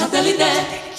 Satellite. 0.00 0.89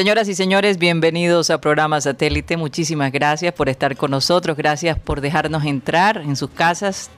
Señoras 0.00 0.28
y 0.28 0.34
señores, 0.34 0.78
bienvenidos 0.78 1.50
a 1.50 1.60
programa 1.60 2.00
Satélite. 2.00 2.56
Muchísimas 2.56 3.12
gracias 3.12 3.52
por 3.52 3.68
estar 3.68 3.98
con 3.98 4.12
nosotros. 4.12 4.56
Gracias 4.56 4.98
por 4.98 5.20
dejarnos 5.20 5.64
entrar 5.66 6.16
en 6.18 6.36
sus 6.36 6.48
casas 6.48 7.10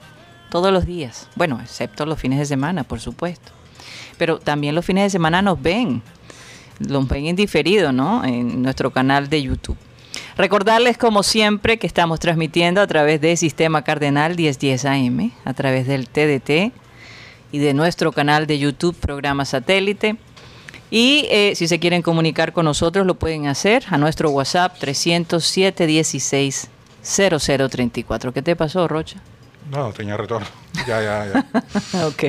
todos 0.49 0.73
los 0.73 0.85
días. 0.85 1.29
Bueno, 1.35 1.61
excepto 1.61 2.05
los 2.05 2.19
fines 2.19 2.39
de 2.39 2.45
semana, 2.45 2.83
por 2.83 2.99
supuesto. 2.99 3.53
Pero 4.17 4.37
también 4.37 4.75
los 4.75 4.85
fines 4.85 5.05
de 5.05 5.09
semana 5.11 5.41
nos 5.41 5.61
ven. 5.61 6.01
Los 6.79 7.07
ven 7.07 7.27
en 7.27 7.37
diferido, 7.37 7.93
¿no? 7.93 8.25
En 8.25 8.61
nuestro 8.61 8.91
canal 8.91 9.29
de 9.29 9.43
YouTube. 9.43 9.77
Recordarles, 10.35 10.97
como 10.97 11.21
siempre, 11.21 11.77
que 11.77 11.85
estamos 11.85 12.19
transmitiendo 12.19 12.81
a 12.81 12.87
través 12.87 13.21
de 13.21 13.37
Sistema 13.37 13.83
Cardenal 13.83 14.35
1010 14.35 14.85
AM, 14.85 15.31
a 15.45 15.53
través 15.53 15.85
del 15.85 16.07
TDT 16.09 16.73
y 17.51 17.59
de 17.59 17.73
nuestro 17.73 18.11
canal 18.11 18.47
de 18.47 18.57
YouTube, 18.57 18.95
programa 18.95 19.45
Satélite. 19.45 20.17
Y 20.89 21.27
eh, 21.29 21.53
si 21.55 21.67
se 21.67 21.79
quieren 21.79 22.01
comunicar 22.01 22.51
con 22.51 22.65
nosotros, 22.65 23.05
lo 23.05 23.15
pueden 23.15 23.47
hacer 23.47 23.83
a 23.89 23.97
nuestro 23.97 24.31
WhatsApp 24.31 24.77
307 24.79 25.85
16 25.85 26.69
0034. 27.03 28.33
¿Qué 28.33 28.41
te 28.41 28.55
pasó, 28.55 28.87
Rocha? 28.87 29.17
No, 29.69 29.91
tenía 29.93 30.17
retorno. 30.17 30.47
Ya, 30.87 31.01
ya, 31.01 31.25
ya. 31.31 32.05
ok. 32.07 32.23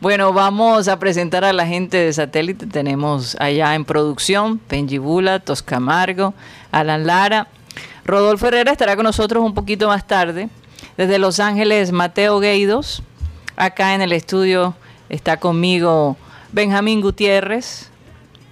Bueno, 0.00 0.32
vamos 0.32 0.86
a 0.86 0.98
presentar 0.98 1.44
a 1.44 1.52
la 1.52 1.66
gente 1.66 1.96
de 1.96 2.12
satélite. 2.12 2.66
Tenemos 2.66 3.36
allá 3.40 3.74
en 3.74 3.84
producción 3.84 4.60
Benji 4.68 4.98
Bula, 4.98 5.40
Toscamargo, 5.40 6.34
Alan 6.70 7.06
Lara. 7.06 7.48
Rodolfo 8.04 8.46
Herrera 8.46 8.72
estará 8.72 8.94
con 8.94 9.04
nosotros 9.04 9.42
un 9.44 9.54
poquito 9.54 9.88
más 9.88 10.06
tarde. 10.06 10.48
Desde 10.96 11.18
Los 11.18 11.40
Ángeles, 11.40 11.92
Mateo 11.92 12.38
Gueidos. 12.38 13.02
Acá 13.56 13.94
en 13.94 14.02
el 14.02 14.12
estudio 14.12 14.76
está 15.08 15.38
conmigo 15.38 16.16
Benjamín 16.52 17.00
Gutiérrez, 17.00 17.90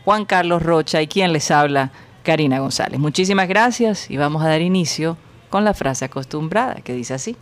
Juan 0.05 0.25
Carlos 0.25 0.63
Rocha 0.63 1.01
y 1.01 1.07
quien 1.07 1.33
les 1.33 1.51
habla, 1.51 1.93
Karina 2.25 2.59
González. 2.59 2.99
Muchísimas 2.99 3.47
gracias 3.47 4.11
y 4.11 4.17
vamos 4.17 4.43
a 4.43 4.49
dar 4.49 4.61
inicio 4.61 5.17
con 5.49 5.65
la 5.65 5.75
frase 5.75 6.05
acostumbrada 6.05 6.75
que 6.83 6.93
dice 6.93 7.15
así. 7.15 7.37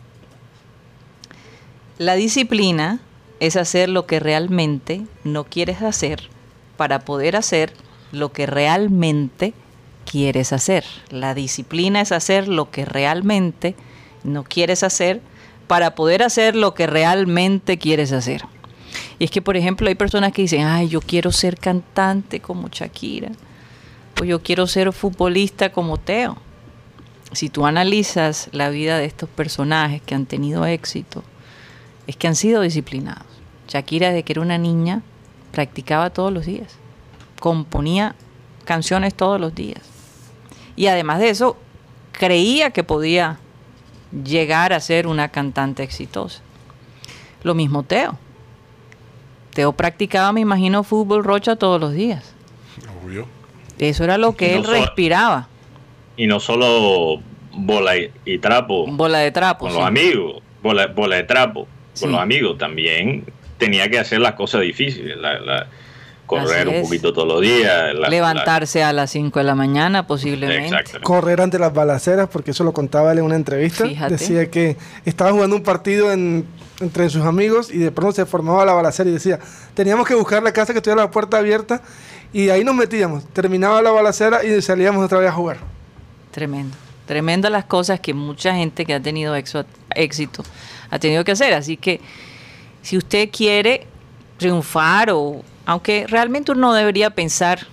La 1.97 2.17
disciplina 2.17 3.01
es 3.41 3.57
hacer 3.57 3.89
lo 3.89 4.07
que 4.07 4.21
realmente 4.21 5.03
no 5.25 5.45
quieres 5.45 5.83
hacer 5.83 6.29
para 6.77 7.01
poder 7.01 7.37
hacer 7.37 7.73
lo 8.13 8.33
que 8.33 8.47
realmente 8.47 9.55
quieres 10.11 10.53
hacer. 10.53 10.85
La 11.11 11.35
disciplina 11.35 12.01
es 12.01 12.13
hacer 12.13 12.49
lo 12.49 12.71
que 12.71 12.85
realmente 12.85 13.75
no 14.23 14.45
quieres 14.45 14.83
hacer 14.83 15.21
para 15.67 15.95
poder 15.95 16.23
hacer 16.23 16.57
lo 16.57 16.75
que 16.75 16.87
realmente 16.87 17.79
quieres 17.79 18.13
hacer. 18.13 18.43
Y 19.19 19.25
es 19.25 19.31
que, 19.31 19.43
por 19.43 19.57
ejemplo, 19.57 19.89
hay 19.89 19.95
personas 19.95 20.33
que 20.33 20.43
dicen, 20.43 20.63
ay, 20.63 20.89
yo 20.89 21.01
quiero 21.01 21.33
ser 21.33 21.59
cantante 21.59 22.41
como 22.41 22.69
Shakira, 22.69 23.33
o 24.21 24.25
yo 24.25 24.43
quiero 24.43 24.67
ser 24.67 24.93
futbolista 24.93 25.73
como 25.73 25.97
Teo. 25.99 26.37
Si 27.33 27.49
tú 27.49 27.67
analizas 27.67 28.49
la 28.53 28.69
vida 28.69 28.99
de 28.99 29.07
estos 29.07 29.29
personajes 29.29 30.01
que 30.03 30.15
han 30.15 30.27
tenido 30.27 30.67
éxito, 30.67 31.25
es 32.07 32.17
que 32.17 32.27
han 32.27 32.37
sido 32.37 32.61
disciplinados. 32.61 33.27
Shakira, 33.69 34.09
desde 34.09 34.23
que 34.23 34.33
era 34.35 34.43
una 34.43 34.59
niña, 34.59 35.03
practicaba 35.53 36.11
todos 36.11 36.33
los 36.33 36.47
días, 36.47 36.77
componía 37.41 38.15
canciones 38.65 39.15
todos 39.15 39.41
los 39.41 39.55
días. 39.55 39.81
Y 40.77 40.87
además 40.87 41.21
de 41.21 41.31
eso, 41.31 41.57
creía 42.13 42.71
que 42.71 42.85
podía 42.85 43.39
llegar 44.25 44.73
a 44.73 44.81
ser 44.81 45.07
una 45.07 45.29
cantante 45.29 45.83
exitosa. 45.83 46.43
Lo 47.43 47.55
mismo 47.55 47.83
Teo. 47.83 48.19
Teo 49.53 49.73
practicaba, 49.73 50.33
me 50.33 50.41
imagino, 50.41 50.83
fútbol 50.83 51.25
rocha 51.25 51.57
todos 51.57 51.81
los 51.81 51.93
días. 51.93 52.35
Obvio. 53.05 53.27
Eso 53.79 54.05
era 54.05 54.19
lo 54.19 54.37
que 54.37 54.55
él 54.55 54.65
respiraba. 54.65 55.49
Y 56.17 56.27
no 56.27 56.41
solo 56.41 57.21
bola 57.53 57.93
y, 57.97 58.39
trapo. 58.39 58.87
Bola 58.87 59.19
de 59.19 59.31
trapo. 59.31 59.67
Con 59.67 59.75
los 59.75 59.85
amigos. 59.85 60.43
Bola, 60.63 60.87
bola 60.89 61.17
de 61.17 61.25
trapo. 61.25 61.69
Con 62.01 62.13
los 62.13 62.21
amigos 62.21 62.59
también 62.59 63.25
tenía 63.59 63.89
que 63.89 63.99
hacer 63.99 64.21
las 64.21 64.35
cosas 64.35 64.63
difíciles. 64.63 65.17
correr 66.27 66.69
un 66.69 66.83
poquito 66.83 67.13
todos 67.13 67.29
los 67.29 67.41
días. 67.41 67.95
Levantarse 68.09 68.83
a 68.83 68.93
las 68.93 69.11
5 69.11 69.39
de 69.39 69.45
la 69.45 69.55
mañana 69.55 70.07
posiblemente. 70.07 71.01
Correr 71.03 71.41
ante 71.41 71.59
las 71.59 71.73
balaceras, 71.73 72.29
porque 72.29 72.53
eso 72.53 72.65
lo 72.65 72.73
contaba 72.73 73.13
él 73.13 73.19
en 73.19 73.25
una 73.25 73.37
entrevista. 73.37 73.85
Decía 74.09 74.51
que 74.51 74.77
estaba 75.05 75.33
jugando 75.33 75.57
un 75.57 75.63
partido 75.63 76.13
en 76.13 76.47
entre 76.81 77.09
sus 77.09 77.25
amigos 77.25 77.71
y 77.73 77.79
de 77.79 77.93
pronto 77.93 78.13
se 78.13 78.27
formaba 78.27 78.65
la 78.65 78.73
balacera 78.73 79.09
y 79.09 79.13
decía, 79.13 79.39
teníamos 79.75 80.07
que 80.07 80.15
buscar 80.15 80.43
la 80.43 80.53
casa 80.53 80.75
que 80.75 80.81
tuviera 80.81 81.03
la 81.03 81.11
puerta 81.11 81.39
abierta 81.39 81.83
y 82.33 82.49
ahí 82.49 82.65
nos 82.65 82.75
metíamos. 82.75 83.25
Terminaba 83.33 83.81
la 83.83 83.91
balacera 83.91 84.45
y 84.45 84.61
salíamos 84.61 85.05
otra 85.05 85.19
vez 85.19 85.29
a 85.29 85.33
jugar. 85.33 85.59
Tremendo. 86.33 86.77
Tremendo 87.07 87.51
las 87.51 87.65
cosas 87.65 88.01
que 88.01 88.15
mucha 88.15 88.55
gente 88.55 88.87
que 88.87 88.95
ha 88.95 89.01
tenido 89.01 89.35
éxito 89.35 90.45
ha 90.91 90.99
tenido 90.99 91.25
que 91.25 91.33
hacer. 91.33 91.53
Así 91.55 91.77
que 91.77 92.01
si 92.83 92.97
usted 92.97 93.29
quiere 93.31 93.87
triunfar 94.39 95.11
o 95.11 95.43
aunque 95.67 96.07
realmente 96.07 96.53
uno 96.53 96.73
debería 96.75 97.11
pensar 97.11 97.67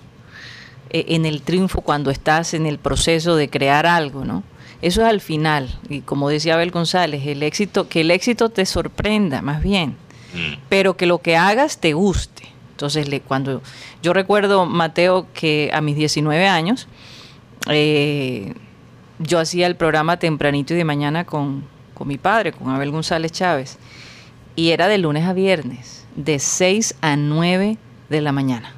eh, 0.90 1.04
en 1.08 1.26
el 1.26 1.42
triunfo 1.42 1.80
cuando 1.80 2.10
estás 2.10 2.54
en 2.54 2.66
el 2.66 2.78
proceso 2.78 3.36
de 3.36 3.48
crear 3.48 3.86
algo, 3.86 4.24
¿no? 4.24 4.42
Eso 4.80 5.02
es 5.02 5.08
al 5.08 5.20
final. 5.20 5.78
Y 5.88 6.00
como 6.00 6.28
decía 6.28 6.54
Abel 6.54 6.70
González, 6.70 7.26
el 7.26 7.42
éxito, 7.42 7.88
que 7.88 8.00
el 8.00 8.10
éxito 8.10 8.48
te 8.48 8.66
sorprenda, 8.66 9.40
más 9.40 9.62
bien. 9.62 9.90
Mm. 10.34 10.56
Pero 10.68 10.96
que 10.96 11.06
lo 11.06 11.18
que 11.18 11.36
hagas 11.36 11.78
te 11.78 11.92
guste. 11.92 12.42
Entonces, 12.72 13.08
le, 13.08 13.20
cuando 13.20 13.62
yo 14.02 14.12
recuerdo, 14.12 14.66
Mateo, 14.66 15.28
que 15.34 15.70
a 15.72 15.80
mis 15.80 15.94
19 15.94 16.48
años, 16.48 16.88
eh, 17.70 18.54
yo 19.22 19.38
hacía 19.38 19.66
el 19.66 19.76
programa 19.76 20.18
tempranito 20.18 20.74
y 20.74 20.76
de 20.76 20.84
mañana 20.84 21.24
con, 21.24 21.64
con 21.94 22.08
mi 22.08 22.18
padre, 22.18 22.52
con 22.52 22.70
Abel 22.70 22.90
González 22.90 23.32
Chávez. 23.32 23.78
Y 24.54 24.70
era 24.70 24.88
de 24.88 24.98
lunes 24.98 25.24
a 25.24 25.32
viernes, 25.32 26.04
de 26.16 26.38
6 26.38 26.96
a 27.00 27.16
9 27.16 27.78
de 28.08 28.20
la 28.20 28.32
mañana. 28.32 28.74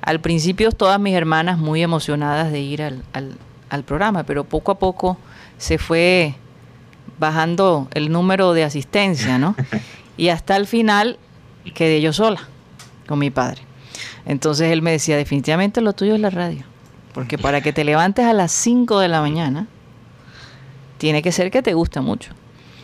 Al 0.00 0.20
principio 0.20 0.72
todas 0.72 1.00
mis 1.00 1.14
hermanas 1.14 1.58
muy 1.58 1.82
emocionadas 1.82 2.52
de 2.52 2.60
ir 2.60 2.82
al, 2.82 3.02
al 3.12 3.84
programa, 3.84 4.24
pero 4.24 4.44
poco 4.44 4.72
a 4.72 4.78
poco 4.78 5.18
se 5.58 5.78
fue 5.78 6.34
bajando 7.18 7.88
el 7.94 8.10
número 8.10 8.52
de 8.52 8.64
asistencia, 8.64 9.38
¿no? 9.38 9.56
Y 10.16 10.28
hasta 10.28 10.54
el 10.56 10.68
final 10.68 11.18
quedé 11.74 12.00
yo 12.00 12.12
sola 12.12 12.40
con 13.08 13.18
mi 13.18 13.30
padre. 13.30 13.62
Entonces 14.26 14.70
él 14.70 14.80
me 14.80 14.92
decía, 14.92 15.16
definitivamente 15.16 15.80
lo 15.80 15.92
tuyo 15.92 16.14
es 16.14 16.20
la 16.20 16.30
radio, 16.30 16.64
porque 17.14 17.38
para 17.38 17.60
que 17.60 17.72
te 17.72 17.84
levantes 17.84 18.26
a 18.26 18.32
las 18.32 18.52
5 18.52 18.98
de 18.98 19.08
la 19.08 19.20
mañana, 19.20 19.66
tiene 20.98 21.22
que 21.22 21.32
ser 21.32 21.50
que 21.50 21.62
te 21.62 21.72
gusta 21.72 22.02
mucho. 22.02 22.32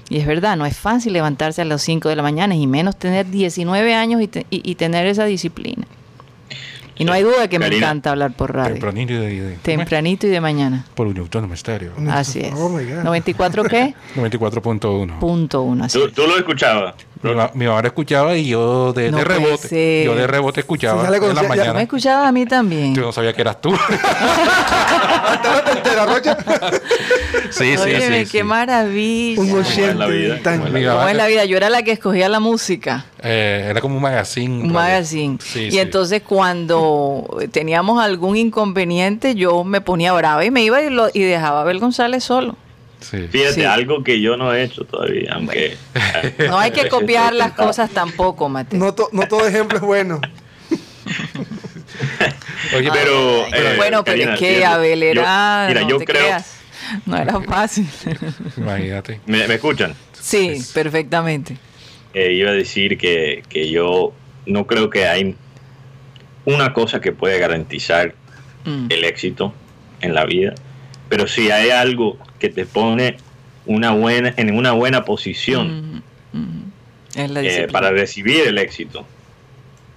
Y 0.09 0.19
es 0.19 0.27
verdad, 0.27 0.57
no 0.57 0.65
es 0.67 0.77
fácil 0.77 1.13
levantarse 1.13 1.63
a 1.63 1.65
las 1.65 1.83
5 1.83 2.09
de 2.09 2.17
la 2.17 2.23
mañana 2.23 2.55
y 2.55 2.67
menos 2.67 2.97
tener 2.97 3.29
19 3.29 3.95
años 3.95 4.23
y 4.23 4.75
tener 4.77 5.07
esa 5.07 5.25
disciplina. 5.25 5.87
Y 7.01 7.05
no 7.07 7.15
hay 7.15 7.23
duda 7.23 7.49
que 7.49 7.59
me 7.59 7.67
encanta 7.69 8.11
hablar 8.11 8.35
por 8.35 8.55
radio. 8.55 8.75
Tempranito 8.75 9.15
y 9.15 9.39
de, 9.39 9.57
Tempranito 9.63 10.27
y 10.27 10.31
de 10.31 10.41
mañana. 10.43 10.85
Por 10.95 11.07
un 11.07 11.17
autónomo 11.17 11.55
estéreo. 11.55 11.95
Así 12.11 12.41
es. 12.41 12.53
Oh 12.55 12.69
¿94 12.69 13.67
qué? 13.71 13.95
94.1. 14.17 15.19
Punto 15.19 15.63
uno, 15.63 15.89
¿Tú, 15.89 16.11
¿Tú, 16.11 16.27
lo 16.27 16.37
escuchabas? 16.37 16.97
Mi, 17.23 17.67
mamá 17.67 17.81
escuchaba 17.81 18.35
y 18.35 18.49
yo 18.49 18.95
de, 18.95 19.11
rebote. 19.11 20.05
Yo 20.05 20.15
de 20.15 20.27
rebote 20.27 20.61
escuchaba 20.61 21.07
en 21.07 21.35
la 21.35 21.43
mañana. 21.43 21.75
me 21.75 21.83
escuchaba 21.83 22.29
a 22.29 22.33
mí 22.33 22.47
también. 22.47 22.95
Yo 22.95 23.03
no 23.03 23.13
sabía 23.13 23.35
que 23.35 23.43
eras 23.43 23.61
tú. 23.61 23.71
sí, 27.51 27.77
sí, 27.77 28.01
sí, 28.01 28.25
qué 28.31 28.43
maravilla. 28.43 29.41
Un 29.41 29.53
oyente. 29.53 29.95
la 29.95 30.07
vida? 30.07 30.39
¿Cómo 30.43 31.09
es 31.09 31.17
la 31.17 31.27
vida? 31.27 31.45
Yo 31.45 31.59
era 31.59 31.69
la 31.69 31.83
que 31.83 31.93
escogía 31.93 32.31
la 32.31 32.41
música. 32.41 33.05
Eh, 33.23 33.67
era 33.69 33.83
como 33.83 33.97
un 33.97 34.03
magazine. 34.03 34.65
Un 34.65 34.73
magazine. 34.73 35.39
y 35.55 35.77
entonces 35.79 36.23
cuando 36.23 37.39
teníamos 37.53 38.03
algún 38.03 38.37
inconveniente, 38.37 39.35
yo 39.35 39.63
me 39.65 39.83
ponía 39.83 40.15
brava 40.15 40.43
y 40.45 40.51
me 40.51 40.63
iba 40.63 40.83
y, 40.83 40.89
y 41.13 41.23
dejaba 41.23 41.59
a 41.59 41.63
Abel 41.63 41.81
González 41.81 42.25
solo. 42.25 42.57
Fíjate, 43.01 43.67
algo 43.67 44.05
que 44.05 44.21
yo 44.21 44.37
no 44.37 44.53
he 44.55 44.63
hecho 44.63 44.85
todavía, 44.85 45.33
aunque... 45.37 45.77
no 46.39 46.59
hay 46.59 46.71
que 46.71 46.89
copiar 46.89 47.33
las 47.33 47.53
cosas 47.53 47.91
tampoco, 47.91 48.49
Mateo. 48.49 48.79
No, 48.79 48.95
no 49.13 49.29
todo 49.29 49.47
ejemplo 49.47 49.79
es 49.79 49.85
bueno. 49.85 50.21
Oye, 52.77 52.91
pero... 52.93 53.47
Eh, 53.47 53.75
bueno, 53.77 54.05
pero 54.05 54.33
es 54.33 54.39
que 54.39 54.65
Abel 54.65 55.03
era... 55.03 55.67
mira, 55.69 55.83
yo 55.83 55.99
creo... 55.99 56.39
No 57.07 57.17
era 57.17 57.41
fácil. 57.41 57.87
Imagínate. 58.57 59.21
¿Me, 59.27 59.45
escuchan? 59.45 59.95
Sí, 60.13 60.63
perfectamente. 60.75 61.57
Eh, 62.15 62.33
iba 62.33 62.51
a 62.51 62.55
decir 62.55 62.99
que, 62.99 63.45
que, 63.49 63.71
yo 63.71 64.13
no 64.47 64.67
creo 64.67 64.91
que 64.91 65.07
hay 65.07 65.37
una 66.45 66.73
cosa 66.73 67.01
que 67.01 67.13
puede 67.13 67.39
garantizar 67.39 68.15
mm. 68.65 68.87
el 68.89 69.05
éxito 69.05 69.55
en 70.01 70.15
la 70.15 70.25
vida, 70.25 70.55
pero 71.11 71.27
si 71.27 71.51
hay 71.51 71.71
algo 71.71 72.17
que 72.39 72.49
te 72.49 72.65
pone 72.65 73.17
una 73.67 73.91
buena, 73.91 74.33
en 74.37 74.57
una 74.57 74.73
buena 74.73 75.05
posición 75.05 76.03
eh, 77.17 77.69
para 77.71 77.91
recibir 77.91 78.47
el 78.47 78.57
éxito. 78.57 79.05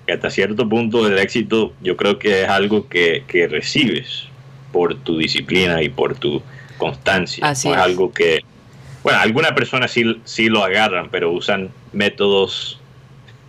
Que 0.07 0.13
hasta 0.13 0.31
cierto 0.31 0.67
punto 0.67 1.07
el 1.07 1.17
éxito 1.19 1.71
yo 1.81 1.95
creo 1.95 2.17
que 2.17 2.41
es 2.41 2.49
algo 2.49 2.89
que, 2.89 3.23
recibes 3.49 4.25
por 4.73 4.95
tu 4.95 5.19
disciplina 5.19 5.83
y 5.83 5.89
por 5.89 6.15
tu 6.15 6.41
constancia. 6.79 7.51
es, 7.51 7.65
algo 7.67 8.11
que, 8.11 8.43
bueno, 9.03 9.19
algunas 9.19 9.51
personas 9.51 9.91
sí, 9.91 10.19
sí 10.25 10.49
lo 10.49 10.63
agarran, 10.63 11.09
pero 11.11 11.31
usan 11.31 11.69
métodos. 11.93 12.81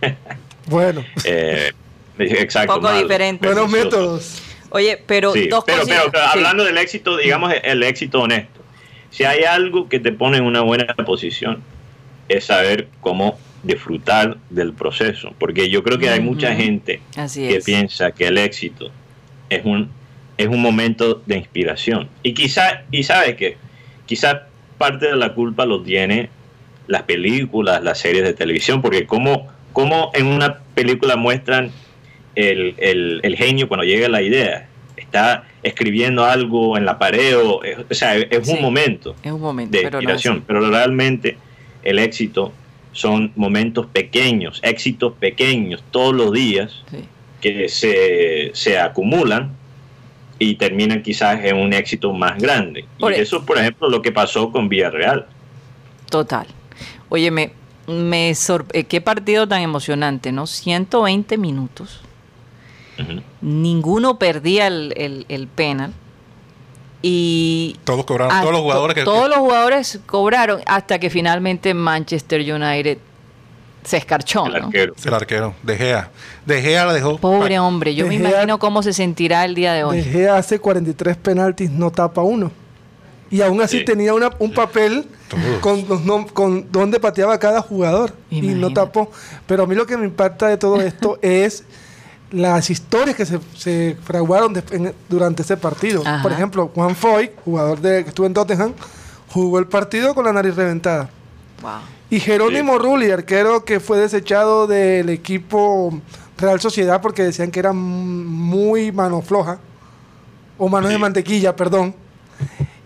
bueno. 0.67 1.03
Eh, 1.23 1.71
exacto. 2.19 2.75
Poco 2.75 2.93
diferentes. 2.93 3.51
Buenos 3.51 3.71
métodos. 3.71 4.41
Oye, 4.75 5.01
pero 5.07 5.33
dos 5.49 5.63
pero, 5.65 5.83
hablando 6.33 6.65
del 6.65 6.77
éxito, 6.77 7.15
digamos 7.15 7.53
el 7.63 7.81
éxito 7.81 8.19
honesto. 8.19 8.59
Si 9.09 9.23
hay 9.23 9.45
algo 9.45 9.87
que 9.87 10.01
te 10.01 10.11
pone 10.11 10.35
en 10.35 10.43
una 10.43 10.59
buena 10.59 10.93
posición, 11.05 11.63
es 12.27 12.43
saber 12.43 12.89
cómo 12.99 13.39
disfrutar 13.63 14.35
del 14.49 14.73
proceso. 14.73 15.33
Porque 15.39 15.69
yo 15.69 15.81
creo 15.81 15.97
que 15.97 16.09
hay 16.09 16.19
mucha 16.19 16.53
gente 16.53 16.99
que 17.33 17.61
piensa 17.63 18.11
que 18.11 18.27
el 18.27 18.37
éxito 18.37 18.91
es 19.49 19.63
un, 19.63 19.89
es 20.37 20.47
un 20.47 20.61
momento 20.61 21.21
de 21.25 21.37
inspiración. 21.37 22.09
Y 22.21 22.33
quizá, 22.33 22.83
y 22.91 23.03
sabe 23.03 23.37
que 23.37 23.55
quizás 24.05 24.41
parte 24.77 25.05
de 25.05 25.15
la 25.15 25.33
culpa 25.35 25.65
lo 25.65 25.83
tiene 25.83 26.29
las 26.87 27.03
películas, 27.03 27.81
las 27.81 27.99
series 27.99 28.25
de 28.25 28.33
televisión, 28.33 28.81
porque 28.81 29.07
como, 29.07 29.47
como 29.71 30.11
en 30.13 30.27
una 30.27 30.59
película 30.75 31.15
muestran 31.15 31.71
el, 32.35 32.75
el, 32.77 33.19
el 33.23 33.35
genio 33.35 33.67
cuando 33.67 33.83
llega 33.83 34.07
la 34.09 34.21
idea 34.21 34.67
está 34.97 35.45
escribiendo 35.63 36.25
algo 36.25 36.77
en 36.77 36.85
la 36.85 36.99
pared, 36.99 37.37
o, 37.37 37.61
sea, 37.91 38.15
es 38.17 38.47
un 38.47 38.61
momento, 38.61 39.15
es 39.23 39.31
un 39.31 39.41
momento 39.41 39.77
de 39.77 39.83
inspiración, 39.83 40.43
pero 40.45 40.69
realmente 40.69 41.37
el 41.83 41.99
éxito 41.99 42.51
son 42.91 43.31
momentos 43.35 43.87
pequeños, 43.87 44.59
éxitos 44.63 45.13
pequeños 45.13 45.83
todos 45.91 46.13
los 46.13 46.31
días 46.31 46.83
que 47.41 47.67
se, 47.69 48.51
se, 48.53 48.79
acumulan 48.79 49.51
y 50.39 50.55
terminan 50.55 51.03
quizás 51.03 51.43
en 51.43 51.57
un 51.57 51.73
éxito 51.73 52.13
más 52.13 52.37
grande. 52.41 52.85
y 52.97 53.05
e- 53.05 53.21
eso, 53.21 53.45
por 53.45 53.57
ejemplo, 53.57 53.89
lo 53.89 54.01
que 54.01 54.11
pasó 54.11 54.51
con 54.51 54.69
Villarreal. 54.69 55.27
Total. 56.09 56.47
Oye, 57.09 57.31
me, 57.31 57.51
me 57.87 58.31
eh, 58.31 58.83
qué 58.85 59.01
partido 59.01 59.47
tan 59.47 59.61
emocionante, 59.61 60.31
¿no? 60.31 60.47
120 60.47 61.37
minutos 61.37 62.01
Ninguno 63.41 64.17
perdía 64.19 64.67
el, 64.67 65.25
el, 65.27 65.47
penal. 65.47 65.93
Y 67.01 67.75
todos 67.83 68.05
cobraron, 68.05 68.39
todos 68.41 68.51
los 68.51 68.61
jugadores 68.61 69.03
Todos 69.03 69.29
los 69.29 69.37
jugadores 69.37 69.99
cobraron 70.05 70.61
hasta 70.65 70.97
que 70.97 71.09
finalmente 71.09 71.73
Manchester 71.73 72.41
United 72.41 72.97
se 73.83 73.97
escarchó. 73.97 74.47
El 74.47 74.55
arquero. 74.55 74.93
El 75.03 75.13
arquero, 75.13 75.53
De 75.61 75.77
Gea. 75.77 76.09
De 76.45 76.61
Gea 76.61 76.85
la 76.85 76.93
dejó. 76.93 77.17
Pobre 77.17 77.59
hombre, 77.59 77.93
yo 77.95 78.07
me 78.07 78.15
imagino 78.15 78.57
cómo 78.59 78.81
se 78.81 78.93
sentirá 78.93 79.45
el 79.45 79.55
día 79.55 79.73
de 79.73 79.83
hoy. 79.83 79.97
De 79.97 80.03
Gea 80.03 80.37
hace 80.37 80.59
43 80.59 81.17
penaltis, 81.17 81.69
no 81.69 81.91
tapa 81.91 82.21
uno. 82.21 82.51
Y 83.29 83.41
aún 83.41 83.61
así 83.61 83.83
tenía 83.83 84.13
una, 84.13 84.29
un 84.39 84.53
papel 84.53 85.05
con, 85.61 85.83
con 86.27 86.71
donde 86.71 86.99
pateaba 86.99 87.37
cada 87.39 87.61
jugador 87.61 88.13
y 88.29 88.41
no 88.41 88.71
tapó. 88.71 89.11
Pero 89.47 89.63
a 89.63 89.67
mí 89.67 89.75
lo 89.75 89.85
que 89.85 89.97
me 89.97 90.05
impacta 90.05 90.47
de 90.47 90.57
todo 90.57 90.81
esto 90.81 91.19
es 91.21 91.63
las 92.31 92.69
historias 92.69 93.15
que 93.15 93.25
se, 93.25 93.39
se 93.55 93.97
fraguaron 94.03 94.53
durante 95.09 95.43
ese 95.43 95.57
partido. 95.57 96.03
Por 96.21 96.31
ejemplo, 96.31 96.71
Juan 96.73 96.95
Foy, 96.95 97.31
jugador 97.43 97.79
de, 97.79 98.03
que 98.03 98.09
estuvo 98.09 98.25
en 98.25 98.33
Tottenham, 98.33 98.73
jugó 99.29 99.59
el 99.59 99.67
partido 99.67 100.15
con 100.15 100.25
la 100.25 100.33
nariz 100.33 100.55
reventada. 100.55 101.09
Y 102.09 102.19
Jerónimo 102.19 102.77
Rulli, 102.77 103.09
arquero 103.11 103.65
que 103.65 103.79
fue 103.79 103.97
desechado 103.97 104.67
del 104.67 105.09
equipo 105.09 105.99
Real 106.37 106.59
Sociedad 106.59 107.01
porque 107.01 107.23
decían 107.23 107.51
que 107.51 107.59
era 107.59 107.73
muy 107.73 108.91
mano 108.91 109.21
floja, 109.21 109.59
o 110.57 110.69
mano 110.69 110.87
de 110.87 110.97
mantequilla, 110.97 111.55
perdón, 111.55 111.95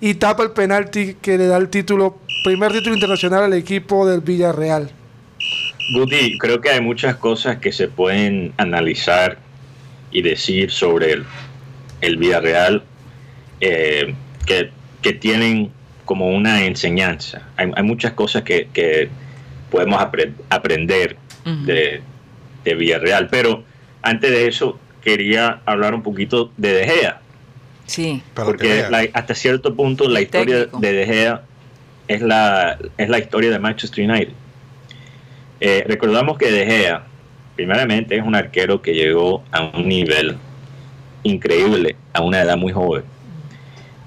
y 0.02 0.16
tapa 0.16 0.44
el 0.44 0.52
penalti 0.52 1.16
que 1.16 1.38
le 1.38 1.48
da 1.48 1.58
el 1.58 1.70
título, 1.70 2.18
primer 2.44 2.72
título 2.72 2.96
internacional 2.96 3.44
al 3.44 3.54
equipo 3.54 4.08
del 4.08 4.22
Villarreal. 4.22 4.92
Guti, 5.92 6.38
creo 6.38 6.62
que 6.62 6.70
hay 6.70 6.82
muchas 6.82 7.16
cosas 7.16 7.58
que 7.58 7.72
se 7.72 7.88
pueden 7.88 8.54
analizar 8.58 9.38
y 10.12 10.22
decir 10.22 10.72
sobre 10.72 11.14
el, 11.14 11.26
el 12.02 12.18
Villarreal 12.18 12.84
eh, 13.62 14.14
que, 14.46 14.72
tienen 15.14 15.72
como 16.06 16.30
una 16.30 16.66
enseñanza. 16.66 17.42
Hay, 17.58 17.84
muchas 17.84 18.14
cosas 18.14 18.44
que, 18.44 19.10
podemos 19.72 20.02
aprender 20.50 21.18
de, 21.46 22.02
de, 22.64 22.76
Villarreal, 22.76 23.28
pero 23.30 23.64
antes 24.02 24.30
de 24.32 24.48
eso 24.48 24.80
quería 25.04 25.62
hablar 25.66 25.94
un 25.94 26.04
poquito 26.04 26.52
de 26.58 26.74
De 26.74 26.86
Gea. 26.86 27.22
Sí. 27.86 28.22
Porque 28.36 28.86
hasta 29.14 29.34
cierto 29.34 29.76
punto 29.76 30.08
la 30.08 30.22
historia 30.22 30.66
de 30.66 30.94
De 30.94 31.06
Gea 31.06 31.44
es 32.08 32.22
la, 32.22 32.78
es 32.98 33.10
la 33.10 33.20
historia 33.20 33.50
de 33.50 33.60
Manchester 33.60 34.08
United. 34.10 34.34
Eh, 35.60 35.84
recordamos 35.88 36.38
que 36.38 36.52
De 36.52 36.66
Gea, 36.66 37.04
primeramente, 37.56 38.18
es 38.18 38.24
un 38.24 38.36
arquero 38.36 38.82
que 38.82 38.94
llegó 38.94 39.44
a 39.52 39.64
un 39.64 39.88
nivel 39.88 40.38
increíble 41.24 41.96
a 42.14 42.22
una 42.22 42.42
edad 42.42 42.58
muy 42.58 42.72
joven. 42.72 43.04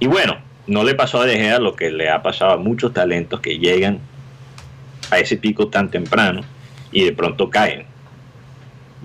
Y 0.01 0.07
bueno, 0.07 0.39
no 0.67 0.85
le 0.85 0.95
pasó 0.95 1.21
a 1.21 1.27
De 1.27 1.37
Gea 1.37 1.59
lo 1.59 1.77
que 1.77 1.91
le 1.91 2.11
ha 2.11 2.23
pasado 2.23 2.53
a 2.53 2.57
muchos 2.57 2.93
talentos 2.93 3.41
que 3.41 3.59
llegan 3.59 4.01
a 5.11 5.19
ese 5.19 5.37
pico 5.37 5.69
tan 5.69 5.91
temprano 5.91 6.43
y 6.91 7.05
de 7.05 7.13
pronto 7.13 7.51
caen 7.51 7.85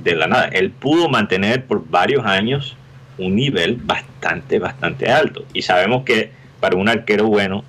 de 0.04 0.16
la 0.16 0.28
nada. 0.28 0.46
Él 0.48 0.72
pudo 0.72 1.10
mantener 1.10 1.66
por 1.66 1.88
varios 1.90 2.26
años 2.26 2.78
un 3.18 3.36
nivel 3.36 3.76
bastante, 3.76 4.60
bastante 4.60 5.10
alto. 5.12 5.44
Y 5.54 5.64
sabemos 5.64 6.04
que 6.04 6.32
para 6.60 6.76
un 6.76 6.88
arquero 6.88 7.26
bueno 7.26 7.64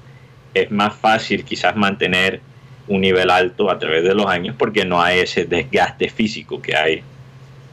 es 0.54 0.70
más 0.70 0.94
fácil 0.94 1.44
quizás 1.44 1.76
mantener 1.76 2.40
un 2.88 3.00
nivel 3.00 3.30
alto 3.30 3.70
a 3.70 3.78
través 3.78 4.02
de 4.02 4.14
los 4.14 4.26
años 4.26 4.54
porque 4.58 4.84
no 4.84 5.00
hay 5.00 5.20
ese 5.20 5.44
desgaste 5.44 6.08
físico 6.08 6.60
que 6.60 6.74
hay 6.76 7.02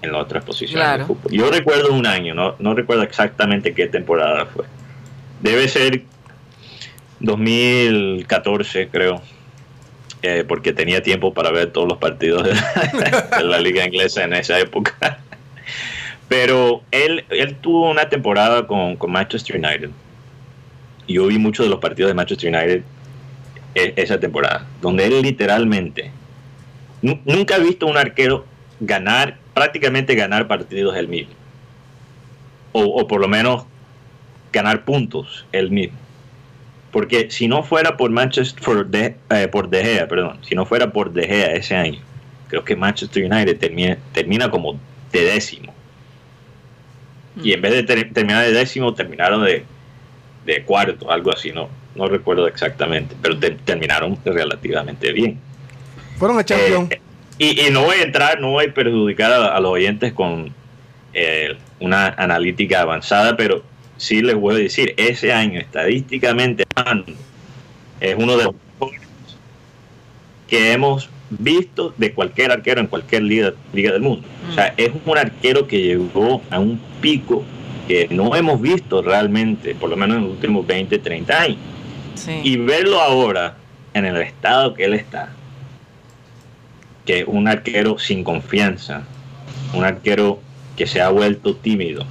en 0.01 0.12
las 0.12 0.22
otras 0.22 0.43
posiciones 0.43 1.07
Yo 1.31 1.50
recuerdo 1.50 1.93
un 1.93 2.05
año, 2.05 2.34
no, 2.36 2.55
no 2.60 2.75
recuerdo 2.75 3.03
exactamente 3.03 3.74
qué 3.74 3.88
temporada 3.88 4.45
fue. 4.45 4.65
Debe 5.41 5.67
ser 5.67 6.03
2014, 7.19 8.89
creo, 8.89 9.22
eh, 10.22 10.43
porque 10.48 10.74
tenía 10.74 11.01
tiempo 11.01 11.34
para 11.34 11.51
ver 11.51 11.72
todos 11.72 11.88
los 11.88 11.98
partidos 11.98 12.43
de 13.38 13.43
la, 13.43 13.60
liga 13.60 13.86
inglesa 13.86 14.24
en 14.24 14.34
esa 14.34 14.60
época. 14.60 15.19
Pero 16.27 16.81
él, 16.91 17.25
él 17.29 17.55
tuvo 17.55 17.89
una 17.89 18.10
temporada 18.10 18.67
con, 18.67 18.95
con 18.95 19.12
Manchester 19.12 19.57
United. 19.57 19.89
Yo 21.07 21.27
vi 21.27 21.38
muchos 21.38 21.65
de 21.65 21.69
los 21.69 21.79
partidos 21.79 22.10
de 22.10 22.15
Manchester 22.15 22.53
United 22.53 22.84
esa 23.75 24.20
temporada, 24.20 24.65
donde 24.82 25.05
él 25.05 25.22
literalmente 25.22 26.12
nunca 27.01 27.55
ha 27.55 27.60
visto 27.60 27.86
un 27.86 27.98
arquero 27.98 28.46
ganar, 28.79 29.38
prácticamente 29.53 30.15
ganar 30.15 30.48
partidos 30.48 30.96
él 30.96 31.08
mismo, 31.08 31.34
o, 32.72 33.08
por 33.08 33.22
lo 33.22 33.27
menos 33.27 33.65
ganar 34.51 34.86
puntos 34.86 35.46
él 35.51 35.72
mismo. 35.72 35.98
Porque 36.91 37.29
si 37.29 37.48
no 37.48 37.62
fuera 37.63 37.98
por 37.98 38.10
Manchester, 38.10 38.63
por 38.63 38.88
de, 38.88 39.17
eh, 39.29 39.48
por 39.50 39.70
de 39.70 39.84
Gea, 39.84 40.08
perdón, 40.08 40.39
si 40.44 40.55
no 40.55 40.65
fuera 40.65 40.91
por 40.94 41.12
De 41.12 41.27
Gea 41.27 41.53
ese 41.53 41.75
año, 41.75 42.00
creo 42.48 42.63
que 42.63 42.75
Manchester 42.75 43.29
United 43.29 43.60
termina, 43.60 43.98
termina 44.13 44.50
como 44.50 44.79
de 45.12 45.22
décimo. 45.25 45.74
Y 47.44 47.51
en 47.51 47.62
vez 47.62 47.86
de 47.86 48.05
terminar 48.05 48.46
de 48.46 48.53
décimo, 48.53 48.94
terminaron 48.94 49.44
de, 49.44 49.65
cuarto, 50.63 51.12
algo 51.12 51.34
así, 51.34 51.51
no, 51.51 51.67
no 51.96 52.08
recuerdo 52.08 52.48
exactamente, 52.48 53.16
pero 53.22 53.38
terminaron 53.40 54.18
relativamente 54.24 55.12
bien. 55.12 55.40
Fueron 56.18 56.38
a 56.38 56.46
Champions. 56.46 56.92
Eh, 56.92 57.00
y, 57.38 57.72
no 57.72 57.84
voy 57.84 57.98
a 57.98 58.04
entrar, 58.04 58.40
no 58.40 58.52
voy 58.52 58.66
a 58.66 58.74
perjudicar 58.74 59.32
a, 59.32 59.60
los 59.60 59.72
oyentes 59.72 60.14
con 60.14 60.54
eh, 61.14 61.58
una 61.80 62.08
analítica 62.08 62.82
avanzada, 62.82 63.36
pero 63.36 63.64
sí 63.98 64.22
les 64.22 64.36
voy 64.36 64.56
a 64.56 64.58
decir, 64.60 64.94
ese 64.98 65.34
año 65.34 65.60
estadísticamente 65.60 66.64
es 68.00 68.16
uno 68.18 68.38
de 68.38 68.46
los 68.46 68.56
mejores 68.80 69.02
que 70.48 70.72
hemos 70.74 71.10
visto 71.30 71.94
de 71.98 72.14
cualquier 72.14 72.52
arquero 72.52 72.80
en 72.82 72.88
cualquier 72.88 73.24
liga, 73.24 73.54
liga 73.74 73.92
del 73.92 74.02
mundo. 74.02 74.28
O 74.50 74.54
sea, 74.54 74.74
mm. 74.78 74.82
es 74.82 74.92
un 75.06 75.18
arquero 75.18 75.68
que 75.68 75.82
llegó 75.82 76.42
a 76.50 76.60
un 76.60 76.80
pico 77.02 77.44
que 77.88 78.08
no 78.10 78.36
hemos 78.36 78.62
visto 78.62 79.02
realmente, 79.02 79.75
por 79.75 79.90
lo 79.90 79.98
menos 79.98 80.18
en 80.18 80.24
los 80.24 80.32
últimos 80.32 80.66
20, 80.66 80.98
30 81.00 81.42
años. 81.42 81.58
Y 82.43 82.57
verlo 82.57 83.01
ahora 83.01 83.55
en 83.93 84.05
el 84.05 84.17
estado 84.17 84.74
que 84.74 84.86
él 84.86 84.93
está, 84.93 85.29
que 87.05 87.19
es 87.19 87.25
un 87.27 87.48
arquero 87.48 87.98
sin 88.00 88.24
confianza, 88.24 89.03
un 89.74 89.84
arquero 89.84 90.39
que 90.75 90.88
se 90.88 91.01
ha 91.01 91.10
vuelto 91.10 91.55
tímido 91.55 92.05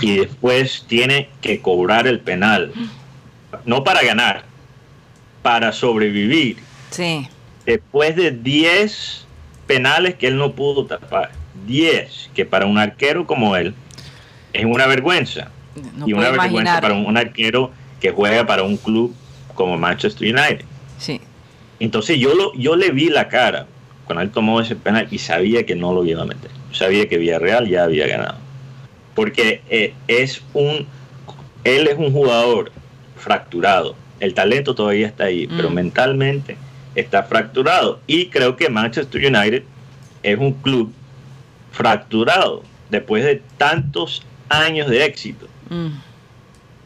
y 0.00 0.16
después 0.16 0.84
tiene 0.86 1.28
que 1.40 1.60
cobrar 1.60 2.06
el 2.06 2.20
penal, 2.20 2.72
no 3.64 3.84
para 3.84 4.02
ganar, 4.02 4.44
para 5.42 5.72
sobrevivir. 5.72 6.56
Sí. 6.90 7.28
Después 7.66 8.16
de 8.16 8.30
10 8.30 9.26
penales 9.66 10.14
que 10.14 10.28
él 10.28 10.38
no 10.38 10.52
pudo 10.52 10.86
tapar, 10.86 11.30
10, 11.66 12.30
que 12.34 12.44
para 12.44 12.66
un 12.66 12.78
arquero 12.78 13.26
como 13.26 13.56
él 13.56 13.74
es 14.52 14.64
una 14.64 14.86
vergüenza. 14.86 15.50
y 16.04 16.12
una 16.12 16.30
vergüenza 16.30 16.80
para 16.80 16.94
un, 16.94 17.16
arquero 17.16 17.70
que 18.00 18.10
juega 18.10 18.46
para 18.46 18.62
un 18.62 18.76
club 18.76 19.14
como 19.54 19.76
Manchester 19.76 20.34
United. 20.34 20.64
Sí. 20.98 21.20
Entonces 21.78 22.18
yo, 22.18 22.34
lo, 22.34 22.54
yo 22.54 22.76
le 22.76 22.90
vi 22.90 23.08
la 23.08 23.28
cara 23.28 23.66
cuando 24.04 24.22
él 24.22 24.30
tomó 24.30 24.60
ese 24.60 24.76
penal 24.76 25.08
y 25.10 25.18
sabía 25.18 25.64
que 25.64 25.76
no 25.76 25.92
lo 25.92 26.04
iba 26.04 26.22
a 26.22 26.26
meter. 26.26 26.50
Sabía 26.72 27.08
que 27.08 27.18
Villarreal 27.18 27.68
ya 27.68 27.84
había 27.84 28.06
ganado. 28.06 28.38
Porque 29.14 29.62
eh, 29.70 29.94
es 30.08 30.42
un, 30.52 30.86
él 31.64 31.86
es 31.88 31.96
un 31.96 32.12
jugador 32.12 32.72
fracturado. 33.16 33.94
El 34.18 34.34
talento 34.34 34.74
todavía 34.74 35.06
está 35.06 35.24
ahí, 35.24 35.46
pero 35.46 35.70
mm. 35.70 35.74
mentalmente 35.74 36.56
está 36.94 37.22
fracturado. 37.22 38.00
Y 38.06 38.26
creo 38.26 38.56
que 38.56 38.68
Manchester 38.68 39.24
United 39.24 39.62
es 40.22 40.38
un 40.38 40.52
club 40.54 40.92
fracturado 41.72 42.62
después 42.90 43.24
de 43.24 43.42
tantos 43.56 44.22
años 44.48 44.88
de 44.88 45.04
éxito. 45.04 45.46
Mm. 45.68 45.88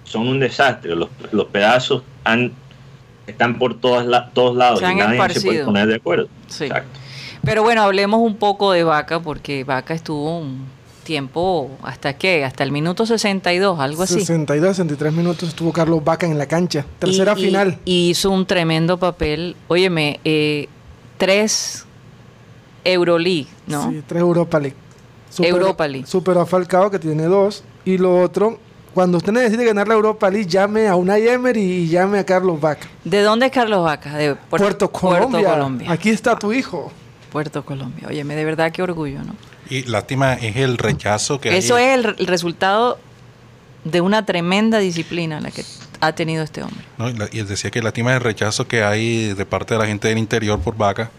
Son 0.04 0.28
un 0.28 0.38
desastre. 0.38 0.94
Los, 0.94 1.08
pedazos 1.50 2.02
han, 2.24 2.52
están 3.26 3.58
por 3.58 3.80
todas 3.80 4.32
todos 4.32 4.56
lados 4.56 4.80
y 4.80 4.94
nadie 4.94 5.34
se 5.34 5.40
puede 5.40 5.64
poner 5.64 5.86
de 5.86 5.96
acuerdo. 5.96 6.28
Pero 7.42 7.62
bueno, 7.62 7.82
hablemos 7.82 8.20
un 8.20 8.36
poco 8.36 8.72
de 8.72 8.84
Vaca, 8.84 9.20
porque 9.20 9.64
Vaca 9.64 9.92
estuvo 9.94 10.38
un 10.38 10.66
tiempo, 11.04 11.70
¿hasta 11.82 12.14
qué? 12.14 12.44
Hasta 12.44 12.64
el 12.64 12.72
minuto 12.72 13.06
62, 13.06 13.78
algo 13.78 14.02
así. 14.02 14.14
62, 14.14 14.76
63 14.76 15.12
minutos 15.12 15.50
estuvo 15.50 15.72
Carlos 15.72 16.02
Vaca 16.02 16.26
en 16.26 16.38
la 16.38 16.46
cancha. 16.46 16.84
Tercera 16.98 17.36
final. 17.36 17.78
Y 17.84 18.10
hizo 18.10 18.30
un 18.30 18.46
tremendo 18.46 18.98
papel. 18.98 19.54
Óyeme, 19.68 20.20
eh, 20.24 20.68
tres 21.18 21.84
Euroleague, 22.82 23.48
¿no? 23.66 23.90
Sí, 23.90 24.02
tres 24.06 24.20
Europa 24.20 24.58
League. 24.58 24.76
Europa 25.38 25.88
League. 25.88 26.06
Super 26.06 26.38
a 26.38 26.46
Falcao, 26.46 26.90
que 26.90 26.98
tiene 26.98 27.24
dos. 27.24 27.64
Y 27.84 27.98
lo 27.98 28.20
otro, 28.20 28.58
cuando 28.94 29.18
usted 29.18 29.32
necesite 29.32 29.64
ganar 29.64 29.88
la 29.88 29.94
Europa 29.94 30.30
League, 30.30 30.46
llame 30.46 30.86
a 30.86 30.94
Unai 30.94 31.26
Emery 31.28 31.60
y 31.60 31.88
llame 31.88 32.20
a 32.20 32.24
Carlos 32.24 32.60
Vaca. 32.60 32.86
¿De 33.02 33.22
dónde 33.22 33.46
es 33.46 33.52
Carlos 33.52 33.84
Vaca? 33.84 34.16
De 34.16 34.36
Puerto, 34.36 34.90
Colombia. 34.90 35.90
Aquí 35.90 36.10
está 36.10 36.38
tu 36.38 36.52
hijo. 36.52 36.92
Puerto 37.32 37.64
Colombia. 37.64 38.06
Óyeme, 38.08 38.36
de 38.36 38.44
verdad 38.44 38.70
qué 38.70 38.82
orgullo, 38.82 39.18
¿no? 39.24 39.34
Y 39.68 39.82
lástima 39.82 40.34
es 40.34 40.56
el 40.56 40.78
rechazo 40.78 41.40
que 41.40 41.56
Eso 41.56 41.76
es 41.76 42.04
el, 42.04 42.26
resultado 42.26 42.98
de 43.82 44.00
una 44.00 44.24
tremenda 44.24 44.78
disciplina 44.78 45.40
la 45.40 45.50
que 45.50 45.64
ha 46.00 46.12
tenido 46.14 46.44
este 46.44 46.62
hombre. 46.62 46.84
y, 47.32 47.40
él 47.40 47.48
decía 47.48 47.70
que 47.70 47.82
lástima 47.82 48.12
es 48.12 48.18
el 48.18 48.22
rechazo 48.22 48.68
que 48.68 48.84
hay 48.84 49.34
de 49.34 49.46
parte 49.46 49.74
de 49.74 49.80
la 49.80 49.86
gente 49.86 50.08
del 50.08 50.18
interior 50.18 50.60
por 50.60 50.76
Vaca 50.76 51.10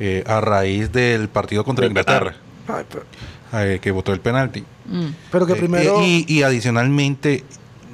eh, 0.00 0.24
a 0.26 0.40
raíz 0.40 0.90
del 0.90 1.28
partido 1.28 1.64
contra 1.64 1.86
Inglaterra. 1.86 2.34
Eh, 3.56 3.78
que 3.80 3.90
votó 3.90 4.12
el 4.12 4.20
penalti. 4.20 4.64
Mm. 4.86 5.06
Pero 5.30 5.46
que 5.46 5.52
eh, 5.52 5.56
primero... 5.56 6.00
y, 6.02 6.42
adicionalmente, 6.42 7.44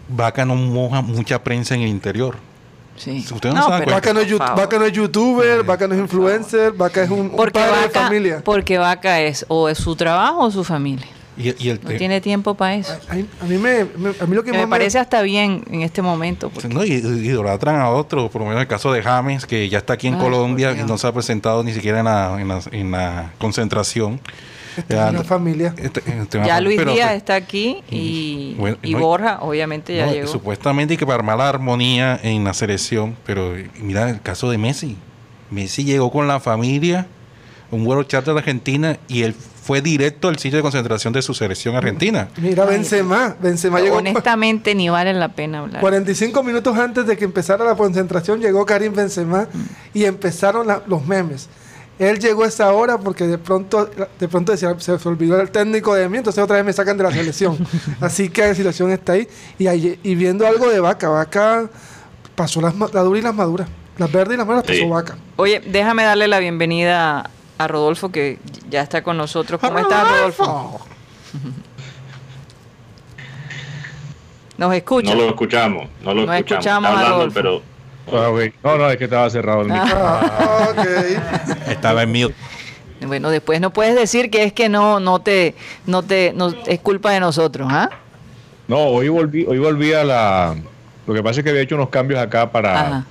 Vaca 0.08 0.44
no 0.44 0.54
moja 0.54 1.02
mucha 1.02 1.42
prensa 1.42 1.74
en 1.74 1.82
el 1.82 1.88
interior. 1.88 2.36
Sí. 2.96 3.24
no, 3.44 3.68
Vaca, 3.86 4.12
no 4.12 4.20
es, 4.20 4.92
youtuber, 4.92 5.64
Vaca 5.64 5.88
no 5.88 5.94
es 5.94 6.00
influencer, 6.00 6.72
Vaca 6.72 7.02
es 7.02 7.08
un, 7.08 7.30
padre 7.30 7.82
de 7.82 7.90
familia. 7.90 8.42
Porque 8.44 8.76
Vaca 8.76 9.22
es 9.22 9.46
o 9.48 9.70
es 9.70 9.78
su 9.78 9.96
trabajo 9.96 10.40
o 10.40 10.50
su 10.50 10.64
familia. 10.64 11.06
Y, 11.38 11.72
no 11.82 11.96
tiene 11.96 12.20
tiempo 12.20 12.54
para 12.54 12.74
eso. 12.74 12.92
A, 13.08 13.14
mí, 13.14 13.56
me, 13.56 13.80
a 13.80 14.26
mí 14.26 14.34
lo 14.34 14.44
que, 14.44 14.52
me 14.52 14.68
parece 14.68 14.98
hasta 14.98 15.22
bien 15.22 15.64
en 15.70 15.80
este 15.80 16.02
momento. 16.02 16.52
No, 16.68 16.84
y 16.84 16.92
idolatran 16.92 17.80
a 17.80 17.88
otro, 17.88 18.28
por 18.28 18.42
lo 18.42 18.48
menos 18.48 18.60
el 18.60 18.68
caso 18.68 18.92
de 18.92 19.02
James, 19.02 19.46
que 19.46 19.66
ya 19.70 19.78
está 19.78 19.94
aquí 19.94 20.06
en 20.06 20.18
Colombia 20.18 20.72
y 20.72 20.84
no 20.84 20.98
se 20.98 21.06
ha 21.06 21.12
presentado 21.12 21.62
ni 21.64 21.72
siquiera 21.72 22.00
en 22.00 22.04
la, 22.04 22.36
en 22.38 22.48
la, 22.48 22.60
en 22.72 22.90
la 22.90 23.32
concentración. 23.38 24.20
Esta 24.76 25.10
una 25.10 25.24
familia. 25.24 25.74
Este, 25.76 26.02
este, 26.06 26.42
ya 26.44 26.60
Luis 26.60 26.84
Díaz 26.84 27.12
está 27.12 27.34
aquí 27.34 27.82
y, 27.90 28.56
y, 28.82 28.94
Borja, 28.94 29.38
obviamente, 29.40 29.96
ya 29.96 30.10
llegó. 30.10 30.28
Supuestamente 30.28 30.96
que 30.96 31.06
para 31.06 31.16
armar 31.16 31.38
la 31.38 31.48
armonía 31.48 32.18
en 32.22 32.44
la 32.44 32.54
selección, 32.54 33.16
pero 33.24 33.54
mira 33.80 34.08
el 34.10 34.20
caso 34.20 34.50
de 34.50 34.58
Messi. 34.58 34.96
Messi 35.50 35.84
llegó 35.84 36.10
con 36.10 36.28
la 36.28 36.40
familia, 36.40 37.06
un 37.70 37.84
vuelo 37.84 38.04
charter 38.04 38.34
de 38.34 38.40
Argentina 38.40 38.98
y 39.08 39.22
él 39.22 39.34
fue 39.34 39.82
directo 39.82 40.28
al 40.28 40.38
sitio 40.38 40.56
de 40.56 40.62
concentración 40.62 41.12
de 41.12 41.22
su 41.22 41.34
selección 41.34 41.76
argentina. 41.76 42.28
Mira, 42.38 42.64
Benzema, 42.64 43.36
Benzema 43.40 43.80
llegó. 43.80 43.98
Honestamente, 43.98 44.74
ni 44.74 44.88
vale 44.88 45.12
la 45.12 45.28
pena 45.28 45.60
hablar. 45.60 45.80
45 45.80 46.42
minutos 46.42 46.76
antes 46.76 47.06
de 47.06 47.16
que 47.16 47.24
empezara 47.24 47.64
la 47.64 47.74
concentración 47.74 48.40
llegó 48.40 48.64
Karim 48.64 48.94
Benzema 48.94 49.48
y 49.92 50.04
empezaron 50.04 50.66
los 50.86 51.06
memes. 51.06 51.48
Él 52.00 52.19
llegó 52.19 52.45
a 52.45 52.47
esa 52.49 52.73
hora 52.73 52.97
porque 52.97 53.26
de 53.26 53.37
pronto, 53.37 53.85
de 54.19 54.26
pronto 54.26 54.52
decía, 54.52 54.75
se, 54.80 54.92
olvidó 55.07 55.38
el 55.38 55.50
técnico 55.50 55.95
de 55.95 56.09
mí, 56.09 56.16
entonces 56.16 56.42
otra 56.42 56.57
vez 56.57 56.64
me 56.64 56.73
sacan 56.73 56.97
de 56.97 57.04
la 57.04 57.12
selección. 57.12 57.59
Así 58.00 58.30
que 58.30 58.40
la 58.40 58.54
situación 58.54 58.90
está 58.90 59.12
ahí. 59.12 59.28
Y, 59.59 59.69
y 59.69 60.14
viendo 60.14 60.47
algo 60.47 60.71
de 60.71 60.80
vaca, 60.80 61.11
vaca 61.11 61.69
pasó 62.35 62.62
las, 62.62 62.75
la 62.75 63.02
dura 63.02 63.19
y 63.19 63.23
las 63.23 63.35
maduras. 63.35 63.69
Las 63.99 64.11
verdes 64.11 64.35
y 64.35 64.38
las 64.38 64.47
maduras 64.47 64.66
pasó 64.66 64.88
vaca. 64.88 65.19
Oye, 65.37 65.61
déjame 65.61 66.04
darle 66.04 66.26
la 66.26 66.38
bienvenida 66.38 67.28
a 67.59 67.69
Rodolfo, 67.69 68.11
que 68.11 68.38
ya 68.71 68.80
está 68.80 69.02
con 69.02 69.19
nosotros. 69.19 69.61
¿Cómo 69.61 69.78
estás, 69.78 70.09
Rodolfo? 70.09 70.80
Nos 74.57 74.75
escucha. 74.75 75.14
No 75.14 75.21
lo 75.21 75.28
escuchamos, 75.28 75.87
no 76.02 76.14
lo 76.14 76.33
escuchamos. 76.33 76.90
hablando, 76.90 77.28
pero 77.35 77.61
no, 78.07 78.78
no, 78.78 78.90
es 78.90 78.97
que 78.97 79.04
estaba 79.04 79.28
cerrado 79.30 79.62
el 79.62 79.71
ah, 79.73 80.75
Estaba 81.69 82.02
en 82.02 82.12
mute. 82.12 82.35
Bueno, 83.07 83.30
después 83.30 83.61
no 83.61 83.73
puedes 83.73 83.95
decir 83.95 84.30
que 84.30 84.45
es 84.45 84.52
que 84.52 84.69
no, 84.69 85.00
no 85.00 85.21
te, 85.21 85.54
no 85.87 86.02
te, 86.02 86.33
no, 86.35 86.54
es 86.66 86.80
culpa 86.80 87.12
de 87.12 87.21
nosotros, 87.21 87.69
¿ah? 87.71 87.88
No, 88.69 88.78
hoy 88.78 89.09
volví, 89.09 89.45
hoy 89.49 89.59
volví 89.59 89.92
a 89.92 90.04
la. 90.04 90.57
Lo 91.07 91.14
que 91.14 91.23
pasa 91.23 91.40
es 91.40 91.45
que 91.45 91.50
había 91.50 91.62
hecho 91.62 91.75
unos 91.75 91.88
cambios 91.88 92.21
acá 92.21 92.52
para, 92.52 93.04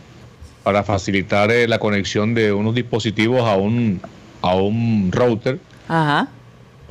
para 0.64 0.84
facilitar 0.84 1.52
eh, 1.52 1.68
la 1.68 1.80
conexión 1.80 2.34
de 2.34 2.54
unos 2.54 2.76
dispositivos 2.76 3.42
a 3.42 3.56
un, 3.56 4.00
a 4.42 4.56
un 4.56 5.12
router. 5.12 5.60
Ajá. 5.88 6.28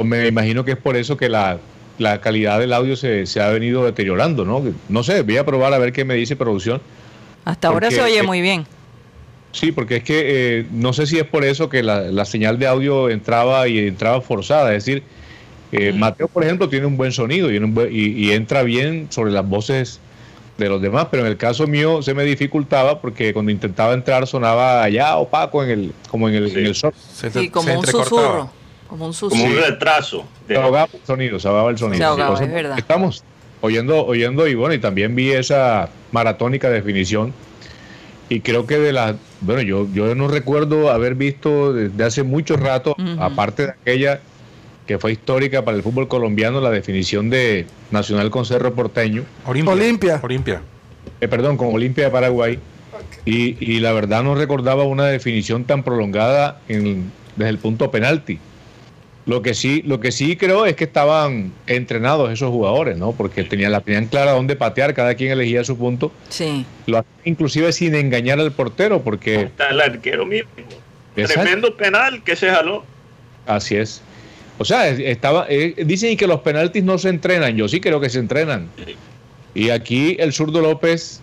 Me 0.02 0.26
imagino 0.26 0.64
que 0.64 0.73
es 0.73 0.76
por 0.76 0.97
eso 0.97 1.17
que 1.17 1.28
la, 1.28 1.59
la 1.99 2.21
calidad 2.21 2.59
del 2.59 2.73
audio 2.73 2.97
se, 2.97 3.26
se 3.26 3.40
ha 3.40 3.49
venido 3.49 3.85
deteriorando, 3.85 4.45
¿no? 4.45 4.62
No 4.88 5.02
sé, 5.02 5.23
voy 5.23 5.37
a 5.37 5.47
probar 5.47 5.73
a 5.73 5.78
ver 5.78 5.93
qué 5.93 6.05
me 6.05 6.14
dice 6.14 6.37
producción 6.37 6.81
hasta 7.45 7.68
ahora 7.68 7.90
se 7.90 8.00
oye 8.02 8.23
muy 8.23 8.40
bien. 8.40 8.66
Sí, 9.52 9.73
porque 9.73 9.97
es 9.97 10.04
que 10.04 10.59
eh, 10.59 10.66
no 10.71 10.92
sé 10.92 11.07
si 11.07 11.18
es 11.18 11.25
por 11.25 11.45
eso 11.45 11.68
que 11.68 11.83
la, 11.83 12.25
señal 12.25 12.59
de 12.59 12.66
audio 12.66 13.09
entraba 13.09 13.66
y 13.66 13.78
entraba 13.78 14.21
forzada. 14.21 14.75
Es 14.75 14.85
decir, 14.85 15.02
eh, 15.73 15.92
Mateo, 15.92 16.28
por 16.28 16.45
ejemplo, 16.45 16.68
tiene 16.68 16.87
un 16.87 16.97
buen 16.97 17.12
sonido 17.12 17.50
y, 17.50 18.30
entra 18.33 18.62
bien 18.62 19.09
sobre 19.11 19.33
las 19.33 19.49
voces 19.49 20.00
de 20.59 20.68
los 20.68 20.83
demás, 20.83 21.07
pero 21.11 21.25
en 21.25 21.28
el 21.28 21.37
caso 21.37 21.66
mío 21.66 22.02
se 22.02 22.14
me 22.14 22.25
dificultaba 22.25 23.00
porque 23.00 23.33
cuando 23.33 23.52
intentaba 23.52 23.95
entrar 23.95 24.26
sonaba 24.26 24.83
allá 24.83 25.16
opaco 25.16 25.62
en 25.62 25.71
el, 25.71 25.92
como 26.11 26.28
en 26.28 26.35
el, 26.35 26.75
sí. 26.75 27.49
como 27.49 27.78
un 27.78 27.87
susurro. 27.87 28.50
Como 28.88 29.07
un 29.07 29.14
susurro. 29.14 29.40
Como 29.40 29.54
un 29.54 29.62
retraso. 29.62 30.25
Se 30.49 30.57
ahogaba 30.57 30.88
el 30.92 31.07
sonido, 31.07 31.38
se 31.38 31.49
ahogaba 31.49 31.71
el 31.71 31.78
sonido. 31.78 31.99
Se 31.99 32.04
ahogaba, 32.04 32.42
es 32.42 32.52
verdad. 32.52 32.78
Estamos 32.78 33.23
oyendo, 33.60 34.04
oyendo 34.04 34.46
y 34.46 34.54
bueno, 34.54 34.74
y 34.74 34.78
también 34.78 35.14
vi 35.14 35.30
esa 35.30 35.90
maratónica 36.12 36.70
definición 36.70 37.32
y 38.28 38.40
creo 38.40 38.66
que 38.66 38.78
de, 38.78 38.92
la, 38.92 39.16
bueno, 39.40 39.62
yo, 39.62 39.88
yo 39.92 40.14
no 40.14 40.28
recuerdo 40.28 40.90
haber 40.90 41.14
visto 41.14 41.72
desde 41.72 42.04
hace 42.04 42.22
mucho 42.22 42.56
rato, 42.56 42.94
aparte 43.18 43.64
de 43.64 43.70
aquella 43.70 44.20
que 44.86 44.98
fue 44.98 45.12
histórica 45.12 45.64
para 45.64 45.76
el 45.76 45.82
fútbol 45.82 46.08
colombiano, 46.08 46.60
la 46.60 46.70
definición 46.70 47.30
de 47.30 47.66
Nacional 47.90 48.30
con 48.30 48.44
Cerro 48.44 48.74
Porteño. 48.74 49.24
Olimpia. 49.72 50.20
Olimpia. 50.22 50.62
Eh, 51.20 51.28
perdón, 51.28 51.56
con 51.56 51.74
Olimpia 51.74 52.04
de 52.04 52.10
Paraguay. 52.10 52.58
Y, 53.24 53.56
y, 53.60 53.80
la 53.80 53.92
verdad 53.92 54.22
no 54.22 54.34
recordaba 54.34 54.84
una 54.84 55.06
definición 55.06 55.64
tan 55.64 55.82
prolongada 55.82 56.60
en, 56.68 57.12
desde 57.36 57.50
el 57.50 57.58
punto 57.58 57.90
penalti. 57.90 58.38
Lo 59.28 59.42
que 59.42 59.52
sí, 59.52 59.82
lo 59.85 60.00
que 60.00 60.11
sí 60.11 60.38
creo 60.38 60.64
es 60.64 60.75
que 60.75 60.85
estaban 60.85 61.52
entrenados 61.66 62.32
esos 62.32 62.49
jugadores, 62.49 62.97
¿no? 62.97 63.12
Porque 63.12 63.44
tenían 63.44 63.73
la 63.73 63.82
tenían 63.82 64.06
clara 64.06 64.32
dónde 64.32 64.56
patear, 64.56 64.94
cada 64.94 65.14
quien 65.16 65.30
elegía 65.30 65.62
su 65.64 65.76
punto. 65.76 66.11
Sí. 66.30 66.64
Lo 66.87 67.04
inclusive 67.26 67.70
sin 67.73 67.94
engañar 67.94 68.40
al 68.40 68.52
portero, 68.52 69.02
porque 69.02 69.42
está 69.42 69.68
el 69.68 69.82
arquero 69.82 70.25
mismo. 70.25 70.49
Tremendo 71.14 71.76
penal 71.76 72.25
que 72.25 72.37
se 72.37 72.49
jaló. 72.49 72.87
Así 73.47 73.76
es. 73.76 74.00
O 74.56 74.64
sea, 74.64 74.88
estaba 74.88 75.44
eh, 75.50 75.75
dicen 75.85 76.16
que 76.16 76.26
los 76.26 76.40
penaltis 76.40 76.82
no 76.82 76.97
se 76.97 77.11
entrenan, 77.11 77.54
yo 77.54 77.68
sí 77.68 77.82
creo 77.82 78.00
que 78.00 78.08
se 78.08 78.20
entrenan. 78.20 78.70
Y 79.54 79.68
aquí 79.68 80.16
el 80.18 80.32
zurdo 80.32 80.62
López 80.62 81.20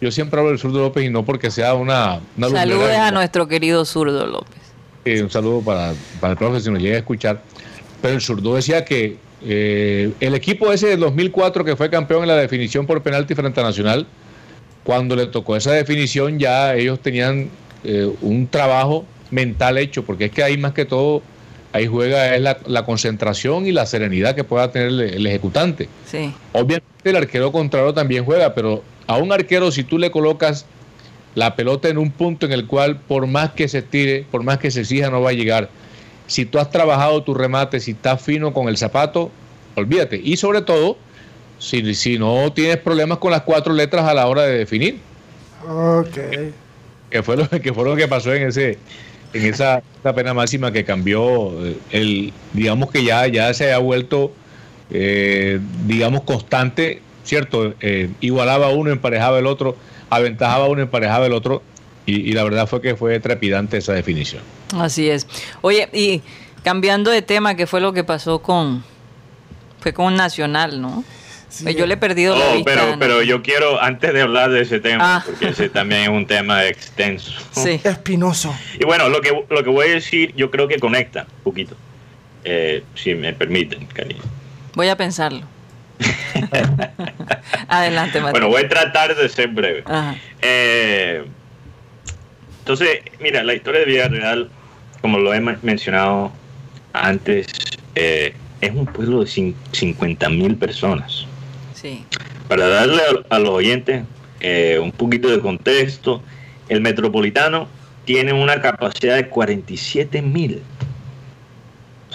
yo 0.00 0.10
siempre 0.10 0.40
hablo 0.40 0.50
del 0.50 0.58
zurdo 0.58 0.80
López 0.80 1.04
y 1.04 1.08
no 1.08 1.24
porque 1.24 1.52
sea 1.52 1.74
una... 1.74 2.20
una 2.36 2.48
Saludos 2.48 2.90
a 2.90 3.12
nuestro 3.12 3.46
querido 3.46 3.84
zurdo 3.84 4.26
López 4.26 4.67
un 5.04 5.30
saludo 5.30 5.60
para, 5.62 5.90
el 5.90 6.36
profe 6.36 6.60
si 6.60 6.70
nos 6.70 6.82
llega 6.82 6.96
a 6.96 6.98
escuchar. 6.98 7.42
Pero 8.02 8.14
el 8.14 8.20
zurdo 8.20 8.54
decía 8.54 8.84
que 8.84 9.16
eh, 9.44 10.12
el 10.20 10.34
equipo 10.34 10.72
ese 10.72 10.88
del 10.88 11.00
2004 11.00 11.64
que 11.64 11.76
fue 11.76 11.90
campeón 11.90 12.22
en 12.22 12.28
la 12.28 12.36
definición 12.36 12.86
por 12.86 13.02
penalti 13.02 13.34
frente 13.34 13.60
a 13.60 13.64
Nacional, 13.64 14.06
cuando 14.84 15.16
le 15.16 15.26
tocó 15.26 15.56
esa 15.56 15.72
definición 15.72 16.38
ya 16.38 16.74
ellos 16.74 17.00
tenían 17.00 17.50
eh, 17.84 18.10
un 18.20 18.46
trabajo 18.48 19.04
mental 19.30 19.78
hecho, 19.78 20.04
porque 20.04 20.26
es 20.26 20.30
que 20.30 20.42
ahí 20.42 20.56
más 20.56 20.72
que 20.72 20.84
todo, 20.84 21.22
ahí 21.72 21.86
juega 21.86 22.34
es 22.34 22.40
la, 22.40 22.84
concentración 22.84 23.66
y 23.66 23.72
la 23.72 23.86
serenidad 23.86 24.34
que 24.34 24.44
pueda 24.44 24.72
tener 24.72 24.88
el, 24.88 25.00
el, 25.00 25.26
ejecutante. 25.26 25.88
Sí. 26.06 26.32
Obviamente 26.52 26.86
el 27.04 27.16
arquero 27.16 27.52
contrario 27.52 27.92
también 27.92 28.24
juega, 28.24 28.54
pero 28.54 28.82
a 29.06 29.16
un 29.16 29.32
arquero 29.32 29.70
si 29.70 29.84
tú 29.84 29.98
le 29.98 30.10
colocas 30.10 30.66
la 31.34 31.56
pelota 31.56 31.88
en 31.88 31.98
un 31.98 32.10
punto 32.10 32.46
en 32.46 32.52
el 32.52 32.66
cual 32.66 32.98
por 33.00 33.26
más 33.26 33.52
que 33.52 33.68
se 33.68 33.82
tire, 33.82 34.26
por 34.30 34.42
más 34.42 34.58
que 34.58 34.70
se 34.70 34.80
exija, 34.80 35.10
no 35.10 35.20
va 35.20 35.30
a 35.30 35.34
llegar. 35.34 35.68
Si 36.26 36.44
tú 36.44 36.58
has 36.58 36.70
trabajado 36.70 37.22
tu 37.22 37.34
remate, 37.34 37.80
si 37.80 37.92
estás 37.92 38.20
fino 38.20 38.52
con 38.52 38.68
el 38.68 38.76
zapato, 38.76 39.30
olvídate. 39.74 40.20
Y 40.22 40.36
sobre 40.36 40.62
todo, 40.62 40.98
si, 41.58 41.94
si 41.94 42.18
no 42.18 42.52
tienes 42.52 42.78
problemas 42.78 43.18
con 43.18 43.30
las 43.30 43.42
cuatro 43.42 43.72
letras 43.72 44.04
a 44.04 44.14
la 44.14 44.26
hora 44.26 44.42
de 44.42 44.58
definir. 44.58 44.98
Ok. 45.66 46.18
Que 47.10 47.22
fue 47.22 47.36
lo 47.36 47.48
que, 47.62 47.72
fue 47.72 47.84
lo 47.84 47.96
que 47.96 48.08
pasó 48.08 48.34
en 48.34 48.48
ese 48.48 48.78
en 49.34 49.44
esa, 49.44 49.82
pena 50.14 50.32
máxima 50.32 50.72
que 50.72 50.84
cambió 50.84 51.64
eh, 51.64 51.76
el 51.90 52.32
digamos 52.54 52.90
que 52.90 53.04
ya 53.04 53.26
ya 53.26 53.52
se 53.52 53.72
ha 53.72 53.78
vuelto 53.78 54.32
eh, 54.90 55.60
digamos 55.86 56.22
constante 56.22 57.02
cierto 57.24 57.74
eh, 57.80 58.08
igualaba 58.20 58.70
uno 58.70 58.90
emparejaba 58.90 59.38
el 59.38 59.46
otro 59.46 59.76
aventajaba 60.10 60.68
uno, 60.68 60.82
emparejaba 60.82 61.26
el 61.26 61.32
otro, 61.32 61.62
y, 62.06 62.32
la 62.32 62.42
verdad 62.42 62.66
fue 62.66 62.80
que 62.80 62.96
fue 62.96 63.20
trepidante 63.20 63.76
esa 63.76 63.92
definición. 63.92 64.42
Así 64.74 65.10
es. 65.10 65.26
Oye, 65.60 65.88
y 65.92 66.22
cambiando 66.62 67.10
de 67.10 67.20
tema, 67.20 67.54
¿qué 67.54 67.66
fue 67.66 67.82
lo 67.82 67.92
que 67.92 68.02
pasó 68.02 68.40
con, 68.40 68.82
fue 69.80 69.92
con 69.92 70.16
Nacional, 70.16 70.80
¿no? 70.80 71.04
Pues 71.62 71.76
yo 71.76 71.86
le 71.86 71.94
he 71.94 71.96
perdido 71.96 72.36
la 72.36 72.44
oh, 72.46 72.54
vista, 72.54 72.70
pero, 72.70 72.98
pero 72.98 73.22
yo 73.22 73.42
quiero, 73.42 73.80
antes 73.82 74.12
de 74.12 74.20
hablar 74.20 74.50
de 74.50 74.60
ese 74.62 74.80
tema, 74.80 75.16
ah. 75.16 75.22
porque 75.24 75.48
ese 75.48 75.68
también 75.68 76.02
es 76.02 76.08
un 76.08 76.26
tema 76.26 76.66
extenso. 76.66 77.32
Sí. 77.52 77.80
Espinoso. 77.82 78.54
Y 78.78 78.84
bueno, 78.84 79.08
lo 79.08 79.20
que, 79.20 79.44
lo 79.48 79.64
que 79.64 79.70
voy 79.70 79.88
a 79.88 79.90
decir, 79.94 80.34
yo 80.36 80.50
creo 80.50 80.68
que 80.68 80.78
conecta 80.78 81.26
un 81.38 81.42
poquito. 81.44 81.76
Eh, 82.44 82.84
si 82.94 83.14
me 83.14 83.32
permiten, 83.32 83.86
cariño. 83.86 84.22
Voy 84.74 84.88
a 84.88 84.96
pensarlo. 84.96 85.57
Adelante, 87.68 88.20
Mateo. 88.20 88.32
Bueno, 88.32 88.48
voy 88.48 88.62
a 88.62 88.68
tratar 88.68 89.14
de 89.14 89.28
ser 89.28 89.48
breve. 89.48 89.84
Eh, 90.42 91.24
entonces, 92.60 93.00
mira, 93.20 93.42
la 93.44 93.54
historia 93.54 93.80
de 93.80 93.86
Villarreal, 93.86 94.50
como 95.00 95.18
lo 95.18 95.32
he 95.32 95.40
mencionado 95.40 96.32
antes, 96.92 97.46
eh, 97.94 98.34
es 98.60 98.70
un 98.72 98.86
pueblo 98.86 99.24
de 99.24 99.54
50 99.72 100.28
mil 100.28 100.56
personas. 100.56 101.26
Sí. 101.74 102.04
Para 102.48 102.68
darle 102.68 103.00
a, 103.30 103.38
los 103.38 103.50
oyentes 103.50 104.04
eh, 104.40 104.78
un 104.82 104.92
poquito 104.92 105.28
de 105.28 105.40
contexto, 105.40 106.22
el 106.68 106.80
metropolitano 106.80 107.68
tiene 108.04 108.32
una 108.32 108.60
capacidad 108.60 109.16
de 109.16 109.28
47 109.28 110.22
mil. 110.22 110.62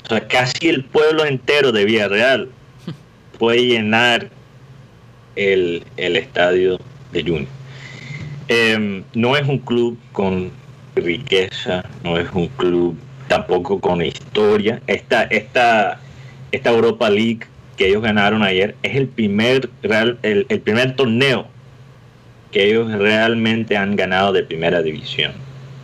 O 0.04 0.08
sea, 0.08 0.28
casi 0.28 0.70
el 0.70 0.84
pueblo 0.86 1.26
entero 1.26 1.72
de 1.72 1.86
Villarreal 1.86 2.50
puede 3.44 3.66
llenar 3.66 4.30
el, 5.36 5.84
estadio 5.98 6.80
de 7.12 7.24
Junior. 7.24 7.48
Em, 8.48 9.04
no 9.14 9.36
es 9.36 9.46
un 9.46 9.58
club 9.58 10.00
con 10.14 10.50
riqueza, 10.96 11.84
no 12.06 12.18
es 12.18 12.32
un 12.32 12.48
club 12.48 12.98
tampoco 13.28 13.82
con 13.82 14.02
historia. 14.02 14.82
Esta, 14.88 15.24
esta, 15.24 16.00
esta 16.54 16.70
Europa 16.70 17.10
League 17.10 17.42
que 17.76 17.88
ellos 17.90 18.02
ganaron 18.02 18.44
ayer 18.44 18.78
es 18.82 18.96
el 18.96 19.10
primer, 19.10 19.70
real, 19.82 20.18
el, 20.22 20.46
el 20.48 20.62
primer 20.62 20.96
torneo 20.96 21.46
que 22.50 22.70
ellos 22.70 22.94
realmente 22.94 23.76
han 23.76 23.98
ganado 23.98 24.32
de 24.32 24.44
primera 24.44 24.82
división. 24.82 25.34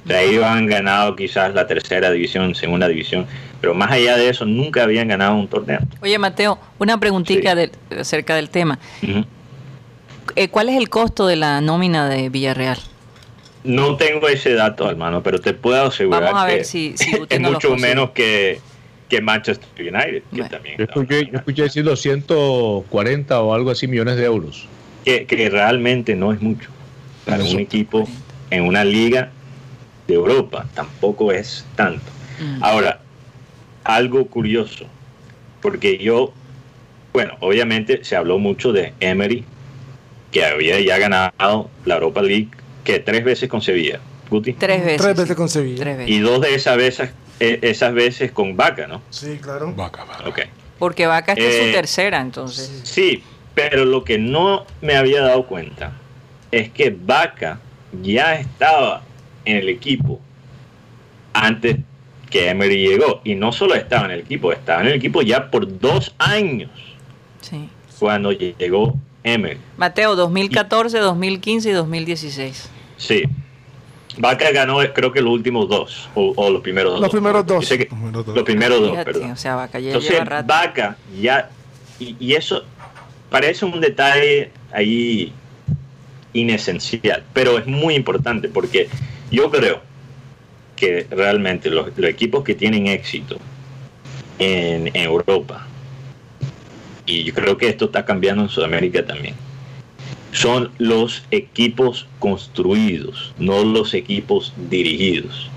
O 0.06 0.08
sea, 0.08 0.22
ellos 0.22 0.45
han 0.45 0.65
ganado 0.65 1.13
quizás 1.17 1.54
la 1.54 1.67
tercera 1.67 2.10
división, 2.10 2.56
segunda 2.56 2.88
división, 2.88 3.28
pero 3.62 3.74
más 3.74 3.91
allá 3.91 4.17
de 4.17 4.30
eso, 4.30 4.45
nunca 4.45 4.84
habían 4.84 5.08
ganado 5.08 5.36
un 5.36 5.48
torneo. 5.48 5.80
Oye, 6.02 6.17
Mateo, 6.17 6.60
una 6.78 7.00
preguntita 7.00 7.56
acerca 7.98 8.36
del 8.36 8.50
tema. 8.50 8.80
Eh, 10.36 10.50
¿Cuál 10.50 10.69
es 10.69 10.78
el 10.78 10.89
costo 10.89 11.28
de 11.28 11.36
la 11.36 11.62
nómina 11.62 12.08
de 12.08 12.30
Villarreal? 12.30 12.78
No 13.63 13.98
tengo 13.98 14.30
ese 14.30 14.54
dato, 14.54 14.89
hermano, 14.89 15.22
pero 15.22 15.39
te 15.39 15.54
puedo 15.54 15.88
asegurar 15.88 16.48
que 16.48 16.62
es 17.30 17.39
mucho 17.39 17.76
menos 17.76 18.12
que, 18.12 18.62
que, 19.10 19.22
Manchester 19.22 19.67
United, 19.78 20.24
que 20.34 20.43
también 20.43 20.78
yo 20.78 20.86
escuché, 20.86 21.30
yo 21.30 21.39
escuché 21.39 21.63
decir 21.63 21.84
240 21.84 23.41
o 23.41 23.54
algo 23.54 23.72
así 23.72 23.88
millones 23.88 24.15
de 24.15 24.26
euros. 24.26 24.67
Que, 25.04 25.26
que 25.26 25.50
realmente 25.50 26.15
no 26.15 26.32
es 26.32 26.41
mucho 26.41 26.69
para 27.26 27.43
un 27.43 27.60
equipo 27.60 28.08
en 28.50 28.63
una 28.63 28.84
liga 28.84 29.32
de 30.08 30.13
Europa, 30.13 30.65
tampoco 30.74 31.32
es 31.32 31.65
tanto. 31.76 32.04
Mm. 32.39 32.63
Ahora, 32.63 33.02
algo 33.95 34.25
curioso, 34.28 34.86
porque 35.62 35.97
yo, 35.97 36.32
bueno, 37.12 37.36
obviamente 37.39 38.04
se 38.04 38.15
habló 38.15 38.38
mucho 38.38 38.71
de 38.71 38.93
Emery, 38.99 39.43
que 40.32 40.45
había 40.45 40.80
ya 40.80 40.97
ganado 40.99 41.69
la 41.86 41.95
Europa 41.95 42.21
League, 42.21 42.49
que 42.84 42.99
tres 42.99 43.23
veces 43.23 43.49
concebía. 43.49 43.99
Guti. 44.30 44.54
Tres 44.54 44.86
veces. 44.86 45.02
Tres 45.02 45.17
veces 45.17 45.36
concebía. 45.36 46.08
Y 46.08 46.19
dos 46.19 46.41
de 46.41 46.54
esas 46.54 46.78
veces, 46.78 47.10
eh, 47.39 47.60
esas 47.63 47.93
veces 47.93 48.32
con 48.32 48.56
Vaca, 48.56 48.86
¿no? 48.86 49.02
Sí, 49.10 49.39
claro. 49.41 49.73
Vaca, 49.73 50.06
Okay. 50.25 50.45
Porque 50.78 51.08
Vaca 51.08 51.34
es 51.34 51.58
su 51.58 51.63
eh, 51.63 51.71
tercera, 51.73 52.21
entonces. 52.21 52.82
Sí, 52.84 53.23
pero 53.54 53.86
lo 53.86 54.04
que 54.04 54.17
no 54.17 54.65
me 54.82 54.95
había 54.95 55.21
dado 55.21 55.45
cuenta 55.45 55.93
es 56.52 56.69
que 56.69 56.95
Vaca 56.97 57.60
ya 58.02 58.36
estaba 58.36 59.02
en 59.45 59.58
el 59.58 59.67
equipo 59.67 60.21
antes 61.34 61.78
que 62.30 62.50
Emery 62.50 62.88
llegó. 62.88 63.22
Y 63.24 63.36
no 63.36 63.52
solo 63.52 63.76
estaba 63.76 64.06
en 64.06 64.12
el 64.12 64.20
equipo, 64.22 64.52
estaba 64.52 64.82
en 64.82 64.88
el 64.88 64.94
equipo 64.94 65.22
ya 65.22 65.50
por 65.50 65.80
dos 65.80 66.13
años. 66.18 66.70
Sí. 67.42 67.70
Cuando 68.00 68.32
llegó 68.32 68.96
Emery. 69.24 69.60
Mateo, 69.78 70.15
2014, 70.15 71.00
2015 71.00 71.70
y 71.70 71.74
2016. 71.74 72.70
Sí. 72.98 73.24
Vaca 74.18 74.52
ganó 74.52 74.80
creo 74.94 75.12
que 75.12 75.22
los 75.22 75.32
últimos 75.32 75.70
dos, 75.70 76.10
o, 76.13 76.50
los 76.50 76.62
primeros 76.62 76.94
dos. 76.94 77.02
Los 77.02 77.12
primeros 77.12 77.46
dos. 77.46 77.70
los 78.28 78.44
primeros 78.44 78.82
dos, 78.82 78.98
perdón. 79.06 79.32
O 79.32 79.38
sea, 79.38 79.56
Vaca 79.56 79.80
ya 79.80 79.88
Entonces, 79.88 80.20
Vaca 80.46 80.98
ya, 81.22 81.50
y, 82.00 82.18
y 82.20 82.34
eso 82.34 82.63
parece 83.30 83.63
un 83.65 83.80
detalle 83.80 84.52
ahí 84.74 85.32
inesencial, 86.34 87.24
pero 87.34 87.58
es 87.58 87.65
muy 87.65 87.96
importante 87.96 88.50
porque 88.50 88.89
yo 89.32 89.50
creo 89.50 89.82
que 90.80 91.06
realmente 91.12 91.70
los, 91.70 91.88
equipos 91.98 92.44
que 92.44 92.56
tienen 92.56 92.88
éxito 92.88 93.38
en, 94.39 94.96
Europa, 94.96 95.68
y 97.06 97.24
yo 97.24 97.34
creo 97.34 97.58
que 97.58 97.68
esto 97.68 97.86
está 97.86 98.06
cambiando 98.06 98.44
en 98.44 98.50
Sudamérica 98.50 99.06
también, 99.06 99.36
son 100.32 100.72
los 100.78 101.26
equipos 101.32 102.08
construidos, 102.20 103.34
no 103.38 103.63
los 103.63 103.94
equipos 103.94 104.54
dirigidos. 104.70 105.50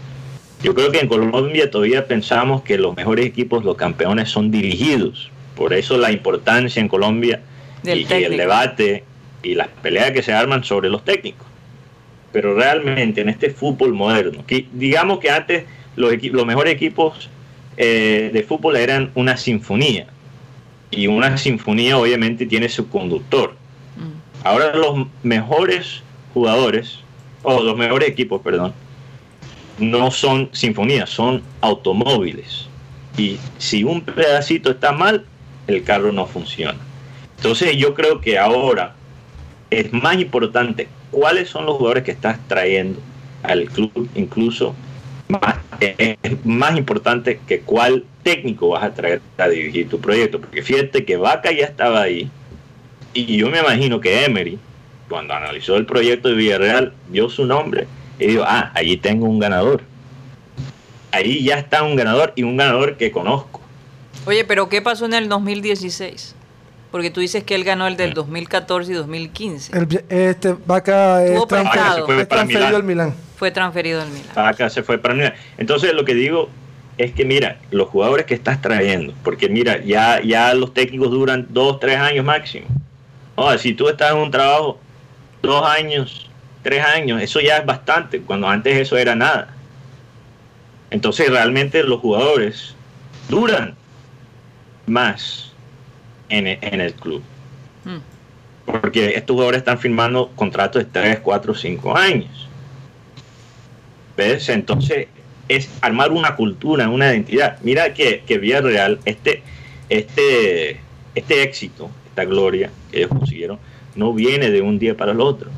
Yo 0.62 0.74
creo 0.74 0.90
que 0.90 1.00
en 1.00 1.08
Colombia 1.08 1.70
todavía 1.70 2.06
pensamos 2.06 2.62
que 2.62 2.78
los 2.78 2.96
mejores 2.96 3.26
equipos, 3.26 3.64
los 3.64 3.76
campeones, 3.76 4.30
son 4.30 4.50
dirigidos. 4.50 5.30
Por 5.56 5.72
eso 5.72 5.98
la 5.98 6.10
importancia 6.10 6.80
en 6.80 6.88
Colombia 6.88 7.42
y, 7.84 7.90
el 8.12 8.36
debate 8.36 9.04
y 9.42 9.54
las 9.54 9.68
peleas 9.68 10.12
que 10.12 10.22
se 10.22 10.32
arman 10.32 10.64
sobre 10.64 10.88
los 10.88 11.04
técnicos. 11.04 11.51
Pero 12.32 12.54
realmente 12.54 13.20
en 13.20 13.28
este 13.28 13.50
fútbol 13.50 13.92
moderno, 13.92 14.44
que 14.46 14.66
digamos 14.72 15.18
que 15.18 15.30
antes 15.30 15.64
los, 15.96 16.12
los 16.22 16.46
mejores 16.46 16.74
equipos 16.74 17.28
eh, 17.76 18.30
de 18.32 18.42
fútbol 18.42 18.76
eran 18.76 19.10
una 19.14 19.36
sinfonía, 19.36 20.06
y 20.90 21.06
una 21.06 21.36
sinfonía 21.38 21.98
obviamente 21.98 22.46
tiene 22.46 22.68
su 22.68 22.88
conductor. 22.88 23.54
Mm. 23.96 24.46
Ahora 24.46 24.76
los 24.76 25.06
mejores 25.22 26.02
jugadores, 26.34 26.98
o 27.42 27.62
los 27.62 27.76
mejores 27.76 28.08
equipos, 28.08 28.40
perdón, 28.42 28.72
no 29.78 30.10
son 30.10 30.50
sinfonías, 30.52 31.10
son 31.10 31.42
automóviles. 31.60 32.68
Y 33.16 33.38
si 33.58 33.84
un 33.84 34.02
pedacito 34.02 34.70
está 34.70 34.92
mal, 34.92 35.24
el 35.66 35.82
carro 35.82 36.12
no 36.12 36.26
funciona. 36.26 36.78
Entonces 37.36 37.76
yo 37.76 37.94
creo 37.94 38.20
que 38.20 38.38
ahora 38.38 38.94
es 39.70 39.92
más 39.92 40.20
importante 40.20 40.88
cuáles 41.12 41.48
son 41.48 41.66
los 41.66 41.76
jugadores 41.76 42.02
que 42.02 42.10
estás 42.10 42.38
trayendo 42.48 42.98
al 43.44 43.66
club, 43.66 44.08
incluso 44.16 44.74
más, 45.28 45.56
es 45.80 46.16
más 46.44 46.76
importante 46.76 47.40
que 47.46 47.60
cuál 47.60 48.04
técnico 48.24 48.70
vas 48.70 48.82
a 48.82 48.94
traer 48.94 49.20
a 49.38 49.48
dirigir 49.48 49.88
tu 49.88 50.00
proyecto. 50.00 50.40
Porque 50.40 50.62
fíjate 50.62 51.04
que 51.04 51.16
Vaca 51.16 51.52
ya 51.52 51.66
estaba 51.66 52.02
ahí 52.02 52.28
y 53.14 53.36
yo 53.36 53.48
me 53.50 53.60
imagino 53.60 54.00
que 54.00 54.24
Emery, 54.24 54.58
cuando 55.08 55.34
analizó 55.34 55.76
el 55.76 55.86
proyecto 55.86 56.28
de 56.28 56.34
Villarreal, 56.34 56.92
vio 57.08 57.28
su 57.28 57.46
nombre 57.46 57.86
y 58.18 58.26
dijo, 58.26 58.44
ah, 58.46 58.72
allí 58.74 58.96
tengo 58.96 59.26
un 59.26 59.38
ganador. 59.38 59.82
Ahí 61.10 61.44
ya 61.44 61.58
está 61.58 61.82
un 61.82 61.94
ganador 61.94 62.32
y 62.36 62.42
un 62.42 62.56
ganador 62.56 62.96
que 62.96 63.12
conozco. 63.12 63.60
Oye, 64.24 64.44
pero 64.44 64.68
¿qué 64.68 64.80
pasó 64.80 65.04
en 65.04 65.14
el 65.14 65.28
2016? 65.28 66.34
Porque 66.92 67.10
tú 67.10 67.20
dices 67.20 67.42
que 67.42 67.54
él 67.54 67.64
ganó 67.64 67.86
el 67.86 67.96
del 67.96 68.12
2014 68.12 68.92
y 68.92 68.94
2015. 68.94 69.72
este 70.10 70.54
Vaca 70.66 71.24
es, 71.24 71.40
transferido 72.28 72.76
al 72.76 72.84
Milán. 72.84 73.14
Fue 73.36 73.50
transferido 73.50 74.02
al 74.02 74.10
Milán. 74.10 74.28
Vaca 74.36 74.68
se 74.68 74.82
fue 74.82 74.98
para 74.98 75.14
el 75.14 75.20
Milán. 75.20 75.34
Entonces 75.56 75.94
lo 75.94 76.04
que 76.04 76.14
digo 76.14 76.50
es 76.98 77.12
que 77.12 77.24
mira, 77.24 77.56
los 77.70 77.88
jugadores 77.88 78.26
que 78.26 78.34
estás 78.34 78.60
trayendo, 78.60 79.14
porque 79.24 79.48
mira, 79.48 79.82
ya, 79.82 80.20
ya 80.22 80.52
los 80.52 80.74
técnicos 80.74 81.10
duran 81.10 81.46
dos, 81.48 81.80
tres 81.80 81.96
años 81.96 82.26
máximo. 82.26 82.66
O 83.36 83.56
si 83.56 83.72
tú 83.72 83.88
estás 83.88 84.12
en 84.12 84.18
un 84.18 84.30
trabajo 84.30 84.78
dos 85.40 85.66
años, 85.66 86.28
tres 86.62 86.84
años, 86.84 87.22
eso 87.22 87.40
ya 87.40 87.56
es 87.56 87.64
bastante, 87.64 88.20
cuando 88.20 88.48
antes 88.48 88.76
eso 88.76 88.98
era 88.98 89.14
nada. 89.14 89.48
Entonces 90.90 91.30
realmente 91.30 91.82
los 91.84 92.00
jugadores 92.00 92.74
duran 93.30 93.74
más 94.86 95.51
en 96.32 96.80
el, 96.80 96.94
club. 96.94 97.22
Hmm. 97.84 97.98
Porque 98.64 99.10
estos 99.10 99.34
jugadores 99.34 99.58
están 99.58 99.78
firmando 99.78 100.30
contratos 100.34 100.82
de 100.82 100.90
3, 100.90 101.20
4, 101.20 101.54
5 101.54 101.96
años. 101.96 102.48
¿Ves? 104.16 104.48
Entonces 104.48 105.08
es 105.48 105.68
armar 105.80 106.12
una 106.12 106.36
cultura, 106.36 106.88
una 106.88 107.10
identidad. 107.12 107.58
Mira 107.62 107.92
que, 107.92 108.22
que 108.26 108.38
Villarreal, 108.38 109.00
este, 109.04 109.42
este, 109.88 110.80
este 111.14 111.42
éxito, 111.42 111.90
esta 112.06 112.24
gloria 112.24 112.70
que 112.90 112.98
ellos 112.98 113.10
consiguieron, 113.10 113.58
no 113.94 114.14
viene 114.14 114.50
de 114.50 114.62
un 114.62 114.78
día 114.78 114.96
para 114.96 115.12
el 115.12 115.20
otro. 115.20 115.50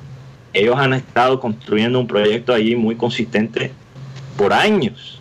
Ellos 0.53 0.77
han 0.77 0.95
estado 0.95 1.41
construyendo 1.41 2.01
un 2.01 2.07
proyecto 2.07 2.53
allí 2.53 2.75
muy 2.75 2.97
consistente 2.97 3.73
por 4.37 4.53
años. 4.53 5.21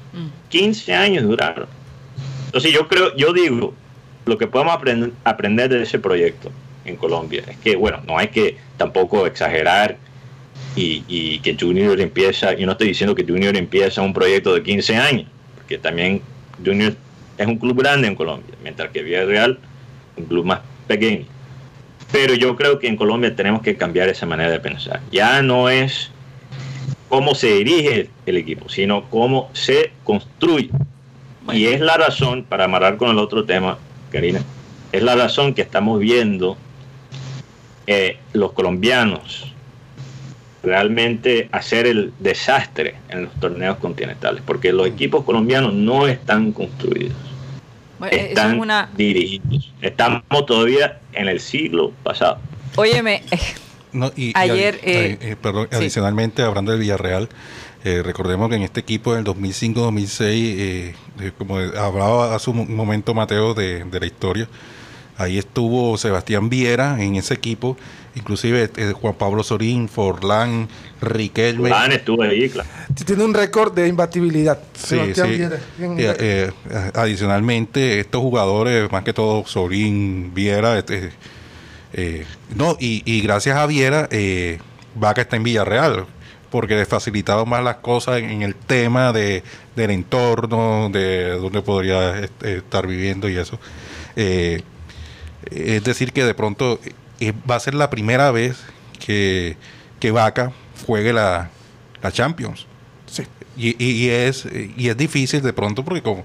15 0.49 0.91
hmm. 0.91 0.95
años 0.95 1.23
duraron. 1.23 1.67
Entonces 2.45 2.71
yo 2.71 2.87
creo, 2.87 3.15
yo 3.15 3.33
digo, 3.33 3.73
lo 4.25 4.37
que 4.37 4.47
podemos 4.47 4.73
aprender, 4.73 5.11
aprender 5.23 5.69
de 5.69 5.83
ese 5.83 5.99
proyecto 5.99 6.51
en 6.85 6.95
Colombia 6.95 7.43
es 7.47 7.57
que, 7.57 7.75
bueno, 7.75 8.01
no 8.07 8.17
hay 8.17 8.27
que 8.27 8.57
tampoco 8.77 9.25
exagerar 9.25 9.97
y, 10.75 11.39
que 11.39 11.55
Junior 11.59 11.99
empieza, 12.01 12.53
yo 12.53 12.65
no 12.65 12.71
estoy 12.73 12.87
diciendo 12.87 13.15
que 13.15 13.23
Junior 13.23 13.55
empieza 13.55 14.01
un 14.01 14.13
proyecto 14.13 14.53
de 14.55 14.63
15 14.63 14.95
años, 14.95 15.27
porque 15.55 15.77
también 15.77 16.21
Junior 16.63 16.95
es 17.37 17.47
un 17.47 17.57
club 17.57 17.79
grande 17.79 18.07
en 18.07 18.15
Colombia, 18.15 18.55
mientras 18.63 18.89
que 18.91 19.03
Villarreal 19.03 19.59
un 20.15 20.25
club 20.25 20.45
más 20.45 20.61
pequeño. 20.87 21.25
Pero 22.11 22.35
yo 22.35 22.55
creo 22.55 22.79
que 22.79 22.87
en 22.87 22.95
Colombia 22.95 23.35
tenemos 23.35 23.61
que 23.61 23.75
cambiar 23.75 24.09
esa 24.09 24.25
manera 24.25 24.51
de 24.51 24.59
pensar. 24.59 25.01
Ya 25.11 25.41
no 25.41 25.69
es 25.69 26.11
cómo 27.09 27.33
se 27.33 27.53
dirige 27.55 28.09
el 28.25 28.37
equipo, 28.37 28.69
sino 28.69 29.09
cómo 29.09 29.49
se 29.53 29.91
construye. 30.03 30.69
Y 31.51 31.65
es 31.65 31.81
la 31.81 31.97
razón, 31.97 32.43
para 32.43 32.65
amarrar 32.65 32.97
con 32.97 33.09
el 33.09 33.17
otro 33.17 33.45
tema, 33.45 33.77
Karina, 34.13 34.41
es 34.91 35.01
la 35.01 35.15
razón 35.15 35.53
que 35.53 35.63
estamos 35.63 35.99
viendo 35.99 36.55
eh, 37.87 38.19
los 38.31 38.53
colombianos 38.53 39.51
realmente 40.61 41.49
hacer 41.51 41.87
el 41.87 42.13
desastre 42.19 42.95
en 43.09 43.23
los 43.23 43.33
torneos 43.33 43.77
continentales, 43.77 44.41
porque 44.45 44.71
los 44.71 44.87
equipos 44.87 45.25
colombianos 45.25 45.73
no 45.73 46.07
están 46.07 46.53
construidos, 46.53 47.17
están 48.11 48.61
dirigidos. 48.95 49.73
Estamos 49.81 50.23
todavía 50.45 50.99
en 51.11 51.27
el 51.27 51.41
siglo 51.41 51.91
pasado. 52.03 52.37
Óyeme, 52.75 53.23
ayer... 54.35 54.79
Eh, 54.83 55.17
eh, 55.19 55.35
perdón, 55.41 55.67
adicionalmente, 55.71 56.43
hablando 56.43 56.71
del 56.71 56.79
Villarreal, 56.79 57.27
recordemos 57.83 58.49
que 58.49 58.55
en 58.55 58.61
este 58.63 58.79
equipo 58.79 59.13
del 59.13 59.25
2005-2006 59.25 60.93
como 61.37 61.57
hablaba 61.57 62.35
hace 62.35 62.49
un 62.49 62.75
momento 62.75 63.13
Mateo 63.13 63.53
de, 63.53 63.85
la 63.91 64.05
historia, 64.05 64.47
ahí 65.17 65.37
estuvo 65.37 65.97
Sebastián 65.97 66.49
Viera 66.49 67.01
en 67.01 67.15
ese 67.15 67.33
equipo, 67.33 67.77
inclusive 68.15 68.69
eh, 68.75 68.93
Juan 68.93 69.15
Pablo 69.15 69.43
Sorín, 69.43 69.87
Forlán, 69.87 70.67
Riquelme. 71.01 71.69
Forlán 71.69 71.91
estuvo 71.91 72.23
ahí, 72.23 72.49
claro. 72.49 72.69
Tiene 73.05 73.23
un 73.23 73.33
récord 73.33 73.73
de 73.73 73.87
imbatibilidad. 73.87 74.59
Sí, 74.73 74.97
sí. 75.13 75.21
Eh, 75.21 75.61
eh, 76.19 76.51
adicionalmente, 76.93 77.99
estos 77.99 78.21
jugadores, 78.21 78.91
más 78.91 79.03
que 79.03 79.13
todo 79.13 79.45
Sorín, 79.45 80.33
Viera, 80.33 80.79
este, 80.79 81.11
no, 82.55 82.75
y, 82.79 83.03
y, 83.05 83.21
gracias 83.21 83.55
a 83.55 83.65
Viera, 83.67 84.09
Vaca 84.95 85.21
está 85.21 85.35
en 85.35 85.43
Villarreal 85.43 86.05
porque 86.53 86.75
le 86.75 86.85
facilitaba 86.85 87.45
más 87.45 87.63
las 87.63 87.77
cosas 87.77 88.19
en, 88.19 88.43
el 88.43 88.53
tema 88.53 89.11
de, 89.11 89.41
del 89.75 89.89
entorno, 89.89 90.87
de 90.91 91.31
dónde 91.31 91.63
podría 91.63 92.29
estar 92.43 92.85
viviendo 92.85 93.27
y 93.27 93.37
eso. 93.37 93.59
Eh, 94.15 94.61
es 95.49 95.83
decir, 95.83 96.13
que 96.13 96.23
de 96.23 96.35
pronto 96.35 96.79
eh, 97.19 97.33
va 97.49 97.55
a 97.55 97.59
ser 97.59 97.73
la 97.73 97.89
primera 97.89 98.29
vez 98.29 98.59
que, 99.03 99.57
que 99.99 100.11
Vaca 100.11 100.51
juegue 100.85 101.11
la, 101.11 101.49
la 102.03 102.11
Champions. 102.11 102.67
Sí. 103.07 103.23
Y, 103.57 103.83
y, 103.83 104.09
es, 104.11 104.47
y 104.77 104.89
es 104.89 104.95
difícil 104.95 105.41
de 105.41 105.53
pronto 105.53 105.83
porque 105.83 106.03
como 106.03 106.23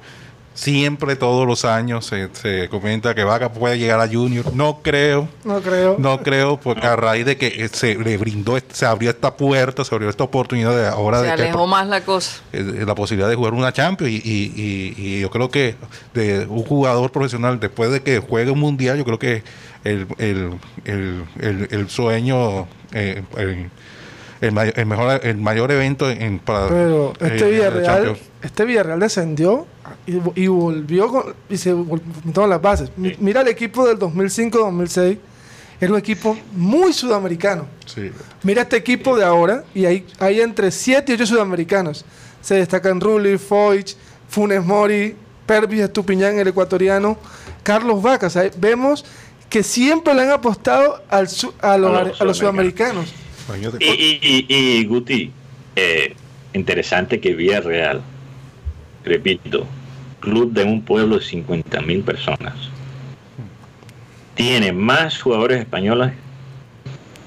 Siempre, 0.58 1.14
todos 1.14 1.46
los 1.46 1.64
años, 1.64 2.04
se, 2.04 2.68
comenta 2.68 3.14
que 3.14 3.22
Vaca 3.22 3.52
puede 3.52 3.78
llegar 3.78 4.00
a 4.00 4.08
Junior. 4.08 4.52
No 4.52 4.80
creo. 4.82 5.28
No 5.44 5.60
creo. 5.60 5.94
No 6.00 6.20
creo, 6.20 6.58
porque 6.58 6.84
a 6.84 6.96
raíz 6.96 7.24
de 7.24 7.36
que 7.36 7.68
se 7.68 7.94
le 7.94 8.16
brindó, 8.16 8.58
se 8.72 8.84
abrió 8.84 9.10
esta 9.10 9.36
puerta, 9.36 9.84
se 9.84 9.94
abrió 9.94 10.10
esta 10.10 10.24
oportunidad 10.24 10.76
de 10.76 10.88
ahora 10.88 11.20
se 11.20 11.26
de 11.26 11.30
alejó 11.30 11.68
más 11.68 11.86
la 11.86 12.00
cosa. 12.00 12.40
Eh, 12.52 12.82
la 12.84 12.96
posibilidad 12.96 13.28
de 13.28 13.36
jugar 13.36 13.54
una 13.54 13.72
Champions. 13.72 14.10
Y, 14.12 15.20
yo 15.20 15.30
creo 15.30 15.48
que 15.48 15.76
de 16.12 16.44
un 16.46 16.64
jugador 16.64 17.12
profesional, 17.12 17.60
después 17.60 17.92
de 17.92 18.02
que 18.02 18.18
juegue 18.18 18.50
un 18.50 18.58
mundial, 18.58 18.98
yo 18.98 19.04
creo 19.04 19.20
que 19.20 19.44
el, 19.84 20.08
el, 20.84 21.88
sueño. 21.88 22.66
Eh, 22.90 23.22
el, 24.40 24.86
mejor 24.86 25.20
el 25.24 25.36
mayor 25.36 25.70
evento 25.70 26.10
en 26.10 26.38
para 26.38 26.68
pero 26.68 27.12
este 27.20 27.48
eh, 27.48 27.50
Villarreal 27.50 28.16
este 28.42 28.64
Villarreal 28.64 29.00
descendió 29.00 29.66
y, 30.34 30.46
volvió 30.46 31.34
y 31.50 31.56
se 31.58 31.74
todas 32.32 32.48
las 32.48 32.62
bases. 32.62 32.90
Mira 32.96 33.42
el 33.42 33.48
equipo 33.48 33.86
del 33.86 33.98
2005-2006, 33.98 35.18
era 35.80 35.92
un 35.92 35.98
equipo 35.98 36.36
muy 36.52 36.92
sudamericano. 36.92 37.66
Mira 38.42 38.62
este 38.62 38.76
equipo 38.76 39.16
de 39.16 39.24
ahora 39.24 39.64
y 39.74 39.84
hay, 39.84 40.06
hay 40.18 40.40
entre 40.40 40.70
7 40.70 41.12
y 41.12 41.14
8 41.14 41.26
sudamericanos. 41.26 42.04
Se 42.40 42.54
destacan 42.54 43.00
Rulli, 43.00 43.36
Foich, 43.36 43.96
Funes 44.28 44.64
Mori, 44.64 45.14
Pervis 45.46 45.80
Estupiñán, 45.80 46.38
el 46.38 46.48
ecuatoriano, 46.48 47.18
Carlos 47.62 48.00
Vaca. 48.02 48.28
vemos 48.56 49.04
que 49.50 49.62
siempre 49.62 50.14
le 50.14 50.22
han 50.22 50.30
apostado 50.30 51.02
al 51.08 51.28
a, 51.60 51.78
los, 51.78 52.38
sudamericanos. 52.38 53.12
Y, 53.80 54.84
Guti, 54.86 55.32
eh, 55.76 56.14
interesante 56.54 57.20
que 57.20 57.34
Villarreal 57.34 58.02
repito, 59.08 59.66
club 60.20 60.52
de 60.52 60.64
un 60.64 60.82
pueblo 60.82 61.18
de 61.18 61.24
50 61.24 61.80
mil 61.82 62.02
personas, 62.02 62.54
tiene 64.34 64.72
más 64.72 65.20
jugadores 65.20 65.60
españoles 65.60 66.12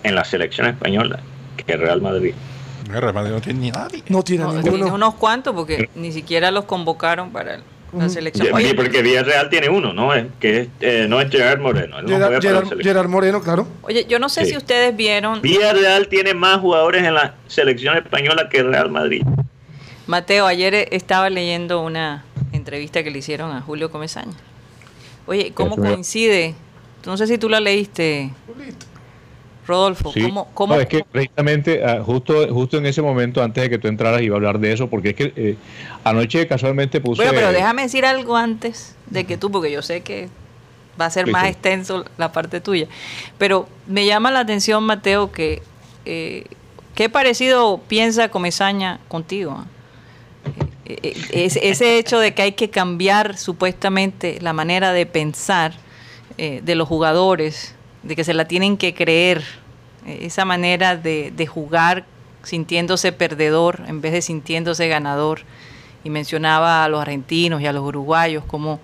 en 0.04 0.16
la 0.16 0.24
selección 0.24 0.68
española 0.68 1.20
que 1.58 1.78
Real 1.78 2.02
Madrid. 2.02 2.34
Real 2.86 3.14
Madrid 3.14 3.32
no 3.32 3.42
tiene 3.42 3.60
ni 3.60 3.72
nadie. 3.72 4.04
No 4.10 4.24
tiene 4.24 4.46
unos 4.46 5.16
cuantos 5.16 5.54
porque 5.54 5.90
ni 5.96 6.12
siquiera 6.12 6.52
los 6.52 6.66
convocaron 6.66 7.32
para 7.32 7.56
el 7.56 7.64
la 7.94 8.10
selección. 8.10 8.50
porque 8.76 9.02
Villarreal 9.02 9.50
tiene 9.50 9.70
uno, 9.70 9.94
¿no? 9.94 10.14
Es, 10.14 10.26
que 10.40 10.70
eh, 10.80 11.06
no 11.10 11.20
es 11.20 11.30
Gerard 11.30 11.60
Moreno. 11.60 11.98
Gerard, 12.82 13.08
Moreno, 13.10 13.42
claro. 13.42 13.68
Oye, 13.82 14.06
yo 14.08 14.20
no 14.20 14.30
sé 14.30 14.46
si 14.46 14.56
ustedes 14.56 14.96
vieron. 14.96 15.42
Villarreal 15.42 16.08
tiene 16.08 16.34
más 16.34 16.60
jugadores 16.60 17.04
en 17.04 17.14
la 17.14 17.36
selección 17.48 17.98
española 17.98 18.50
que 18.50 18.64
Real 18.64 18.90
Madrid. 18.90 19.24
Mateo, 20.08 20.46
ayer 20.46 20.88
estaba 20.92 21.30
leyendo 21.30 21.82
una 21.82 22.26
entrevista 22.62 23.04
que 23.04 23.12
le 23.12 23.19
hicieron 23.19 23.52
a 23.52 23.62
Julio 23.62 23.91
Comesaña. 23.91 24.38
Oye, 25.28 25.52
¿cómo 25.54 25.76
coincide? 25.76 26.56
No 27.06 27.17
sé 27.17 27.28
si 27.28 27.38
tú 27.38 27.50
la 27.50 27.60
leíste. 27.60 28.32
Rodolfo, 29.67 30.12
¿cómo, 30.13 30.47
cómo, 30.54 30.76
es 30.76 30.88
que 30.88 31.06
precisamente 31.10 31.86
ah, 31.86 32.02
justo, 32.04 32.47
justo 32.52 32.78
en 32.78 32.88
ese 32.88 33.02
momento, 33.02 33.43
antes 33.43 33.63
de 33.63 33.69
que 33.69 33.78
tú 33.78 33.88
entraras, 33.88 34.21
iba 34.21 34.36
a 34.36 34.38
hablar 34.38 34.60
de 34.60 34.74
eso, 34.74 34.89
porque 34.89 35.10
es 35.10 35.15
que 35.15 35.34
eh, 35.36 35.56
anoche 36.04 36.47
casualmente 36.47 37.00
puse... 37.00 37.21
Bueno, 37.21 37.38
pero 37.38 37.52
déjame 37.52 37.84
decir 37.84 38.06
algo 38.06 38.36
antes 38.36 38.95
de 39.10 39.26
que 39.26 39.38
tú, 39.38 39.52
porque 39.52 39.71
yo 39.71 39.82
sé 39.84 40.02
que 40.02 40.30
va 41.00 41.06
a 41.06 41.10
ser 41.12 41.28
más 41.28 41.47
extenso 41.47 42.06
la 42.17 42.32
parte 42.32 42.60
tuya, 42.60 42.88
pero 43.38 43.67
me 43.88 44.06
llama 44.06 44.32
la 44.32 44.39
atención, 44.39 44.84
Mateo, 44.84 45.32
que 45.32 45.62
eh, 46.06 46.45
qué 46.95 47.08
parecido 47.10 47.80
piensa 47.88 48.30
Comesaña 48.30 49.00
contigo. 49.08 49.63
Eh, 49.63 49.81
eh, 50.86 51.13
ese 51.34 51.98
hecho 51.98 52.20
de 52.20 52.34
que 52.34 52.41
hay 52.41 52.52
que 52.54 52.70
cambiar 52.70 53.38
supuestamente 53.38 54.39
la 54.41 54.54
manera 54.54 54.94
de 54.94 55.06
pensar 55.06 55.74
de 56.38 56.74
los 56.74 56.88
jugadores, 56.88 57.76
de 58.02 58.15
que 58.15 58.24
se 58.24 58.34
la 58.34 58.48
tienen 58.48 58.76
que 58.78 58.96
creer, 58.96 59.44
esa 60.06 60.46
manera 60.46 60.96
de, 60.98 61.48
jugar 61.48 62.06
sintiéndose 62.44 63.12
perdedor 63.12 63.82
en 63.88 64.02
vez 64.02 64.13
de 64.13 64.22
sintiéndose 64.22 64.88
ganador. 64.88 65.41
Y 66.04 66.10
mencionaba 66.10 66.84
a 66.84 66.89
los 66.89 67.00
argentinos 67.00 67.62
y 67.62 67.67
a 67.67 67.74
los 67.74 67.84
uruguayos 67.84 68.44
como... 68.46 68.80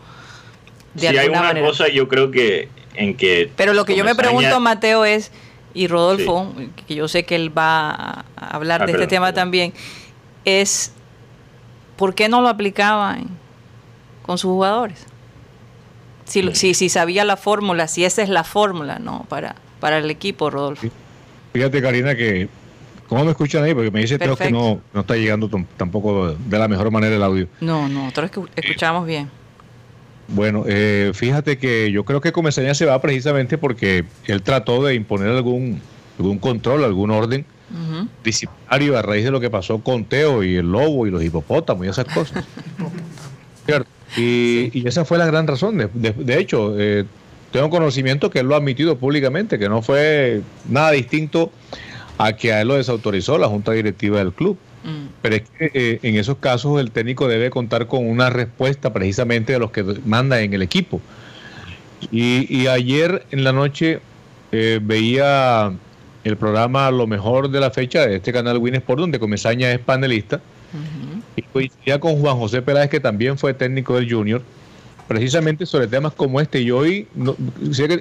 De 0.94 1.10
si 1.10 1.18
hay 1.18 1.30
una 1.30 1.60
cosa, 1.62 1.88
yo 1.88 2.08
creo 2.08 2.30
que 2.30 2.70
en 2.94 3.16
que... 3.16 3.50
Pero 3.56 3.74
lo 3.74 3.86
que 3.86 3.96
yo 3.96 4.04
me 4.04 4.14
pregunto, 4.14 4.60
Mateo, 4.60 5.04
es, 5.04 5.32
y 5.74 5.88
Rodolfo, 5.88 6.54
que 6.88 6.96
yo 6.96 7.08
sé 7.08 7.24
que 7.24 7.36
él 7.36 7.56
va 7.56 8.26
a 8.36 8.56
hablar 8.56 8.84
ah, 8.84 8.86
de 8.86 8.92
este 8.92 9.08
tema 9.08 9.34
también, 9.34 9.74
es 10.46 10.94
¿por 11.98 12.16
qué 12.16 12.30
no 12.30 12.42
lo 12.42 12.50
aplicaban 12.50 13.28
con 14.26 14.38
sus 14.38 14.50
jugadores? 14.50 15.06
Si, 16.26 16.56
si, 16.56 16.74
si 16.74 16.90
sabía 16.90 17.26
la 17.26 17.38
fórmula, 17.38 17.88
si 17.88 18.06
esa 18.06 18.22
es 18.22 18.30
la 18.30 18.44
fórmula, 18.44 19.00
¿no? 19.00 19.26
Para, 19.30 19.56
para 19.80 19.98
el 19.98 20.10
equipo, 20.10 20.50
Rodolfo. 20.50 20.88
Fíjate, 21.54 21.82
Karina, 21.82 22.16
que 22.16 22.50
¿Cómo 23.08 23.24
me 23.24 23.32
escuchan 23.32 23.64
ahí? 23.64 23.74
Porque 23.74 23.90
me 23.90 24.02
dice 24.02 24.20
Teo 24.20 24.36
que 24.36 24.52
no, 24.52 24.82
no 24.94 25.02
está 25.02 25.16
llegando 25.16 25.50
tampoco 25.78 26.34
de 26.34 26.60
la 26.60 26.68
mejor 26.68 26.92
manera 26.92 27.16
el 27.16 27.24
audio. 27.24 27.48
No, 27.62 27.88
no, 27.88 28.04
nosotros 28.04 28.50
escuchamos 28.56 29.08
bien. 29.08 29.30
Bueno, 30.28 30.66
eh, 30.68 31.12
fíjate 31.14 31.58
que 31.58 31.90
yo 31.90 32.04
creo 32.04 32.20
que 32.20 32.34
Comesaña 32.34 32.74
se 32.74 32.86
va 32.86 33.00
precisamente 33.02 33.58
porque 33.58 34.04
él 34.26 34.42
trató 34.42 34.84
de 34.84 34.94
imponer 34.94 35.30
algún, 35.30 35.82
algún 36.20 36.38
control, 36.38 36.84
algún 36.84 37.12
orden 37.12 37.46
disciplinario 38.24 38.98
a 38.98 39.02
raíz 39.02 39.24
de 39.26 39.32
lo 39.32 39.40
que 39.40 39.50
pasó 39.50 39.80
con 39.80 40.06
Teo 40.06 40.44
y 40.44 40.56
el 40.56 40.72
lobo 40.72 41.08
y 41.08 41.12
los 41.12 41.24
hipopótamos 41.24 41.86
y 41.86 41.90
esas 41.90 42.06
cosas. 42.06 42.44
Y, 44.16 44.88
esa 44.88 45.04
fue 45.04 45.18
la 45.18 45.26
gran 45.26 45.48
razón. 45.48 45.78
De, 45.94 46.40
hecho, 46.40 46.80
eh, 46.80 47.04
tengo 47.52 47.70
conocimiento 47.70 48.30
que 48.30 48.40
él 48.40 48.48
lo 48.48 48.56
ha 48.56 48.60
admitido 48.60 48.98
públicamente, 48.98 49.60
que 49.60 49.68
no 49.68 49.82
fue 49.82 50.42
nada 50.70 50.92
distinto 50.92 51.52
a 52.18 52.34
que 52.34 52.54
a 52.54 52.62
él 52.62 52.70
lo 52.70 52.76
desautorizó 52.76 53.38
la 53.38 53.48
junta 53.48 53.74
directiva 53.74 54.20
del 54.20 54.32
club. 54.32 54.58
Mm. 54.84 55.08
Pero 55.22 55.36
es 55.36 55.42
que 55.58 55.72
eh, 55.74 56.00
en 56.04 56.16
esos 56.16 56.38
casos 56.38 56.80
el 56.80 56.92
técnico 56.92 57.28
debe 57.28 57.50
contar 57.50 57.88
con 57.88 58.08
una 58.08 58.30
respuesta 58.30 58.94
precisamente 58.94 59.54
de 59.54 59.60
los 59.60 59.72
que 59.72 59.84
manda 60.06 60.40
en 60.42 60.54
el 60.54 60.62
equipo. 60.62 61.02
Y, 62.12 62.68
ayer 62.68 63.26
en 63.32 63.44
la 63.44 63.52
noche 63.52 64.00
eh, 64.52 64.80
veía 64.82 65.74
el 66.28 66.38
programa 66.38 66.92
Lo 66.92 67.08
Mejor 67.08 67.50
de 67.50 67.60
la 67.60 67.72
Fecha 67.72 68.06
de 68.06 68.18
este 68.18 68.34
canal 68.34 68.58
Winsport, 68.58 69.00
donde 69.00 69.20
Comesaña 69.20 69.72
es 69.72 69.80
panelista, 69.80 70.42
y 71.36 71.42
coincidía 71.44 72.00
con 72.00 72.20
Juan 72.20 72.38
José 72.38 72.62
Peláez, 72.62 72.90
que 72.90 73.00
también 73.00 73.38
fue 73.38 73.54
técnico 73.54 73.96
del 73.96 74.12
Junior, 74.12 74.42
precisamente 75.08 75.66
sobre 75.66 75.88
temas 75.88 76.14
como 76.14 76.42
este. 76.42 76.62
Y 76.62 76.72
hoy, 76.72 77.08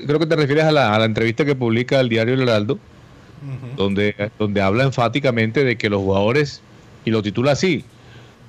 creo 0.05 0.19
que 0.19 0.27
te 0.27 0.37
refieres 0.37 0.65
a 0.65 0.73
la, 0.73 1.05
entrevista 1.05 1.45
que 1.45 1.55
publica 1.55 2.01
el 2.01 2.09
diario 2.09 2.35
El 2.35 2.43
Heraldo, 2.43 2.79
donde, 3.77 4.31
donde 4.39 4.61
habla 4.61 4.85
enfáticamente 4.85 5.65
de 5.65 5.77
que 5.77 5.89
los 5.89 6.01
jugadores, 6.01 6.61
y 7.05 7.11
lo 7.11 7.23
titula 7.23 7.53
así, 7.53 7.85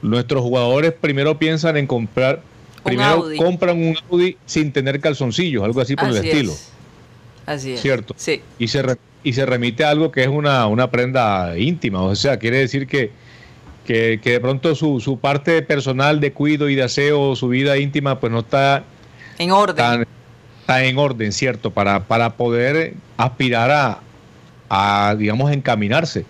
nuestros 0.02 0.42
jugadores 0.42 0.94
primero 0.94 1.38
piensan 1.38 1.78
en 1.78 1.88
comprar, 1.88 2.42
primero 2.84 3.26
compran 3.38 3.78
un 3.78 3.98
Audi 4.10 4.38
sin 4.46 4.72
tener 4.72 5.00
calzoncillos, 5.00 5.64
algo 5.64 5.82
así 5.82 5.96
por 5.96 6.10
el 6.10 6.18
estilo. 6.18 6.54
Así 7.46 7.74
es. 7.74 7.82
¿Cierto? 7.82 8.14
Sí. 8.18 8.42
Y 8.60 8.68
se, 8.68 8.84
y 9.24 9.34
se 9.34 9.46
remite 9.46 9.84
a 9.84 9.90
algo 9.90 10.12
que 10.12 10.24
es 10.24 10.28
una, 10.28 10.68
una 10.68 10.90
prenda 10.90 11.58
íntima, 11.58 12.02
o 12.02 12.16
sea, 12.16 12.38
quiere 12.38 12.58
decir 12.58 12.88
que, 12.88 13.12
que, 13.86 14.20
de 14.24 14.40
pronto 14.40 14.76
su, 14.76 15.00
su, 15.00 15.20
parte 15.20 15.62
personal 15.62 16.20
de 16.20 16.34
cuido 16.34 16.70
y 16.70 16.76
de 16.76 16.84
aseo, 16.84 17.36
su 17.36 17.48
vida 17.48 17.78
íntima, 17.78 18.20
pues 18.20 18.32
no 18.32 18.40
está 18.40 18.84
en 19.38 19.52
orden. 19.52 20.06
está 20.62 20.84
en 20.84 20.98
orden, 20.98 21.32
¿cierto? 21.32 21.72
Para, 21.72 22.06
para 22.06 22.36
poder 22.36 22.94
aspirar 23.18 23.72
a, 23.72 24.00
a, 24.70 25.16
digamos, 25.18 25.52
encaminarse. 25.52 26.26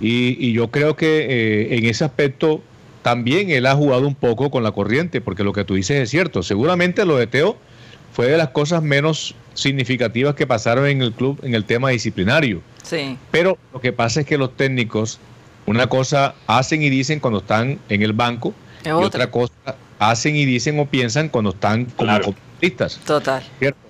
Y, 0.00 0.52
yo 0.52 0.70
creo 0.70 0.96
que 0.96 1.26
eh, 1.28 1.76
en 1.76 1.86
ese 1.86 2.04
aspecto 2.04 2.62
también 3.02 3.50
él 3.50 3.66
ha 3.66 3.74
jugado 3.74 4.06
un 4.06 4.14
poco 4.14 4.50
con 4.50 4.62
la 4.62 4.72
corriente, 4.72 5.20
porque 5.20 5.44
lo 5.44 5.52
que 5.52 5.64
tú 5.64 5.74
dices 5.74 6.00
es 6.00 6.10
cierto. 6.10 6.42
Seguramente 6.42 7.04
lo 7.04 7.16
de 7.16 7.26
Teo 7.26 7.56
fue 8.12 8.26
de 8.26 8.36
las 8.36 8.48
cosas 8.48 8.82
menos 8.82 9.34
significativas 9.58 10.34
que 10.34 10.46
pasaron 10.46 10.86
en 10.86 11.02
el 11.02 11.12
club 11.12 11.40
en 11.42 11.54
el 11.54 11.64
tema 11.64 11.90
disciplinario. 11.90 12.62
Sí. 12.82 13.18
Pero 13.30 13.58
lo 13.72 13.80
que 13.80 13.92
pasa 13.92 14.20
es 14.20 14.26
que 14.26 14.38
los 14.38 14.56
técnicos, 14.56 15.18
una 15.66 15.88
cosa 15.88 16.34
hacen 16.46 16.82
y 16.82 16.90
dicen 16.90 17.20
cuando 17.20 17.40
están 17.40 17.78
en 17.88 18.02
el 18.02 18.12
banco, 18.12 18.54
y 18.84 18.90
otra. 18.90 19.30
cosa 19.30 19.52
hacen 19.98 20.36
y 20.36 20.44
dicen 20.44 20.78
o 20.78 20.86
piensan 20.86 21.28
cuando 21.28 21.50
están 21.50 21.86
como 21.86 22.10
claro. 22.10 22.34
Total. 23.04 23.42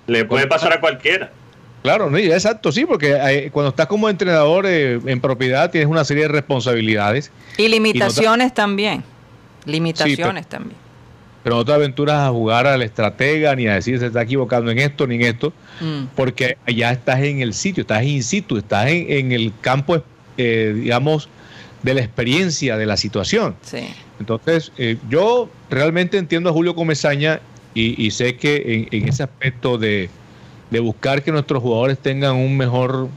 Le 0.07 0.25
puede 0.25 0.47
pasar 0.47 0.73
a 0.73 0.79
cualquiera. 0.79 1.31
Claro, 1.81 2.09
no, 2.09 2.17
exacto, 2.17 2.71
sí, 2.71 2.85
porque 2.85 3.13
eh, 3.13 3.49
cuando 3.51 3.69
estás 3.69 3.87
como 3.87 4.09
entrenador 4.09 4.65
eh, 4.67 4.99
en 5.05 5.21
propiedad 5.21 5.71
tienes 5.71 5.89
una 5.89 6.03
serie 6.03 6.23
de 6.23 6.29
responsabilidades. 6.29 7.31
Y 7.57 7.67
limitaciones 7.69 8.53
también. 8.53 9.03
Limitaciones 9.65 10.47
también. 10.47 10.88
Pero 11.43 11.55
no 11.55 11.65
te 11.65 11.71
aventuras 11.71 12.17
a 12.17 12.29
jugar 12.29 12.67
al 12.67 12.81
estratega 12.81 13.55
ni 13.55 13.67
a 13.67 13.75
decir 13.75 13.97
se 13.99 14.07
está 14.07 14.21
equivocando 14.21 14.71
en 14.71 14.79
esto 14.79 15.07
ni 15.07 15.15
en 15.15 15.21
esto, 15.21 15.53
mm. 15.79 16.15
porque 16.15 16.57
allá 16.67 16.91
estás 16.91 17.21
en 17.21 17.41
el 17.41 17.53
sitio, 17.53 17.81
estás 17.81 18.03
in 18.03 18.23
situ, 18.23 18.57
estás 18.57 18.87
en, 18.87 19.31
el 19.31 19.53
campo, 19.61 20.03
eh, 20.37 20.73
digamos, 20.75 21.29
de 21.83 21.93
la 21.93 22.01
experiencia 22.01 22.75
de 22.75 22.85
la 22.85 22.97
situación. 22.97 23.55
Sí. 23.61 23.87
Entonces, 24.19 24.73
yo 25.09 25.49
realmente 25.69 26.17
entiendo 26.17 26.49
a 26.49 26.53
Julio 26.53 26.75
Comesaña 26.75 27.39
y, 27.73 28.11
sé 28.11 28.35
que 28.35 28.89
en 28.91 29.07
ese 29.07 29.23
aspecto 29.23 29.77
de 29.77 30.09
de 30.69 30.79
buscar 30.79 31.23
que 31.23 31.31
nuestros 31.31 31.61
jugadores 31.61 31.97
tengan 31.97 32.35
un 32.35 32.55
mejor 32.57 33.09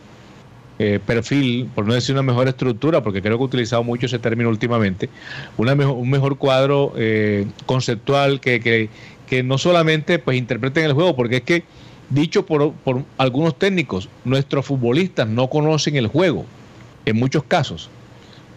eh, 0.85 0.99
perfil, 0.99 1.68
por 1.77 1.87
no 1.87 1.95
decir 1.95 2.12
una 2.12 2.23
mejor 2.23 2.49
estructura, 2.49 3.05
porque 3.05 3.23
creo 3.23 3.38
que 3.38 3.42
he 3.42 3.47
utilizado 3.47 3.85
mucho 3.85 4.07
ese 4.07 4.18
término 4.18 4.49
últimamente, 4.49 5.09
una 5.57 5.77
mejor, 5.77 5.95
un 5.95 6.11
mejor 6.11 6.38
cuadro 6.38 6.92
eh, 6.97 7.47
conceptual 7.66 8.40
que, 8.40 8.59
que, 8.59 8.88
que, 9.29 9.45
no 9.45 9.59
solamente 9.59 10.18
pues 10.18 10.37
interpreten 10.37 10.85
el 10.85 10.92
juego, 10.92 11.14
porque 11.14 11.37
es 11.37 11.42
que, 11.42 11.62
dicho 12.11 12.45
por, 12.47 12.73
por 12.73 13.05
algunos 13.16 13.57
técnicos, 13.61 14.09
nuestros 14.25 14.66
futbolistas 14.66 15.29
no 15.29 15.49
conocen 15.49 15.95
el 15.95 16.09
juego, 16.09 16.47
en 17.07 17.16
muchos 17.16 17.45
casos. 17.45 17.88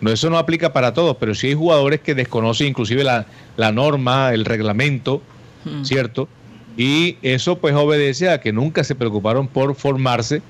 No, 0.02 0.10
eso 0.10 0.32
no 0.32 0.40
aplica 0.40 0.74
para 0.74 0.96
todos, 0.96 1.18
pero 1.20 1.36
sí 1.36 1.50
hay 1.50 1.54
jugadores 1.54 2.00
que 2.00 2.16
desconocen 2.16 2.66
inclusive 2.66 3.04
la, 3.04 3.28
la 3.56 3.72
norma, 3.72 4.34
el 4.34 4.46
reglamento, 4.46 5.22
hmm. 5.64 5.84
¿cierto? 5.84 6.28
Y 6.76 7.18
eso 7.22 7.60
pues 7.60 7.76
obedece 7.76 8.32
a 8.32 8.42
que 8.42 8.52
nunca 8.52 8.84
se 8.84 8.96
preocuparon 8.96 9.48
por 9.48 9.76
formarse 9.76 10.42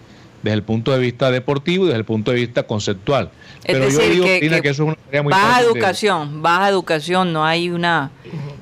desde 0.46 0.54
el 0.58 0.64
punto 0.64 0.92
de 0.92 1.00
vista 1.00 1.32
deportivo 1.32 1.86
y 1.86 1.88
desde 1.88 1.98
el 1.98 2.06
punto 2.06 2.30
de 2.30 2.38
vista 2.38 2.64
conceptual. 2.64 3.32
Pero 3.66 3.90
yo 3.90 3.98
digo, 3.98 4.26
que, 4.26 4.40
que, 4.62 4.70
eso 4.70 4.84
es 4.84 4.88
una 4.90 4.96
tarea 4.96 5.24
muy 5.24 5.32
baja 5.32 5.60
educación, 5.60 6.44
baja 6.44 6.70
educación, 6.70 7.34
no 7.34 7.44
hay 7.44 7.72
una 7.72 8.12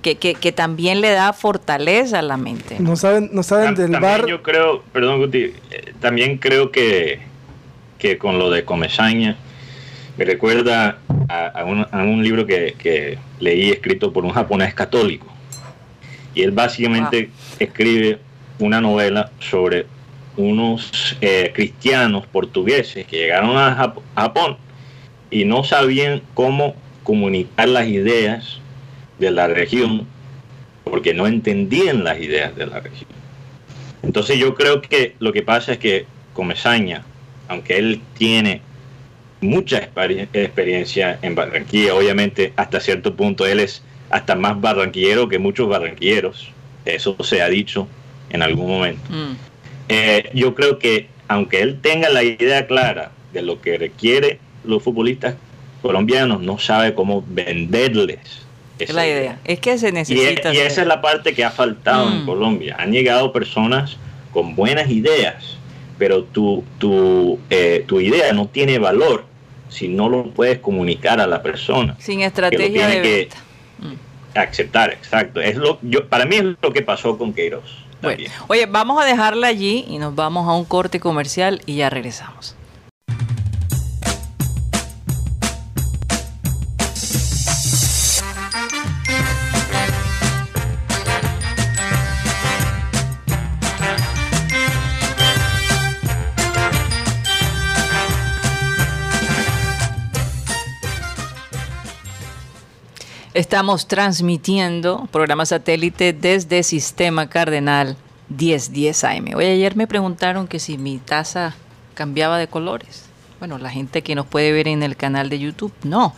que, 0.02 0.16
que, 0.16 0.52
también 0.54 1.02
le 1.02 1.12
da 1.12 1.34
fortaleza 1.34 2.20
a 2.20 2.22
la 2.22 2.38
mente. 2.38 2.78
No, 2.80 2.96
saben, 2.96 3.32
no 3.34 3.44
saben 3.44 3.76
del 3.76 3.92
bar. 4.00 4.26
Yo 4.28 4.42
creo, 4.42 4.82
perdón 4.94 5.20
Guti, 5.20 5.54
eh, 5.72 5.94
también 6.00 6.38
creo 6.38 6.72
que, 6.72 7.20
que 8.00 8.18
con 8.18 8.40
lo 8.40 8.50
de 8.50 8.64
Comesaña 8.64 9.36
me 10.18 10.24
recuerda 10.24 11.00
a, 11.28 11.66
un, 11.66 11.86
a 11.92 12.04
un, 12.04 12.24
libro 12.24 12.46
que, 12.46 12.76
que 12.78 13.18
leí 13.42 13.72
escrito 13.72 14.14
por 14.14 14.24
un 14.24 14.32
japonés 14.32 14.74
católico 14.74 15.28
y 16.34 16.44
él 16.44 16.52
básicamente 16.52 17.30
escribe 17.60 18.20
una 18.60 18.80
novela 18.80 19.32
sobre 19.40 19.86
unos 20.38 21.16
eh, 21.22 21.52
cristianos 21.54 22.26
portugueses 22.28 23.06
que 23.06 23.18
llegaron 23.18 23.58
a 23.58 23.94
Japón 24.16 24.58
y 25.30 25.46
no 25.46 25.64
sabían 25.64 26.22
cómo 26.34 26.76
comunicar 27.04 27.70
las 27.70 27.88
ideas 27.88 28.60
de 29.20 29.32
la 29.32 29.48
región 29.48 30.08
porque 30.84 31.14
no 31.14 31.28
entendían 31.28 32.04
las 32.04 32.20
ideas 32.20 32.56
de 32.56 32.66
la 32.66 32.80
región. 32.80 33.10
Entonces 34.02 34.38
yo 34.38 34.54
creo 34.54 34.82
que 34.82 35.16
lo 35.20 35.32
que 35.34 35.42
pasa 35.42 35.74
es 35.74 35.78
que 35.78 36.06
Comesaña, 36.34 37.04
aunque 37.48 37.78
él 37.78 38.02
tiene 38.18 38.62
mucha 39.40 39.78
experiencia 39.78 41.20
en 41.22 41.36
Barranquilla, 41.36 41.96
obviamente 41.96 42.54
hasta 42.56 42.80
cierto 42.80 43.16
punto 43.16 43.46
él 43.46 43.60
es 43.60 43.84
hasta 44.10 44.36
más 44.36 44.60
barranquillero 44.60 45.28
que 45.28 45.40
muchos 45.40 45.68
barranquilleros, 45.68 46.50
eso 46.86 47.16
se 47.24 47.42
ha 47.42 47.50
dicho 47.50 47.88
en 48.30 48.42
algún 48.42 48.68
momento. 48.68 49.02
Mm. 49.10 49.53
Eh, 49.90 50.30
yo 50.34 50.56
creo 50.56 50.80
que 50.80 51.08
aunque 51.28 51.62
él 51.62 51.80
tenga 51.82 52.10
la 52.10 52.24
idea 52.24 52.68
clara 52.68 53.12
de 53.32 53.42
lo 53.42 53.62
que 53.62 53.78
requiere 53.78 54.40
los 54.64 54.84
futbolistas 54.84 55.36
colombianos, 55.82 56.42
no 56.42 56.60
sabe 56.60 56.94
cómo 56.94 57.24
venderles. 57.28 58.20
Es 58.80 58.94
la 58.94 59.08
idea. 59.08 59.40
Es 59.46 59.60
que 59.60 59.78
se 59.78 59.92
necesita. 59.92 60.54
Y, 60.54 60.58
esa 60.58 60.82
es 60.82 60.88
la 60.88 61.02
parte 61.02 61.34
que 61.34 61.44
ha 61.44 61.52
faltado 61.52 62.10
en 62.10 62.24
mm. 62.24 62.26
Colombia. 62.26 62.76
Han 62.80 62.92
llegado 62.92 63.32
personas 63.32 63.98
con 64.32 64.56
buenas 64.56 64.90
ideas, 64.90 65.58
pero 65.98 66.24
tu, 66.24 66.64
tu, 66.80 67.40
eh, 67.50 67.84
tu 67.88 68.00
idea 68.00 68.34
no 68.34 68.48
tiene 68.48 68.80
valor 68.80 69.26
si 69.70 69.88
no 69.88 70.10
lo 70.10 70.26
puedes 70.32 70.60
comunicar 70.60 71.20
a 71.20 71.28
la 71.28 71.42
persona. 71.42 71.96
Sin 72.00 72.22
estrategia 72.22 72.88
de 72.88 73.00
venta. 73.02 73.38
Mm. 73.80 74.38
Aceptar, 74.38 74.92
exacto. 74.92 75.42
Es 75.42 75.56
lo, 75.56 75.80
yo, 75.82 76.08
para 76.08 76.26
mí 76.26 76.38
es 76.38 76.44
lo 76.62 76.74
que 76.74 76.82
pasó 76.82 77.18
con 77.18 77.34
Queiroz. 77.34 77.83
Oye, 78.48 78.66
vamos 78.66 79.02
a 79.02 79.06
dejarla 79.06 79.48
allí 79.48 79.86
y 79.88 79.98
nos 79.98 80.16
vamos 80.16 80.48
a 80.48 80.54
un 80.54 80.66
corte 80.66 81.00
comercial 81.00 81.62
y 81.66 81.78
ya 81.78 81.90
regresamos. 81.90 82.56
Estamos 103.34 103.88
transmitiendo 103.88 105.08
programa 105.12 105.48
satélite 105.48 106.14
desde 106.14 106.62
Sistema 106.62 107.30
Cardenal 107.30 107.98
1010 108.30 109.04
AM. 109.04 109.26
Hoy 109.36 109.46
ayer 109.46 109.76
me 109.76 109.88
preguntaron 109.88 110.48
que 110.48 110.60
si 110.60 110.78
mi 110.78 111.00
taza 111.00 111.56
cambiaba 111.96 112.38
de 112.38 112.48
colores. 112.48 113.06
Bueno, 113.40 113.58
la 113.58 113.72
gente 113.72 114.04
que 114.04 114.14
nos 114.14 114.28
puede 114.28 114.52
ver 114.52 114.68
en 114.68 114.84
el 114.84 114.96
canal 114.96 115.32
de 115.32 115.40
YouTube, 115.40 115.74
no. 115.82 116.14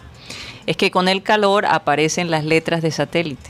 Es 0.65 0.75
que 0.75 0.91
con 0.91 1.08
el 1.08 1.23
calor 1.23 1.65
aparecen 1.65 2.30
las 2.30 2.43
letras 2.43 2.82
de 2.82 2.91
satélite. 2.91 3.49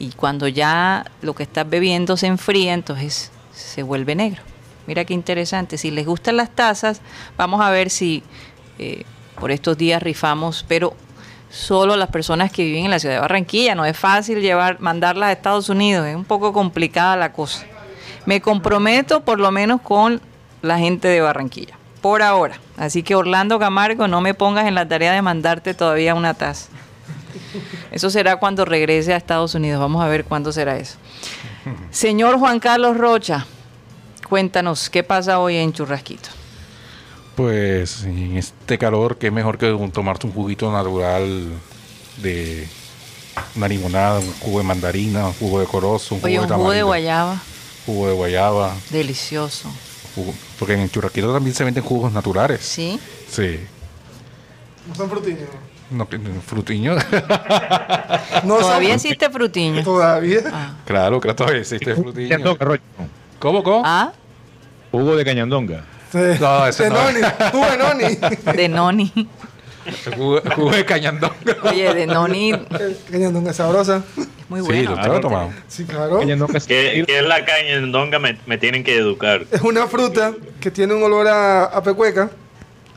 Y 0.00 0.10
cuando 0.10 0.48
ya 0.48 1.06
lo 1.22 1.36
que 1.36 1.44
estás 1.44 1.70
bebiendo 1.70 2.16
se 2.16 2.26
enfría, 2.26 2.74
entonces 2.74 3.30
se 3.52 3.84
vuelve 3.84 4.16
negro. 4.16 4.42
Mira 4.88 5.04
qué 5.04 5.14
interesante. 5.14 5.78
Si 5.78 5.92
les 5.92 6.04
gustan 6.04 6.36
las 6.36 6.50
tazas, 6.50 7.00
vamos 7.36 7.60
a 7.60 7.70
ver 7.70 7.90
si 7.90 8.24
eh, 8.80 9.04
por 9.38 9.52
estos 9.52 9.78
días 9.78 10.02
rifamos, 10.02 10.64
pero 10.66 10.96
solo 11.50 11.96
las 11.96 12.08
personas 12.08 12.52
que 12.52 12.64
viven 12.64 12.84
en 12.84 12.90
la 12.90 12.98
ciudad 12.98 13.16
de 13.16 13.20
Barranquilla. 13.20 13.74
No 13.74 13.84
es 13.84 13.96
fácil 13.96 14.40
llevar, 14.40 14.80
mandarlas 14.80 15.28
a 15.28 15.32
Estados 15.32 15.68
Unidos, 15.68 16.06
es 16.06 16.16
un 16.16 16.24
poco 16.24 16.52
complicada 16.52 17.16
la 17.16 17.32
cosa. 17.32 17.64
Me 18.26 18.40
comprometo 18.40 19.20
por 19.20 19.40
lo 19.40 19.50
menos 19.50 19.80
con 19.80 20.20
la 20.62 20.78
gente 20.78 21.08
de 21.08 21.20
Barranquilla, 21.20 21.78
por 22.00 22.22
ahora. 22.22 22.58
Así 22.76 23.02
que 23.02 23.14
Orlando 23.14 23.58
Camargo, 23.58 24.08
no 24.08 24.20
me 24.20 24.34
pongas 24.34 24.66
en 24.66 24.74
la 24.74 24.86
tarea 24.86 25.12
de 25.12 25.22
mandarte 25.22 25.74
todavía 25.74 26.14
una 26.14 26.34
taza. 26.34 26.68
Eso 27.90 28.10
será 28.10 28.36
cuando 28.36 28.64
regrese 28.64 29.14
a 29.14 29.16
Estados 29.16 29.54
Unidos. 29.54 29.80
Vamos 29.80 30.04
a 30.04 30.08
ver 30.08 30.24
cuándo 30.24 30.52
será 30.52 30.76
eso. 30.76 30.98
Señor 31.90 32.38
Juan 32.38 32.60
Carlos 32.60 32.96
Rocha, 32.96 33.46
cuéntanos, 34.28 34.90
¿qué 34.90 35.02
pasa 35.02 35.38
hoy 35.38 35.56
en 35.56 35.72
Churrasquito? 35.72 36.28
Pues 37.38 38.02
en 38.02 38.36
este 38.36 38.78
calor, 38.78 39.16
qué 39.16 39.30
mejor 39.30 39.58
que 39.58 39.72
tomarte 39.92 40.26
un 40.26 40.32
juguito 40.32 40.72
natural 40.72 41.46
de 42.20 42.66
una 43.54 43.68
limonada, 43.68 44.18
un 44.18 44.32
jugo 44.40 44.58
de 44.58 44.64
mandarina, 44.64 45.24
un 45.28 45.34
jugo 45.34 45.60
de 45.60 45.66
corozo, 45.66 46.16
un 46.16 46.20
jugo 46.20 46.32
de 46.32 46.40
un 46.40 46.48
jugo 46.48 46.72
de 46.72 46.82
guayaba. 46.82 47.40
Jugo 47.86 48.08
de 48.08 48.14
guayaba. 48.14 48.74
Delicioso. 48.90 49.70
porque 50.58 50.74
en 50.74 50.80
el 50.80 50.90
churraquito 50.90 51.32
también 51.32 51.54
se 51.54 51.62
venden 51.62 51.84
jugos 51.84 52.12
naturales. 52.12 52.60
¿Sí? 52.60 52.98
Sí. 53.30 53.60
¿No 54.88 54.96
son 54.96 55.08
frutiños? 55.08 55.48
No, 55.92 56.08
frutiño. 56.44 56.96
no 58.42 58.56
¿Todavía 58.58 58.94
existe 58.96 59.30
frutiño? 59.30 59.84
¿Todavía? 59.84 60.40
Ah. 60.52 60.74
Claro, 60.84 61.20
que 61.20 61.32
todavía 61.34 61.60
existe 61.60 61.94
frutiño. 61.94 62.58
¿Cómo, 63.38 63.62
cómo? 63.62 63.82
¿Ah? 63.84 64.10
Jugo 64.90 65.14
de 65.14 65.24
cañandonga. 65.24 65.84
No, 66.12 66.66
ese 66.66 66.84
de 66.84 66.90
Noni. 66.90 67.20
Jugo 67.52 67.66
de 67.66 67.76
Noni. 67.76 68.18
De 68.56 68.68
Noni. 68.68 69.28
Jugo, 70.16 70.70
de 70.70 70.84
cañandonga. 70.84 71.34
Oye, 71.64 71.94
de 71.94 72.06
Noni. 72.06 72.52
Cañandonga 73.10 73.52
sabrosa. 73.52 74.02
Es 74.16 74.28
muy 74.48 74.60
bueno. 74.60 74.96
Sí, 74.96 75.08
lo 75.08 75.16
he 75.16 75.20
tomado. 75.20 75.50
Sí, 75.66 75.84
claro. 75.84 76.20
¿Qué, 76.66 77.04
es 77.06 77.22
la 77.26 77.44
cañandonga? 77.44 78.18
Me, 78.18 78.38
me 78.46 78.58
tienen 78.58 78.84
que 78.84 78.96
educar. 78.96 79.44
Es 79.50 79.62
una 79.62 79.86
fruta 79.86 80.34
que 80.60 80.70
tiene 80.70 80.94
un 80.94 81.02
olor 81.02 81.28
a, 81.28 81.64
a 81.64 81.82
pecueca. 81.82 82.30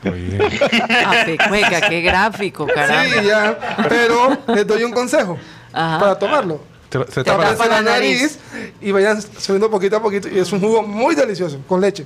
a 0.04 1.24
pecueca, 1.24 1.88
qué 1.88 2.00
gráfico, 2.00 2.66
caramba. 2.66 3.20
Sí, 3.20 3.26
ya. 3.26 3.76
Pero 3.88 4.38
les 4.54 4.66
doy 4.66 4.84
un 4.84 4.92
consejo 4.92 5.38
para 5.72 6.18
tomarlo 6.18 6.71
se 7.08 7.24
tapa 7.24 7.66
la, 7.66 7.82
nariz 7.82 8.38
y 8.80 8.92
vayan 8.92 9.20
subiendo 9.22 9.70
poquito 9.70 9.96
a 9.96 10.02
poquito. 10.02 10.28
Y 10.28 10.38
es 10.38 10.52
un 10.52 10.60
jugo 10.60 10.82
muy 10.82 11.14
delicioso, 11.14 11.58
con 11.66 11.80
leche. 11.80 12.04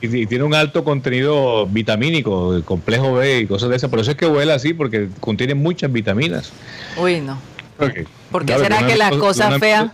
Y, 0.00 0.26
tiene 0.26 0.44
un 0.44 0.54
alto 0.54 0.84
contenido 0.84 1.66
vitamínico, 1.66 2.62
complejo 2.64 3.14
B 3.14 3.40
y 3.40 3.46
cosas 3.46 3.70
de 3.70 3.76
esas. 3.76 3.90
Por 3.90 4.00
eso 4.00 4.10
es 4.10 4.16
que 4.16 4.26
huele 4.26 4.52
así, 4.52 4.74
porque 4.74 5.08
contiene 5.20 5.54
muchas 5.54 5.90
vitaminas. 5.90 6.52
Uy, 6.96 7.20
no. 7.20 7.38
¿Por 8.30 8.44
qué 8.44 8.58
será 8.58 8.86
que 8.86 8.96
las 8.96 9.12
cosas 9.16 9.58
feas 9.58 9.92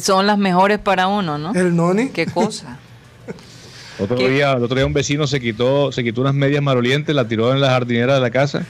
son 0.00 0.26
las 0.26 0.38
mejores 0.38 0.78
para 0.78 1.08
uno, 1.08 1.38
no? 1.38 1.52
El 1.54 1.76
noni. 1.76 2.08
¿Qué 2.08 2.26
cosa? 2.26 2.78
Otro 3.98 4.16
día, 4.16 4.52
el 4.52 4.62
otro 4.62 4.76
día 4.76 4.86
un 4.86 4.92
vecino 4.92 5.26
se 5.26 5.40
quitó, 5.40 5.90
se 5.90 6.04
quitó 6.04 6.20
unas 6.20 6.34
medias 6.34 6.62
marolientes, 6.62 7.14
la 7.16 7.26
tiró 7.26 7.52
en 7.52 7.60
la 7.60 7.70
jardinera 7.70 8.14
de 8.14 8.20
la 8.20 8.30
casa 8.30 8.64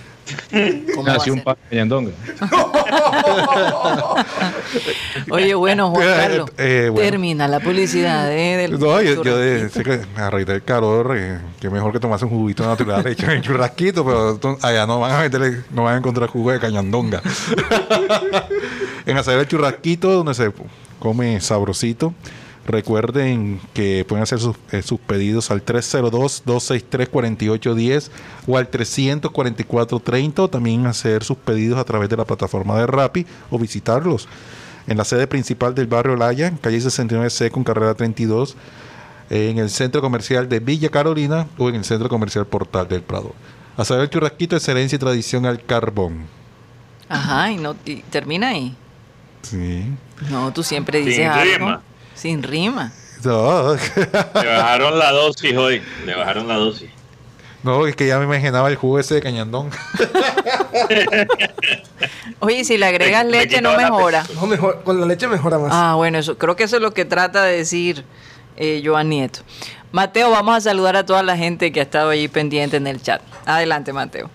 Nació 1.04 1.34
un 1.34 1.42
de 1.70 2.12
Oye, 5.30 5.54
bueno, 5.54 5.90
Juan 5.90 6.06
Carlos, 6.06 6.50
eh, 6.58 6.92
termina 6.94 7.48
la 7.48 7.60
publicidad 7.60 8.30
eh, 8.32 8.56
del 8.56 8.78
No, 8.78 9.00
yo, 9.00 9.22
yo 9.22 9.68
sé 9.68 9.82
que 9.84 10.00
a 10.16 10.30
raíz 10.30 10.46
del 10.46 10.62
calor, 10.62 11.14
eh, 11.16 11.38
que 11.60 11.70
mejor 11.70 11.92
que 11.92 12.00
tomarse 12.00 12.24
un 12.24 12.30
juguito 12.30 12.64
natural 12.64 13.06
hecho 13.10 13.30
en 13.30 13.42
churrasquito, 13.42 14.04
pero 14.04 14.58
allá 14.62 14.86
no 14.86 15.00
van 15.00 15.12
a 15.12 15.20
meterle, 15.20 15.64
no 15.70 15.84
van 15.84 15.94
a 15.94 15.98
encontrar 15.98 16.28
jugo 16.28 16.52
de 16.52 16.60
cañandonga. 16.60 17.22
en 19.06 19.16
hacer 19.16 19.38
el 19.38 19.46
churrasquito 19.46 20.10
donde 20.10 20.34
se 20.34 20.52
come 20.98 21.40
sabrosito. 21.40 22.14
Recuerden 22.68 23.60
que 23.72 24.04
pueden 24.06 24.22
hacer 24.22 24.38
sus, 24.40 24.54
eh, 24.72 24.82
pedidos 25.06 25.50
al 25.50 25.64
302-263-4810 25.64 28.10
o 28.46 28.58
al 28.58 28.70
344-30 28.70 30.50
también 30.50 30.86
hacer 30.86 31.24
sus 31.24 31.38
pedidos 31.38 31.78
a 31.78 31.84
través 31.84 32.10
de 32.10 32.18
la 32.18 32.26
plataforma 32.26 32.78
de 32.78 32.86
Rappi 32.86 33.24
o 33.50 33.58
visitarlos 33.58 34.28
en 34.86 34.98
la 34.98 35.06
sede 35.06 35.26
principal 35.26 35.74
del 35.74 35.86
barrio 35.86 36.14
Laya, 36.14 36.52
calle 36.60 36.76
69C 36.76 37.50
con 37.50 37.64
carrera 37.64 37.94
32, 37.94 38.54
en 39.30 39.56
el 39.56 39.70
centro 39.70 40.02
comercial 40.02 40.50
de 40.50 40.60
Villa 40.60 40.90
Carolina 40.90 41.46
o 41.56 41.70
en 41.70 41.76
el 41.76 41.86
centro 41.86 42.10
comercial 42.10 42.46
Portal 42.46 42.86
del 42.86 43.00
Prado. 43.00 43.32
A 43.78 43.86
saber 43.86 44.04
el 44.04 44.10
churrasquito, 44.10 44.56
excelencia 44.56 44.96
y 44.96 44.98
tradición 44.98 45.46
al 45.46 45.64
carbón. 45.64 46.26
Ajá, 47.08 47.50
y, 47.50 47.56
no, 47.56 47.74
termina 48.10 48.48
ahí. 48.48 48.76
Sí. 49.40 49.86
No, 50.30 50.52
tú 50.52 50.62
siempre 50.62 51.00
dices 51.00 51.26
algo. 51.26 51.80
Sin 52.18 52.42
rima. 52.42 52.92
No. 53.24 53.74
Le 53.74 54.34
bajaron 54.34 54.98
la 54.98 55.12
dosis 55.12 55.56
hoy. 55.56 55.82
Le 56.04 56.16
bajaron 56.16 56.48
la 56.48 56.54
dosis. 56.54 56.90
No, 57.62 57.86
es 57.86 57.96
que 57.96 58.06
ya 58.06 58.18
me 58.18 58.24
imaginaba 58.24 58.68
el 58.68 58.76
jugo 58.76 58.98
ese 58.98 59.14
de 59.14 59.20
cañandón. 59.20 59.70
Oye, 62.40 62.64
si 62.64 62.76
le 62.76 62.86
agregas 62.86 63.24
leche 63.24 63.60
no 63.60 63.76
mejora. 63.76 64.24
No, 64.34 64.46
mejor, 64.46 64.82
con 64.84 65.00
la 65.00 65.06
leche 65.06 65.28
mejora 65.28 65.58
más. 65.58 65.70
Ah, 65.72 65.94
bueno, 65.96 66.18
eso, 66.18 66.38
creo 66.38 66.56
que 66.56 66.64
eso 66.64 66.76
es 66.76 66.82
lo 66.82 66.92
que 66.92 67.04
trata 67.04 67.44
de 67.44 67.56
decir 67.56 68.04
eh, 68.56 68.82
Joan 68.84 69.08
Nieto. 69.08 69.40
Mateo, 69.90 70.30
vamos 70.30 70.56
a 70.56 70.60
saludar 70.60 70.96
a 70.96 71.06
toda 71.06 71.22
la 71.22 71.36
gente 71.36 71.72
que 71.72 71.80
ha 71.80 71.84
estado 71.84 72.10
allí 72.10 72.28
pendiente 72.28 72.76
en 72.76 72.86
el 72.86 73.00
chat. 73.00 73.22
Adelante, 73.46 73.92
Mateo. 73.92 74.30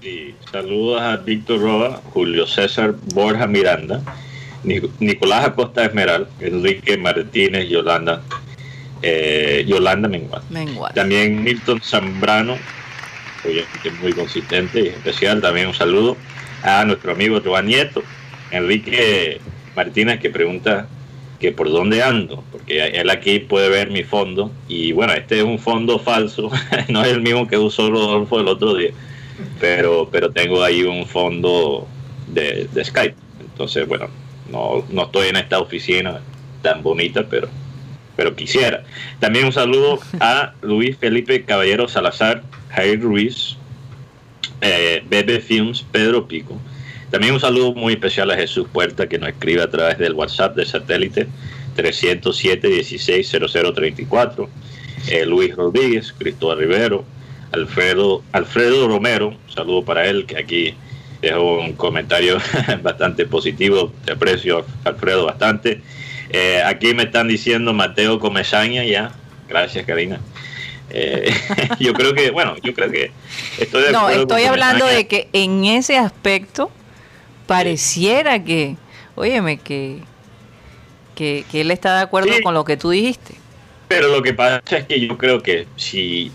Sí, 0.00 0.34
saludos 0.50 1.02
a 1.02 1.16
Víctor 1.16 1.60
Roa, 1.60 2.00
Julio 2.12 2.46
César 2.46 2.94
Borja 3.14 3.46
Miranda, 3.46 4.00
Nicolás 4.64 5.46
Acosta 5.46 5.84
Esmeral, 5.84 6.28
Enrique 6.40 6.96
Martínez, 6.96 7.68
Yolanda, 7.68 8.22
eh, 9.02 9.64
Yolanda 9.66 10.08
Mengual. 10.08 10.42
También 10.94 11.42
Milton 11.42 11.80
Zambrano, 11.82 12.56
muy 14.02 14.12
consistente 14.12 14.80
y 14.80 14.88
especial. 14.88 15.40
También 15.40 15.68
un 15.68 15.74
saludo 15.74 16.16
a 16.62 16.84
nuestro 16.84 17.12
amigo 17.12 17.40
Joan 17.44 17.66
Nieto, 17.66 18.02
Enrique 18.50 19.40
Martínez 19.74 20.20
que 20.20 20.30
pregunta 20.30 20.86
que 21.40 21.52
por 21.52 21.70
dónde 21.70 22.02
ando, 22.02 22.44
porque 22.52 22.84
él 22.84 23.08
aquí 23.08 23.38
puede 23.38 23.70
ver 23.70 23.90
mi 23.90 24.04
fondo 24.04 24.52
y 24.68 24.92
bueno, 24.92 25.14
este 25.14 25.38
es 25.38 25.44
un 25.44 25.58
fondo 25.58 25.98
falso, 25.98 26.50
no 26.88 27.02
es 27.02 27.08
el 27.08 27.22
mismo 27.22 27.48
que 27.48 27.56
usó 27.56 27.90
Rodolfo 27.90 28.38
el 28.38 28.48
otro 28.48 28.74
día, 28.74 28.90
pero, 29.58 30.08
pero 30.12 30.30
tengo 30.30 30.62
ahí 30.62 30.82
un 30.82 31.06
fondo 31.06 31.88
de, 32.28 32.68
Skype, 32.84 33.16
entonces 33.40 33.88
bueno, 33.88 34.08
no, 34.50 34.84
no 34.90 35.04
estoy 35.04 35.28
en 35.28 35.36
esta 35.36 35.58
oficina 35.58 36.20
tan 36.62 36.82
bonita, 36.82 37.26
pero, 37.28 37.48
pero 38.16 38.34
quisiera. 38.34 38.84
También 39.18 39.46
un 39.46 39.52
saludo 39.52 39.98
a 40.20 40.54
Luis 40.62 40.96
Felipe 40.98 41.44
Caballero 41.44 41.88
Salazar, 41.88 42.42
Jair 42.70 43.00
Ruiz, 43.00 43.56
eh, 44.60 45.02
Bebe 45.08 45.40
Films, 45.40 45.84
Pedro 45.90 46.28
Pico, 46.28 46.60
también 47.10 47.34
un 47.34 47.40
saludo 47.40 47.74
muy 47.74 47.94
especial 47.94 48.30
a 48.30 48.36
Jesús 48.36 48.68
Puerta 48.72 49.08
que 49.08 49.18
nos 49.18 49.30
escribe 49.30 49.62
a 49.62 49.70
través 49.70 49.98
del 49.98 50.14
WhatsApp 50.14 50.54
de 50.54 50.64
satélite 50.64 51.26
307 51.74 52.68
16 52.68 53.36
0034. 53.50 54.48
Luis 55.26 55.56
Rodríguez, 55.56 56.14
Cristóbal 56.16 56.58
Rivero, 56.58 57.04
Alfredo, 57.50 58.22
Alfredo 58.30 58.86
Romero, 58.86 59.28
un 59.28 59.52
saludo 59.52 59.84
para 59.84 60.06
él 60.06 60.24
que 60.26 60.38
aquí 60.38 60.74
dejó 61.20 61.58
un 61.58 61.74
comentario 61.74 62.38
bastante 62.82 63.26
positivo, 63.26 63.92
te 64.04 64.12
aprecio 64.12 64.64
Alfredo 64.84 65.26
bastante. 65.26 65.80
Eh, 66.30 66.62
aquí 66.64 66.94
me 66.94 67.04
están 67.04 67.28
diciendo 67.28 67.72
Mateo 67.72 68.18
Comesaña 68.20 68.84
ya, 68.84 69.12
gracias 69.48 69.84
Karina. 69.84 70.20
Eh, 70.90 71.32
yo 71.80 71.92
creo 71.92 72.14
que, 72.14 72.30
bueno, 72.30 72.56
yo 72.62 72.74
creo 72.74 72.90
que 72.90 73.10
estoy 73.58 73.82
de 73.84 73.92
No, 73.92 74.08
estoy 74.08 74.44
hablando 74.44 74.86
de 74.86 75.06
que 75.06 75.28
en 75.32 75.64
ese 75.64 75.98
aspecto 75.98 76.70
pareciera 77.46 78.42
que, 78.44 78.76
óyeme, 79.14 79.58
que, 79.58 79.98
que, 81.14 81.44
él 81.52 81.70
está 81.70 81.96
de 81.96 82.02
acuerdo 82.02 82.32
con 82.42 82.54
lo 82.54 82.64
que 82.64 82.76
tú 82.76 82.90
dijiste. 82.90 83.34
Pero 83.88 84.08
lo 84.08 84.22
que 84.22 84.32
pasa 84.32 84.62
es 84.70 84.86
que 84.86 85.00
yo 85.00 85.18
creo 85.18 85.42
que 85.42 85.66
si 85.76 86.30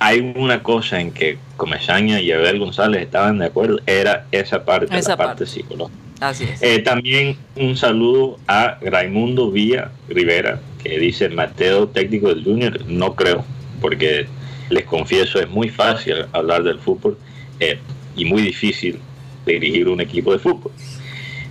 hay 0.00 0.32
una 0.34 0.62
cosa 0.62 0.98
en 0.98 1.12
que 1.12 1.38
Comesaña 1.58 2.20
y 2.20 2.32
Abel 2.32 2.58
González 2.58 3.02
estaban 3.02 3.38
de 3.38 3.46
acuerdo, 3.46 3.78
era 3.86 4.26
esa 4.32 4.64
parte, 4.64 4.96
esa 4.98 5.10
la 5.10 5.16
parte, 5.18 5.46
psicológica. 5.46 5.98
Así 6.20 6.44
es. 6.44 6.62
Eh, 6.62 6.78
también 6.80 7.36
un 7.54 7.76
saludo 7.76 8.38
a 8.46 8.78
Raimundo 8.80 9.50
Villa 9.50 9.92
Rivera, 10.08 10.60
que 10.82 10.98
dice 10.98 11.28
Mateo, 11.28 11.88
técnico 11.88 12.28
del 12.28 12.42
Junior. 12.42 12.82
No 12.86 13.14
creo, 13.14 13.44
porque 13.80 14.26
les 14.70 14.84
confieso, 14.84 15.38
es 15.38 15.48
muy 15.50 15.68
fácil 15.68 16.24
hablar 16.32 16.62
del 16.62 16.78
fútbol 16.78 17.18
eh, 17.60 17.78
y 18.16 18.24
muy 18.24 18.40
difícil 18.40 18.98
dirigir 19.44 19.86
un 19.88 20.00
equipo 20.00 20.32
de 20.32 20.38
fútbol. 20.38 20.72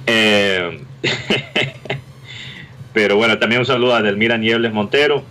Eh, 0.08 0.82
pero 2.94 3.16
bueno, 3.16 3.38
también 3.38 3.60
un 3.60 3.68
saludo 3.68 3.94
a 3.94 4.02
Delmira 4.02 4.38
Niebles 4.38 4.74
Montero 4.74 5.24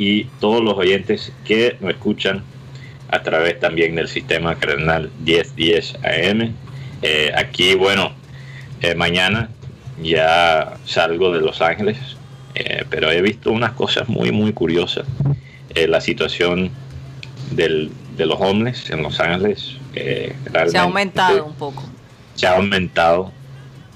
y 0.00 0.24
todos 0.40 0.64
los 0.64 0.78
oyentes 0.78 1.30
que 1.44 1.76
nos 1.78 1.90
escuchan 1.90 2.42
a 3.10 3.22
través 3.22 3.60
también 3.60 3.94
del 3.94 4.08
sistema 4.08 4.54
cardenal 4.54 5.10
1010 5.26 5.96
AM. 5.96 6.54
Eh, 7.02 7.30
aquí, 7.36 7.74
bueno, 7.74 8.12
eh, 8.80 8.94
mañana 8.94 9.50
ya 10.02 10.78
salgo 10.86 11.30
de 11.32 11.42
Los 11.42 11.60
Ángeles, 11.60 11.98
pero 12.88 13.10
he 13.10 13.20
visto 13.20 13.52
unas 13.52 13.72
cosas 13.72 14.08
muy, 14.08 14.32
muy 14.32 14.54
curiosas. 14.54 15.06
la 15.74 16.00
situación 16.00 16.70
del, 17.50 17.90
de 18.16 18.24
los 18.24 18.40
homeless 18.40 18.88
en 18.90 19.02
Los 19.02 19.20
Ángeles 19.20 19.76
se 19.92 20.78
ha 20.78 20.82
aumentado 20.82 21.44
un 21.44 21.54
poco. 21.54 21.82
Se 22.34 22.46
ha 22.46 22.56
aumentado. 22.56 23.32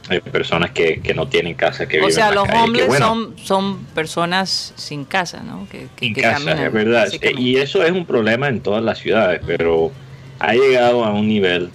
Hay 0.09 0.21
personas 0.21 0.71
que, 0.71 1.01
no 1.15 1.29
tienen 1.29 1.55
casa, 1.55 1.87
que 1.87 2.01
O 2.01 2.11
sea, 2.11 2.31
los 2.31 2.47
hombres 2.51 2.95
son, 2.99 3.35
son 3.39 3.85
personas 3.87 4.75
sin 4.77 5.05
casa, 5.05 5.43
¿no? 5.43 5.67
Que, 5.71 5.89
sin 5.99 6.15
casa, 6.15 6.67
es 6.67 6.73
verdad. 6.73 7.09
Y 7.39 7.57
eso 7.57 7.83
es 7.83 7.93
un 7.93 8.05
problema 8.05 8.49
en 8.49 8.61
todas 8.61 8.85
las 8.85 8.99
ciudades, 8.99 9.41
pero 9.47 9.93
ha 10.41 10.53
llegado 10.53 11.05
a 11.05 11.13
un 11.13 11.29
nivel 11.29 11.71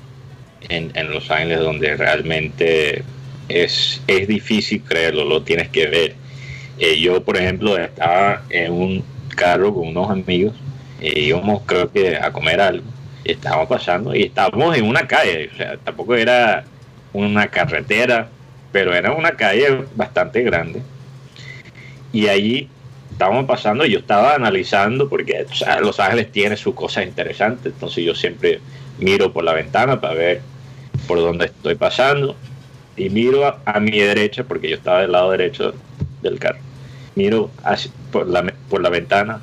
en, 0.70 0.92
Los 1.10 1.32
Ángeles 1.32 1.60
donde 1.60 1.96
realmente 1.98 3.04
es, 3.48 4.02
es 4.06 4.28
difícil 4.28 4.84
creerlo, 4.84 5.26
lo 5.26 5.42
tienes 5.42 5.70
que 5.70 5.88
ver. 5.88 6.16
Eh, 6.78 7.00
yo, 7.00 7.24
por 7.24 7.36
ejemplo, 7.36 7.78
estaba 7.78 8.44
en 8.50 8.72
un 8.72 9.04
carro 9.36 9.74
con 9.74 9.88
unos 9.88 10.12
amigos 10.12 10.54
y 11.02 11.20
íbamos, 11.20 11.64
creo 11.66 11.92
que, 11.92 12.16
a 12.16 12.32
comer 12.32 12.62
algo 12.62 12.86
estábamos 13.24 13.68
pasando 13.68 14.16
y 14.16 14.24
estábamos 14.24 14.78
en 14.78 14.86
una 14.86 15.08
calle, 15.08 15.50
o 15.54 15.58
sea, 15.58 15.78
tampoco 15.78 16.16
era 16.16 16.64
una 17.14 17.48
carretera, 17.48 18.30
pero 18.72 18.94
era 18.94 19.12
una 19.12 19.32
calle 19.32 19.86
bastante 19.96 20.42
grande. 20.44 20.82
Y 22.12 22.28
allí 22.28 22.70
estábamos 23.12 23.46
pasando 23.46 23.86
y 23.86 23.92
yo 23.92 24.00
estaba 24.00 24.36
analizando, 24.36 25.10
porque 25.10 25.46
Los 25.82 26.00
Ángeles 26.00 26.32
tiene 26.32 26.56
sus 26.56 26.74
cosas 26.74 27.06
interesantes, 27.06 27.74
entonces 27.74 28.04
yo 28.04 28.16
siempre 28.16 28.60
miro 28.98 29.34
por 29.34 29.44
la 29.44 29.54
ventana 29.54 30.00
para 30.00 30.14
ver 30.14 30.42
por 31.08 31.20
dónde 31.20 31.46
estoy 31.46 31.76
pasando 31.76 32.36
y 32.96 33.10
miro 33.10 33.46
a, 33.66 33.80
mi 33.80 33.92
derecha, 33.92 34.44
porque 34.44 34.70
yo 34.70 34.76
estaba 34.76 35.02
del 35.02 35.12
lado 35.12 35.32
derecho 35.32 35.74
del 36.22 36.38
carro, 36.40 36.60
miro 37.16 37.50
por, 38.12 38.28
la, 38.28 38.54
por 38.70 38.82
la 38.82 38.90
ventana 38.90 39.42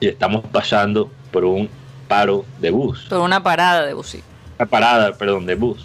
y 0.00 0.08
estamos 0.08 0.44
pasando 0.46 1.10
por 1.30 1.44
un 1.44 1.68
paro 2.08 2.44
de 2.60 2.70
bus. 2.70 3.06
Por 3.08 3.18
una 3.18 3.42
parada 3.42 3.86
de 3.86 3.94
bus. 3.94 4.16
Una 4.58 4.68
parada, 4.68 5.12
perdón, 5.16 5.46
de 5.46 5.54
bus. 5.54 5.84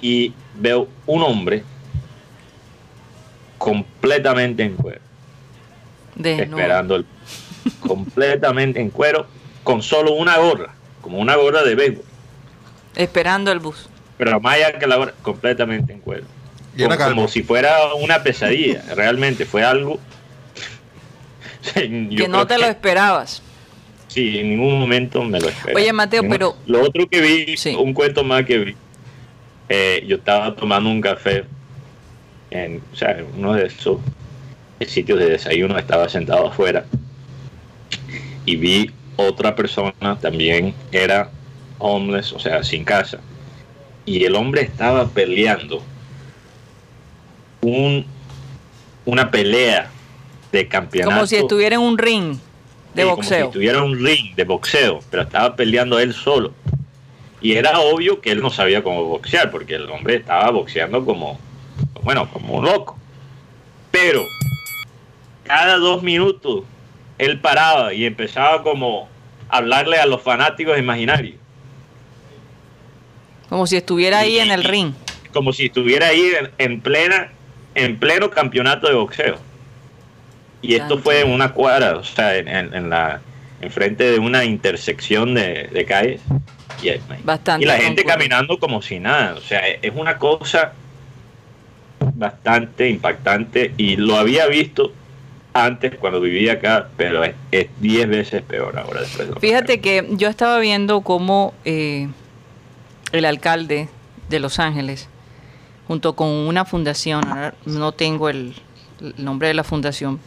Y 0.00 0.32
veo 0.54 0.88
un 1.06 1.22
hombre 1.22 1.64
completamente 3.58 4.62
en 4.64 4.74
cuero. 4.74 5.00
esperando 6.22 6.96
el 6.96 7.06
completamente 7.80 8.80
en 8.80 8.90
cuero 8.90 9.26
con 9.62 9.82
solo 9.82 10.14
una 10.14 10.38
gorra, 10.38 10.74
como 11.00 11.18
una 11.18 11.36
gorra 11.36 11.62
de 11.62 11.74
béisbol. 11.74 12.04
Esperando 12.96 13.52
el 13.52 13.60
bus. 13.60 13.88
Pero 14.18 14.40
más 14.40 14.54
allá 14.54 14.78
que 14.78 14.86
la 14.86 14.96
gorra, 14.96 15.14
completamente 15.22 15.92
en 15.92 16.00
cuero. 16.00 16.24
Como, 16.76 16.96
como, 16.96 17.28
si 17.28 17.42
fuera 17.42 17.94
una 17.94 18.22
pesadilla, 18.22 18.82
realmente 18.94 19.44
fue 19.44 19.62
algo 19.62 20.00
que 21.74 22.28
no 22.28 22.46
te 22.46 22.58
lo 22.58 22.66
esperabas. 22.66 23.42
Sí, 24.12 24.38
en 24.38 24.50
ningún 24.50 24.78
momento 24.78 25.24
me 25.24 25.40
lo 25.40 25.48
esperaba. 25.48 25.80
Oye, 25.80 25.90
Mateo, 25.90 26.22
pero... 26.28 26.54
Lo 26.66 26.82
otro 26.82 27.08
que 27.08 27.20
vi, 27.22 27.54
un 27.78 27.94
cuento 27.94 28.22
más 28.22 28.44
que 28.44 28.58
vi, 28.58 28.76
eh, 29.70 30.04
yo 30.06 30.16
estaba 30.16 30.54
tomando 30.54 30.90
un 30.90 31.00
café 31.00 31.44
en, 32.50 32.82
o 32.92 32.96
sea, 32.96 33.24
uno 33.34 33.54
de 33.54 33.68
esos 33.68 34.00
sitios 34.86 35.18
de 35.18 35.30
desayuno, 35.30 35.78
estaba 35.78 36.10
sentado 36.10 36.48
afuera 36.48 36.84
y 38.44 38.56
vi 38.56 38.90
otra 39.16 39.54
persona 39.54 40.18
también, 40.20 40.74
era 40.90 41.30
homeless, 41.78 42.34
o 42.34 42.38
sea, 42.38 42.62
sin 42.62 42.84
casa. 42.84 43.18
Y 44.04 44.24
el 44.24 44.34
hombre 44.34 44.60
estaba 44.60 45.08
peleando 45.08 45.82
un, 47.62 48.04
una 49.06 49.30
pelea 49.30 49.90
de 50.50 50.68
campeonato. 50.68 51.14
Como 51.14 51.26
si 51.26 51.36
estuviera 51.36 51.76
en 51.76 51.80
un 51.80 51.96
ring. 51.96 52.36
De 52.94 53.04
boxeo. 53.04 53.38
Como 53.40 53.52
si 53.52 53.58
tuviera 53.58 53.82
un 53.82 54.04
ring 54.04 54.34
de 54.34 54.44
boxeo, 54.44 55.00
pero 55.10 55.22
estaba 55.22 55.56
peleando 55.56 55.98
él 55.98 56.12
solo. 56.12 56.52
Y 57.40 57.54
era 57.54 57.80
obvio 57.80 58.20
que 58.20 58.30
él 58.30 58.40
no 58.40 58.50
sabía 58.50 58.82
cómo 58.82 59.04
boxear, 59.04 59.50
porque 59.50 59.74
el 59.74 59.90
hombre 59.90 60.16
estaba 60.16 60.50
boxeando 60.50 61.04
como, 61.04 61.38
bueno, 62.02 62.30
como 62.32 62.54
un 62.54 62.64
loco. 62.64 62.98
Pero 63.90 64.22
cada 65.44 65.76
dos 65.78 66.02
minutos 66.02 66.64
él 67.18 67.40
paraba 67.40 67.92
y 67.94 68.04
empezaba 68.04 68.62
como 68.62 69.08
a 69.48 69.58
hablarle 69.58 69.98
a 69.98 70.06
los 70.06 70.22
fanáticos 70.22 70.78
imaginarios. 70.78 71.36
Como 73.48 73.66
si 73.66 73.76
estuviera 73.76 74.20
ahí 74.20 74.38
en 74.38 74.50
el 74.50 74.64
ring. 74.64 74.94
Como 75.32 75.52
si 75.52 75.66
estuviera 75.66 76.08
ahí 76.08 76.32
en, 76.58 76.80
plena, 76.80 77.32
en 77.74 77.98
pleno 77.98 78.30
campeonato 78.30 78.88
de 78.88 78.94
boxeo. 78.94 79.36
Y 80.62 80.74
esto 80.74 80.98
fue 80.98 81.20
en 81.20 81.30
una 81.30 81.52
cuadra, 81.52 81.96
o 81.96 82.04
sea, 82.04 82.36
en, 82.36 82.48
en 82.48 82.88
la 82.88 83.20
enfrente 83.62 84.04
de 84.04 84.18
una 84.18 84.44
intersección 84.44 85.34
de, 85.34 85.84
calles. 85.88 86.20
Y, 86.82 86.88
y 86.88 87.64
la 87.64 87.76
gente 87.78 88.04
caminando 88.04 88.58
como 88.58 88.82
si 88.82 88.98
nada. 88.98 89.34
O 89.34 89.40
sea, 89.40 89.60
es 89.66 89.92
una 89.94 90.18
cosa 90.18 90.72
bastante 92.14 92.88
impactante 92.88 93.72
y 93.76 93.96
lo 93.96 94.16
había 94.16 94.46
visto 94.46 94.92
antes 95.54 95.94
cuando 95.96 96.20
vivía 96.20 96.54
acá, 96.54 96.88
pero 96.96 97.22
es 97.24 97.66
10 97.80 98.08
veces 98.08 98.42
peor 98.42 98.78
ahora 98.78 99.02
después. 99.02 99.28
Fíjate 99.40 99.80
que 99.80 100.08
yo 100.12 100.28
estaba 100.28 100.58
viendo 100.58 101.02
cómo 101.02 101.54
eh, 101.64 102.08
el 103.12 103.24
alcalde 103.24 103.88
de 104.28 104.40
Los 104.40 104.58
Ángeles, 104.58 105.08
junto 105.86 106.14
con 106.14 106.28
una 106.28 106.64
fundación, 106.64 107.22
no 107.66 107.92
tengo 107.92 108.28
el 108.28 108.54
nombre 109.18 109.48
de 109.48 109.54
la 109.54 109.64
fundación, 109.64 110.20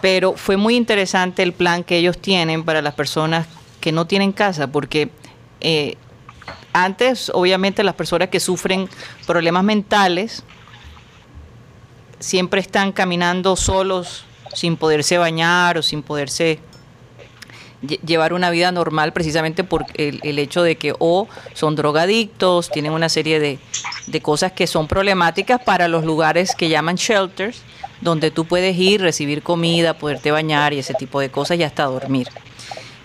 pero 0.00 0.34
fue 0.34 0.56
muy 0.56 0.76
interesante 0.76 1.42
el 1.42 1.52
plan 1.52 1.84
que 1.84 1.96
ellos 1.96 2.18
tienen 2.18 2.64
para 2.64 2.82
las 2.82 2.94
personas 2.94 3.46
que 3.80 3.92
no 3.92 4.06
tienen 4.06 4.32
casa, 4.32 4.68
porque 4.68 5.10
eh, 5.60 5.96
antes, 6.72 7.30
obviamente, 7.34 7.82
las 7.82 7.94
personas 7.94 8.28
que 8.28 8.40
sufren 8.40 8.88
problemas 9.26 9.64
mentales 9.64 10.44
siempre 12.18 12.60
están 12.60 12.92
caminando 12.92 13.56
solos, 13.56 14.24
sin 14.54 14.76
poderse 14.76 15.18
bañar 15.18 15.78
o 15.78 15.82
sin 15.82 16.02
poderse 16.02 16.58
llevar 17.80 18.32
una 18.32 18.50
vida 18.50 18.72
normal 18.72 19.12
precisamente 19.12 19.62
por 19.62 19.86
el, 19.94 20.38
hecho 20.38 20.62
de 20.62 20.76
que 20.76 20.94
o 20.98 21.28
son 21.54 21.76
drogadictos, 21.76 22.70
tienen 22.70 22.92
una 22.92 23.08
serie 23.08 23.38
de, 23.38 23.58
de, 24.06 24.20
cosas 24.20 24.50
que 24.50 24.66
son 24.66 24.88
problemáticas 24.88 25.62
para 25.62 25.86
los 25.86 26.04
lugares 26.04 26.56
que 26.56 26.68
llaman 26.68 26.96
shelters, 26.96 27.62
donde 28.00 28.30
tú 28.30 28.44
puedes 28.44 28.76
ir, 28.76 29.00
recibir 29.00 29.42
comida, 29.42 29.94
poderte 29.94 30.30
bañar 30.30 30.72
y 30.72 30.78
ese 30.78 30.94
tipo 30.94 31.20
de 31.20 31.30
cosas 31.30 31.58
y 31.58 31.62
hasta 31.62 31.84
dormir. 31.84 32.28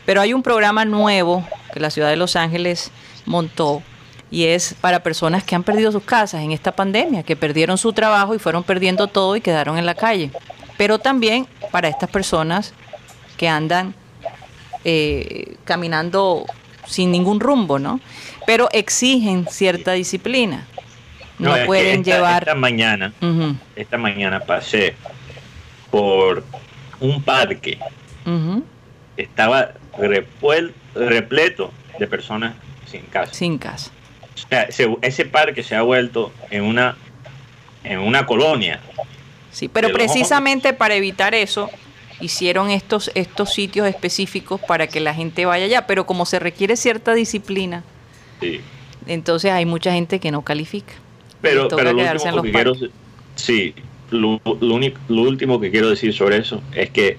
Pero 0.06 0.22
hay 0.22 0.34
un 0.34 0.44
programa 0.44 0.86
nuevo 0.86 1.48
que 1.74 1.80
la 1.80 1.90
ciudad 1.90 2.10
de 2.10 2.16
Los 2.16 2.36
Ángeles 2.36 2.92
montó 3.26 3.82
y 4.30 4.46
es 4.46 4.76
para 4.82 5.02
personas 5.02 5.44
que 5.44 5.56
han 5.56 5.64
perdido 5.64 5.92
sus 5.92 6.04
casas 6.04 6.42
en 6.42 6.52
esta 6.52 6.72
pandemia, 6.72 7.24
que 7.24 7.36
perdieron 7.36 7.78
su 7.78 7.94
trabajo 7.94 8.34
y 8.34 8.40
fueron 8.40 8.64
perdiendo 8.64 9.08
todo 9.08 9.36
y 9.36 9.42
quedaron 9.42 9.78
en 9.78 9.86
la 9.86 9.96
calle. 9.96 10.32
Pero 10.78 11.00
también 11.00 11.48
para 11.72 11.88
estas 11.88 12.10
personas 12.10 12.74
que 13.38 13.48
andan 13.48 13.94
eh, 14.84 15.56
caminando 15.66 16.46
sin 16.88 17.12
ningún 17.12 17.40
rumbo, 17.40 17.80
¿no? 17.80 18.00
Pero 18.46 18.70
exigen 18.72 19.48
cierta 19.50 19.94
disciplina. 19.94 20.68
No, 21.44 21.66
pueden 21.66 22.04
llevar. 22.04 22.44
Esta 22.44 22.56
mañana, 22.56 23.14
esta 23.76 23.98
mañana 23.98 24.40
pasé 24.40 24.96
por 25.92 26.44
un 27.00 27.22
parque. 27.22 27.80
Estaba 29.18 29.72
repleto 30.94 31.72
de 32.00 32.08
personas 32.08 32.56
sin 32.86 33.02
casa. 33.04 33.34
Sin 33.34 33.58
casa 33.58 33.92
ese 35.02 35.26
parque 35.26 35.64
se 35.64 35.76
ha 35.76 35.82
vuelto 35.82 36.32
en 36.50 36.64
una, 36.64 36.98
en 37.84 38.00
una 38.00 38.26
colonia. 38.26 38.80
Sí, 39.52 39.68
pero 39.68 39.92
precisamente 39.92 40.74
para 40.74 40.96
evitar 40.96 41.36
eso, 41.36 41.70
hicieron 42.20 42.72
estos, 42.72 43.12
estos 43.14 43.54
sitios 43.54 43.88
específicos 43.88 44.60
para 44.62 44.88
que 44.88 45.00
la 45.00 45.14
gente 45.14 45.46
vaya 45.46 45.66
allá, 45.66 45.88
pero 45.88 46.06
como 46.06 46.26
se 46.26 46.40
requiere 46.40 46.76
cierta 46.76 47.14
disciplina, 47.14 47.84
entonces 49.06 49.52
hay 49.52 49.66
mucha 49.66 49.94
gente 49.94 50.20
que 50.20 50.32
no 50.32 50.42
califica. 50.42 50.94
Pero, 51.44 51.68
lo 51.68 51.92
último 51.92 52.42
que 52.42 52.52
quiero, 52.54 52.74
sí, 53.36 53.76
lo, 54.12 54.40
único, 54.62 54.98
lo 55.10 55.24
último 55.24 55.60
que 55.60 55.72
quiero 55.72 55.90
decir 55.90 56.14
sobre 56.14 56.38
eso 56.38 56.64
es 56.74 56.90
que 56.90 57.18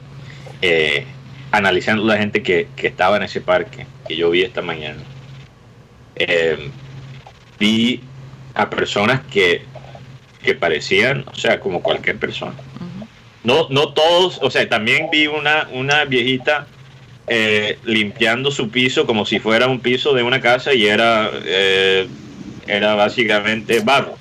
eh, 0.63 1.05
analizando 1.53 2.05
la 2.05 2.17
gente 2.17 2.43
que, 2.43 2.69
que, 2.75 2.87
estaba 2.87 3.19
en 3.19 3.25
ese 3.25 3.43
parque, 3.43 3.87
que 4.09 4.17
yo 4.17 4.31
vi 4.31 4.41
esta 4.41 4.63
mañana, 4.63 5.03
eh, 6.17 6.71
vi 7.61 8.01
a 8.55 8.71
personas 8.71 9.21
que, 9.31 9.61
que 10.43 10.55
parecían, 10.55 11.27
o 11.31 11.35
sea, 11.35 11.61
como 11.61 11.83
cualquier 11.83 12.17
persona. 12.17 12.55
No, 13.43 13.69
no 13.69 13.93
todos, 13.93 14.39
o 14.41 14.51
sea, 14.51 14.67
también 14.71 15.11
vi 15.13 15.27
una, 15.27 15.69
una 15.71 16.07
viejita 16.07 16.67
eh, 17.27 17.79
limpiando 17.85 18.51
su 18.51 18.71
piso 18.71 19.05
como 19.05 19.27
si 19.27 19.39
fuera 19.39 19.67
un 19.67 19.81
piso 19.81 20.15
de 20.15 20.23
una 20.23 20.41
casa 20.41 20.73
y 20.73 20.87
era, 20.87 21.31
eh, 21.45 22.09
era 22.67 22.95
básicamente 22.95 23.81
barro. 23.81 24.17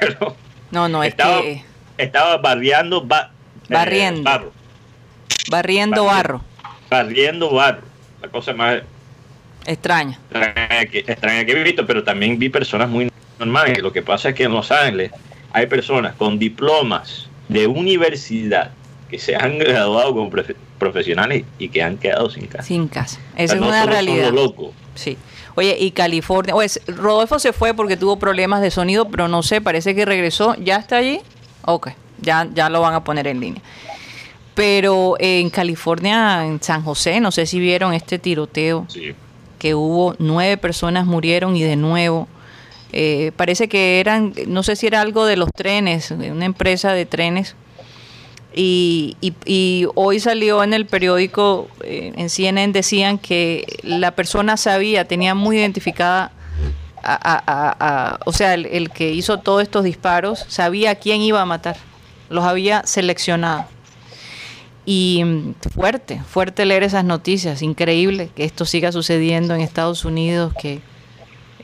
Pero 0.00 0.36
no, 0.70 0.88
no, 0.88 1.02
estaba, 1.02 1.42
que... 1.42 1.62
estaba 1.98 2.38
barriando 2.38 3.06
eh, 3.10 3.26
barriendo. 3.68 4.22
barro. 4.22 4.52
Barriendo 5.50 6.04
barro. 6.04 6.40
Barriendo 6.88 7.50
barro. 7.50 7.82
La 8.22 8.28
cosa 8.28 8.52
más 8.52 8.82
Extraña. 9.66 10.18
Extraña 10.30 11.44
que, 11.44 11.52
he 11.52 11.62
visto, 11.62 11.86
pero 11.86 12.02
también 12.02 12.38
vi 12.38 12.48
personas 12.48 12.88
muy 12.88 13.10
normales. 13.38 13.80
Lo 13.80 13.92
que 13.92 14.02
pasa 14.02 14.30
es 14.30 14.34
que 14.34 14.44
en 14.44 14.52
Los 14.52 14.70
Ángeles 14.70 15.12
hay 15.52 15.66
personas 15.66 16.14
con 16.16 16.38
diplomas 16.38 17.28
de 17.48 17.66
universidad 17.66 18.70
que 19.08 19.18
se 19.18 19.36
han 19.36 19.58
graduado 19.58 20.14
como 20.14 20.30
profesionales 20.78 21.44
y 21.58 21.68
que 21.68 21.82
han 21.82 21.98
quedado 21.98 22.30
sin 22.30 22.46
casa. 22.46 22.64
Sin 22.64 22.88
casa. 22.88 23.20
Esa 23.36 23.54
es 23.54 23.60
una 23.60 23.86
realidad. 23.86 24.32
Loco. 24.32 24.72
Sí. 24.94 25.16
Oye, 25.54 25.76
y 25.78 25.90
California, 25.90 26.54
pues, 26.54 26.80
Rodolfo 26.86 27.38
se 27.38 27.52
fue 27.52 27.74
porque 27.74 27.96
tuvo 27.96 28.18
problemas 28.18 28.62
de 28.62 28.70
sonido, 28.70 29.08
pero 29.08 29.28
no 29.28 29.42
sé, 29.42 29.60
parece 29.60 29.94
que 29.94 30.04
regresó. 30.04 30.54
¿Ya 30.56 30.76
está 30.76 30.96
allí? 30.96 31.20
Ok, 31.64 31.90
ya, 32.20 32.48
ya 32.54 32.68
lo 32.68 32.80
van 32.80 32.94
a 32.94 33.04
poner 33.04 33.26
en 33.26 33.40
línea. 33.40 33.62
Pero 34.54 35.16
en 35.18 35.50
California, 35.50 36.44
en 36.44 36.62
San 36.62 36.82
José, 36.82 37.20
no 37.20 37.30
sé 37.30 37.46
si 37.46 37.58
vieron 37.58 37.94
este 37.94 38.18
tiroteo. 38.18 38.86
Sí 38.88 39.14
que 39.62 39.76
hubo 39.76 40.16
nueve 40.18 40.56
personas 40.56 41.06
murieron 41.06 41.54
y 41.54 41.62
de 41.62 41.76
nuevo. 41.76 42.26
Eh, 42.92 43.30
parece 43.36 43.68
que 43.68 44.00
eran, 44.00 44.34
no 44.48 44.64
sé 44.64 44.74
si 44.74 44.88
era 44.88 45.00
algo 45.00 45.24
de 45.24 45.36
los 45.36 45.50
trenes, 45.52 46.08
de 46.18 46.32
una 46.32 46.46
empresa 46.46 46.94
de 46.94 47.06
trenes. 47.06 47.54
Y, 48.54 49.16
y, 49.22 49.86
hoy 49.94 50.20
salió 50.20 50.62
en 50.62 50.74
el 50.74 50.84
periódico, 50.86 51.68
eh, 51.82 52.12
en 52.16 52.28
CNN 52.28 52.72
decían 52.72 53.18
que 53.18 53.64
la 53.82 54.10
persona 54.10 54.56
sabía, 54.58 55.06
tenía 55.06 55.34
muy 55.34 55.58
identificada, 55.58 56.32
a, 57.02 58.20
o 58.26 58.32
sea, 58.32 58.54
el, 58.54 58.90
que 58.90 59.12
hizo 59.12 59.38
todos 59.38 59.62
estos 59.62 59.84
disparos, 59.84 60.44
sabía 60.48 60.96
quién 60.96 61.22
iba 61.22 61.40
a 61.40 61.46
matar, 61.46 61.76
los 62.28 62.44
había 62.44 62.84
seleccionado. 62.84 63.64
Y 64.84 65.22
mm, 65.24 65.54
fuerte, 65.74 66.20
fuerte 66.28 66.66
leer 66.66 66.82
esas 66.82 67.04
noticias, 67.04 67.62
increíble 67.62 68.30
que 68.36 68.44
esto 68.44 68.66
siga 68.66 68.92
sucediendo 68.92 69.54
en 69.54 69.62
Estados 69.62 70.04
Unidos, 70.04 70.52
que 70.60 70.80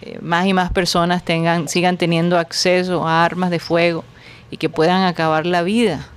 eh, 0.01 0.19
más 0.23 0.47
y 0.47 0.55
más 0.55 0.73
personas 0.73 1.23
tengan, 1.25 1.69
sigan 1.69 1.99
teniendo 1.99 2.39
acceso 2.39 3.07
a 3.07 3.25
armas 3.25 3.51
de 3.51 3.59
fuego 3.59 4.05
y 4.51 4.57
que 4.57 4.71
puedan 4.71 5.03
acabar 5.03 5.45
la 5.45 5.63
vida 5.63 6.09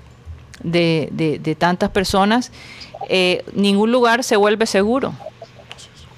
de, 0.64 1.10
de, 1.12 1.56
tantas 1.56 1.90
personas. 1.90 2.52
Eh, 3.10 3.44
ningún 3.54 3.92
lugar 3.92 4.24
se 4.24 4.36
vuelve 4.36 4.66
seguro. 4.66 5.14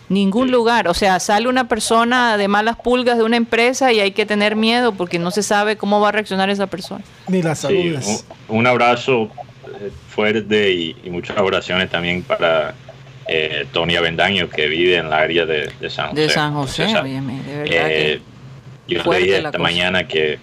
Ningún 0.10 0.52
lugar. 0.52 0.88
O 0.88 0.94
sea, 0.94 1.20
sale 1.20 1.48
una 1.48 1.68
persona 1.68 2.38
de 2.38 2.48
malas 2.48 2.76
pulgas 2.76 3.18
de 3.18 3.24
una 3.24 3.38
empresa 3.38 3.92
y 3.92 4.00
hay 4.00 4.12
que 4.12 4.26
tener 4.26 4.56
miedo 4.56 4.94
porque 4.94 5.18
no 5.18 5.32
se 5.32 5.44
sabe 5.44 5.78
cómo 5.78 6.00
va 6.00 6.10
a 6.10 6.12
reaccionar 6.12 6.50
esa 6.50 6.68
persona. 6.68 7.04
Ni 7.28 7.42
la 7.42 7.56
salud. 7.56 8.00
un, 8.48 8.68
abrazo 8.68 9.32
fuerte 10.10 10.72
y, 10.72 10.96
muchas 11.10 11.38
oraciones 11.38 11.90
también 11.90 12.22
para 12.22 12.76
eh, 13.28 13.66
Tony 13.72 13.96
Avendaño, 13.96 14.50
que 14.50 14.68
vive 14.68 14.98
en 14.98 15.10
la 15.10 15.18
área 15.18 15.46
de, 15.46 15.72
San 15.90 16.10
José. 16.10 16.22
De 16.22 16.30
San 16.30 16.54
José, 16.54 16.86
de 16.86 16.94
verdad. 16.94 17.88
Eh, 17.90 18.22
yo 18.88 19.04
leí 19.12 19.32
esta 19.32 19.58
mañana 19.58 20.08
que, 20.08 20.40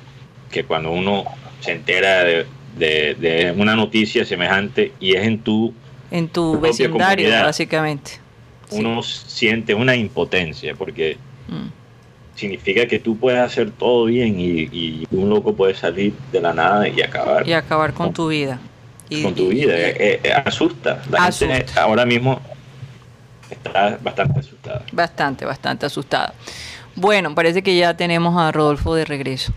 que, 0.50 0.64
cuando 0.64 0.90
uno 0.90 1.24
se 1.60 1.72
entera 1.72 2.24
de, 2.24 2.46
de, 2.76 3.54
una 3.56 3.74
noticia 3.74 4.24
semejante 4.24 4.92
y 5.00 5.14
es 5.14 5.26
en 5.26 5.38
tu, 5.40 5.74
en 6.10 6.28
tu 6.28 6.58
vecindario, 6.60 7.30
básicamente. 7.30 8.12
Uno 8.70 9.02
siente 9.02 9.74
una 9.74 9.96
impotencia 9.96 10.74
porque 10.74 11.16
mm. 11.48 12.36
significa 12.36 12.86
que 12.86 12.98
tú 12.98 13.16
puedes 13.16 13.40
hacer 13.40 13.70
todo 13.72 14.04
bien 14.04 14.36
y, 14.38 15.06
un 15.10 15.28
loco 15.28 15.54
puede 15.54 15.74
salir 15.74 16.14
de 16.32 16.40
la 16.40 16.52
nada 16.52 16.88
y 16.88 17.02
acabar. 17.02 17.46
Y 17.46 17.52
acabar 17.52 17.92
con 17.92 18.12
tu 18.12 18.28
vida 18.28 18.60
con 19.22 19.34
tu 19.34 19.48
vida. 19.48 19.74
Eh, 19.76 20.20
eh, 20.22 20.32
asusta. 20.32 21.02
La 21.10 21.30
gente 21.32 21.66
ahora 21.78 22.06
mismo 22.06 22.40
está 23.50 23.98
bastante 24.02 24.40
asustada. 24.40 24.82
Bastante, 24.92 25.44
bastante 25.44 25.86
asustada. 25.86 26.34
Bueno, 26.94 27.34
parece 27.34 27.62
que 27.62 27.76
ya 27.76 27.96
tenemos 27.96 28.40
a 28.40 28.52
Rodolfo 28.52 28.94
de 28.94 29.04
regreso. 29.04 29.52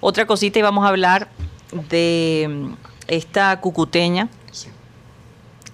Otra 0.00 0.26
cosita 0.26 0.58
y 0.58 0.62
vamos 0.62 0.84
a 0.84 0.88
hablar 0.88 1.28
de 1.72 2.70
esta 3.08 3.60
cucuteña. 3.60 4.28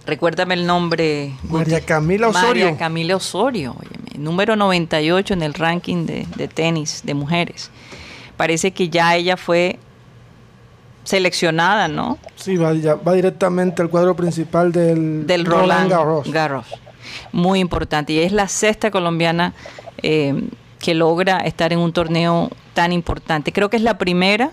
Recuérdame 0.05 0.55
el 0.55 0.66
nombre. 0.66 1.32
María 1.45 1.80
Camila 1.80 2.28
Osorio. 2.28 2.64
María 2.64 2.76
Camila 2.76 3.16
Osorio, 3.16 3.76
número 4.18 4.57
98 4.57 5.34
en 5.34 5.43
el 5.43 5.55
ranking 5.55 6.07
de, 6.07 6.26
de 6.36 6.49
tenis 6.49 7.03
de 7.05 7.14
mujeres. 7.14 7.70
Parece 8.36 8.72
que 8.72 8.88
ya 8.88 9.14
ella 9.14 9.36
fue 9.36 9.78
seleccionada, 11.05 11.88
¿no? 11.88 12.18
Sí, 12.36 12.57
va, 12.57 12.72
va 12.72 13.12
directamente 13.12 13.82
al 13.82 13.90
cuadro 13.90 14.14
principal 14.14 14.72
del, 14.72 15.26
del 15.26 15.45
Roland, 15.45 15.93
Garros. 16.32 16.66
Muy 17.32 17.61
importante. 17.61 18.12
Y 18.12 18.20
es 18.20 18.32
la 18.32 18.49
sexta 18.49 18.90
colombiana 18.90 19.55
eh, 20.03 20.49
que 20.78 20.95
logra 20.95 21.38
estar 21.38 21.72
en 21.72 21.78
un 21.78 21.93
torneo 21.93 22.51
tan 22.74 22.93
importante. 22.93 23.53
Creo 23.53 23.70
que 23.70 23.76
es 23.76 23.82
la 23.82 23.99
primera 23.99 24.51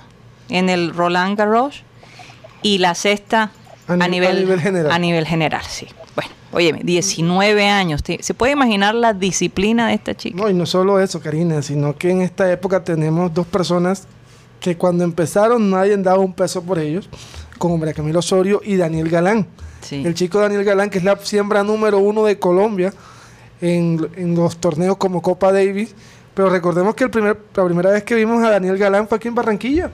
en 0.50 0.70
el 0.70 0.94
Roland 0.94 1.38
Garros 1.38 1.84
y 2.62 2.80
la 2.80 2.96
sexta 2.96 3.52
a, 3.88 4.08
nivel, 4.08 4.60
general. 4.60 4.92
A 4.92 5.00
nivel 5.00 5.26
general, 5.26 5.64
sí. 5.68 5.88
Bueno, 6.16 6.32
oye, 6.52 6.80
19 6.84 7.68
años. 7.68 8.02
¿Se 8.20 8.34
puede 8.34 8.54
imaginar 8.54 8.94
la 8.94 9.14
disciplina 9.14 9.88
de 9.88 9.96
esta 9.96 10.16
chica? 10.16 10.38
No, 10.38 10.50
y 10.50 10.54
no 10.54 10.66
solo 10.66 11.00
eso, 11.00 11.20
Karina, 11.22 11.62
sino 11.62 11.96
que 11.96 12.12
en 12.12 12.22
esta 12.22 12.52
época 12.52 12.84
tenemos 12.84 13.34
dos 13.34 13.48
personas 13.48 14.08
que 14.60 14.78
cuando 14.78 15.04
empezaron 15.04 15.70
nadie 15.70 15.96
daba 15.98 16.20
un 16.20 16.34
peso 16.34 16.62
por 16.62 16.80
ellos, 16.80 17.10
como 17.58 17.78
María 17.78 17.94
Camilo 17.94 18.20
Osorio 18.20 18.62
y 18.64 18.76
Daniel 18.76 19.10
Galán. 19.10 19.48
El 19.90 20.14
chico 20.14 20.40
Daniel 20.40 20.64
Galán, 20.64 20.90
que 20.90 21.00
es 21.00 21.04
la 21.04 21.16
siembra 21.18 21.64
número 21.64 22.00
uno 22.00 22.26
de 22.26 22.38
Colombia 22.38 22.94
en, 23.62 24.36
los 24.36 24.58
torneos 24.58 24.98
como 24.98 25.22
Copa 25.22 25.52
Davis, 25.52 25.96
Pero 26.34 26.50
recordemos 26.50 26.96
que 26.96 27.06
el 27.06 27.10
primer, 27.10 27.38
la 27.56 27.66
primera 27.66 27.90
vez 27.90 28.04
que 28.04 28.16
vimos 28.16 28.44
a 28.44 28.50
Daniel 28.50 28.78
Galán 28.78 29.08
fue 29.08 29.18
aquí 29.18 29.28
en 29.28 29.36
Barranquilla. 29.36 29.92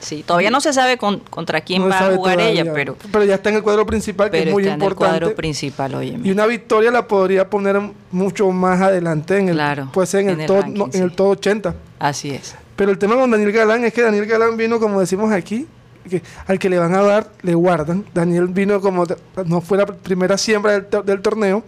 Sí, 0.00 0.22
todavía 0.26 0.50
no 0.50 0.60
se 0.60 0.72
sabe 0.72 0.96
contra 0.96 1.60
quién 1.60 1.88
va 1.88 1.98
a 1.98 2.16
jugar 2.16 2.40
ella, 2.40 2.72
pero... 2.72 2.96
Pero 3.12 3.24
ya 3.24 3.34
está 3.34 3.50
en 3.50 3.56
el 3.56 3.62
cuadro 3.62 3.86
principal, 3.86 4.30
que 4.30 4.42
es 4.42 4.50
muy 4.50 4.66
importante. 4.66 4.84
en 4.84 4.90
el 4.90 4.96
cuadro 4.96 5.34
principal, 5.36 5.94
oye. 5.94 6.18
Y 6.22 6.30
una 6.30 6.46
victoria 6.46 6.90
la 6.90 7.06
podría 7.06 7.48
poner 7.48 7.80
mucho 8.10 8.50
más 8.50 8.80
adelante, 8.80 9.38
en 9.38 9.50
el, 9.50 9.54
claro, 9.54 9.90
puede 9.92 10.06
ser 10.06 10.28
en, 10.28 10.40
el, 10.40 10.46
todo, 10.46 10.62
en 10.62 11.02
el 11.02 11.12
todo 11.12 11.28
80. 11.30 11.74
Así 11.98 12.30
es. 12.30 12.54
Pero 12.76 12.90
el 12.90 12.98
tema 12.98 13.14
con 13.16 13.30
Daniel 13.30 13.52
Galán 13.52 13.84
es 13.84 13.92
que 13.92 14.02
Daniel 14.02 14.26
Galán 14.26 14.56
vino, 14.56 14.80
como 14.80 15.00
decimos 15.00 15.30
aquí, 15.32 15.66
que 16.08 16.22
al 16.46 16.58
que 16.58 16.70
le 16.70 16.78
van 16.78 16.94
a 16.94 17.02
dar, 17.02 17.30
le 17.42 17.54
guardan. 17.54 18.06
Daniel 18.14 18.46
vino 18.48 18.80
como, 18.80 19.04
no 19.44 19.60
fue 19.60 19.76
la 19.76 19.86
primera 19.86 20.38
siembra 20.38 20.80
del, 20.80 21.20
torneo, 21.20 21.62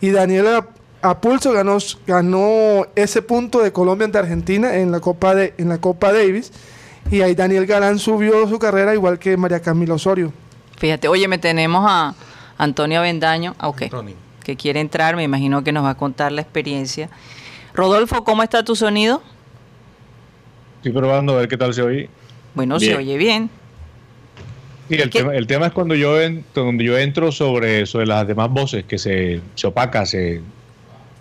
y 0.00 0.10
Daniel 0.10 0.62
a, 1.00 1.20
pulso 1.20 1.52
ganó, 1.52 1.78
ganó 2.06 2.86
ese 2.94 3.22
punto 3.22 3.62
de 3.62 3.72
Colombia 3.72 4.04
ante 4.04 4.18
Argentina 4.18 4.76
en 4.76 4.92
la 4.92 5.00
Copa, 5.00 5.34
de, 5.34 5.54
en 5.56 5.70
la 5.70 5.78
Copa 5.78 6.12
Davis 6.12 6.52
y 7.10 7.20
ahí 7.20 7.34
Daniel 7.34 7.66
Galán 7.66 7.98
subió 7.98 8.48
su 8.48 8.58
carrera 8.58 8.94
igual 8.94 9.18
que 9.18 9.36
María 9.36 9.60
Camila 9.60 9.94
Osorio. 9.94 10.32
Fíjate, 10.78 11.08
oye, 11.08 11.28
me 11.28 11.38
tenemos 11.38 11.84
a 11.88 12.14
Antonio 12.58 13.00
Avendaño, 13.00 13.54
ah, 13.58 13.72
que 14.44 14.56
quiere 14.56 14.80
entrar, 14.80 15.16
me 15.16 15.22
imagino 15.22 15.64
que 15.64 15.72
nos 15.72 15.84
va 15.84 15.90
a 15.90 15.96
contar 15.96 16.32
la 16.32 16.42
experiencia. 16.42 17.08
Rodolfo, 17.74 18.24
¿cómo 18.24 18.42
está 18.42 18.64
tu 18.64 18.76
sonido? 18.76 19.22
Estoy 20.76 20.92
probando 20.92 21.34
a 21.34 21.36
ver 21.38 21.48
qué 21.48 21.56
tal 21.56 21.74
se 21.74 21.82
oye. 21.82 22.08
Bueno, 22.54 22.78
se 22.78 22.94
oye 22.94 23.16
bien. 23.18 23.50
Sí, 24.88 24.94
el, 24.94 25.10
tema, 25.10 25.34
el 25.34 25.46
tema, 25.46 25.66
es 25.66 25.72
cuando 25.72 25.94
yo, 25.96 26.16
cuando 26.54 26.84
yo 26.84 26.96
entro 26.96 27.32
sobre, 27.32 27.86
sobre 27.86 28.06
las 28.06 28.26
demás 28.26 28.50
voces, 28.50 28.84
que 28.84 28.98
se, 28.98 29.40
se 29.56 29.66
opaca, 29.66 30.06
se, 30.06 30.40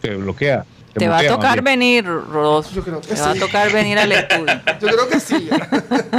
se 0.01 0.15
bloquea. 0.15 0.65
Te 0.97 1.09
va 1.09 1.19
a 1.19 1.27
tocar 1.27 1.61
venir, 1.61 2.05
Rodolfo. 2.05 2.71
Yo 2.73 2.81
creo 2.81 3.01
que 3.01 3.07
Te 3.07 3.21
va 3.21 3.31
a 3.31 3.35
tocar 3.35 3.69
venir 3.71 3.99
al 3.99 4.13
estudio. 4.13 4.45
Yo 4.79 4.87
creo 4.87 5.09
que 5.09 5.19
sí. 5.19 5.49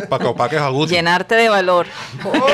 Para 0.09 0.23
que 0.23 0.29
opaques 0.29 0.61
a 0.61 0.69
Guti. 0.69 0.95
Llenarte 0.95 1.35
de 1.35 1.49
valor. 1.49 1.87
Oh, 2.25 2.47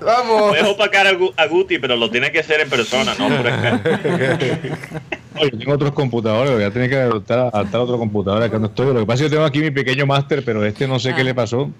Vamos. 0.00 0.48
Puedes 0.48 0.64
opacar 0.64 1.06
a 1.06 1.46
Guti, 1.46 1.78
pero 1.78 1.96
lo 1.96 2.10
tiene 2.10 2.32
que 2.32 2.40
hacer 2.40 2.60
en 2.60 2.70
persona, 2.70 3.14
¿no? 3.18 3.26
Oye, 5.40 5.50
tengo 5.50 5.72
otros 5.72 5.92
computadores, 5.92 6.52
voy 6.52 6.62
a 6.62 6.70
tener 6.70 6.88
que 6.88 6.96
adaptar, 6.96 7.50
adaptar 7.52 7.80
otro 7.80 7.98
computador 7.98 8.42
acá 8.42 8.58
no 8.58 8.66
estoy. 8.66 8.94
Lo 8.94 9.00
que 9.00 9.06
pasa 9.06 9.14
es 9.14 9.20
que 9.20 9.24
yo 9.24 9.30
tengo 9.30 9.44
aquí 9.44 9.60
mi 9.60 9.70
pequeño 9.70 10.06
máster, 10.06 10.44
pero 10.44 10.64
este 10.64 10.88
no 10.88 10.98
sé 10.98 11.14
qué 11.14 11.20
ah. 11.20 11.24
le 11.24 11.34
pasó. 11.34 11.70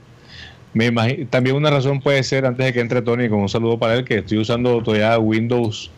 Me 0.75 0.91
también 1.31 1.57
una 1.57 1.71
razón 1.71 2.01
puede 2.01 2.23
ser, 2.25 2.45
antes 2.45 2.67
de 2.67 2.73
que 2.73 2.81
entre 2.81 3.01
Tony, 3.01 3.29
con 3.29 3.39
un 3.39 3.49
saludo 3.49 3.79
para 3.79 3.95
él, 3.95 4.05
que 4.05 4.19
estoy 4.19 4.39
usando 4.39 4.83
todavía 4.83 5.17
Windows, 5.19 5.91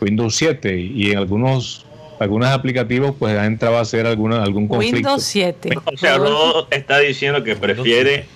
Windows 0.00 0.36
7 0.36 0.78
y 0.78 1.10
en 1.10 1.18
algunos 1.18 1.84
algunos 2.20 2.50
aplicativos 2.50 3.16
pues 3.18 3.36
han 3.36 3.46
entrado 3.46 3.78
a 3.78 3.80
hacer 3.80 4.06
alguna, 4.06 4.40
algún 4.42 4.68
conflicto. 4.68 4.96
Windows 4.96 5.24
7. 5.24 5.70
O 5.84 5.96
sea, 5.96 6.18
Rodo 6.18 6.68
está 6.70 6.98
diciendo 6.98 7.42
que 7.42 7.56
prefiere 7.56 8.26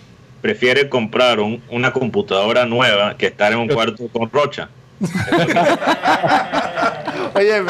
prefiere 0.40 0.88
comprar 0.90 1.38
una 1.40 1.92
computadora 1.92 2.66
nueva 2.66 3.16
que 3.16 3.28
estar 3.28 3.52
en 3.52 3.60
un 3.60 3.68
cuarto 3.68 4.08
con 4.08 4.28
rocha. 4.30 4.68
Oye, 7.34 7.62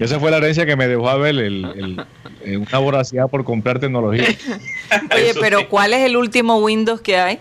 esa 0.00 0.18
fue 0.18 0.32
la 0.32 0.38
herencia 0.38 0.66
que 0.66 0.74
me 0.74 0.88
dejó 0.88 1.08
a 1.08 1.16
ver 1.16 1.36
el, 1.36 2.04
una 2.44 2.78
voracidad 2.78 3.28
por 3.28 3.44
comprar 3.44 3.78
tecnología. 3.78 4.24
Oye, 5.14 5.32
pero 5.40 5.68
¿cuál 5.68 5.92
es 5.92 6.00
el 6.00 6.16
último 6.16 6.58
Windows 6.58 7.00
que 7.00 7.16
hay? 7.16 7.38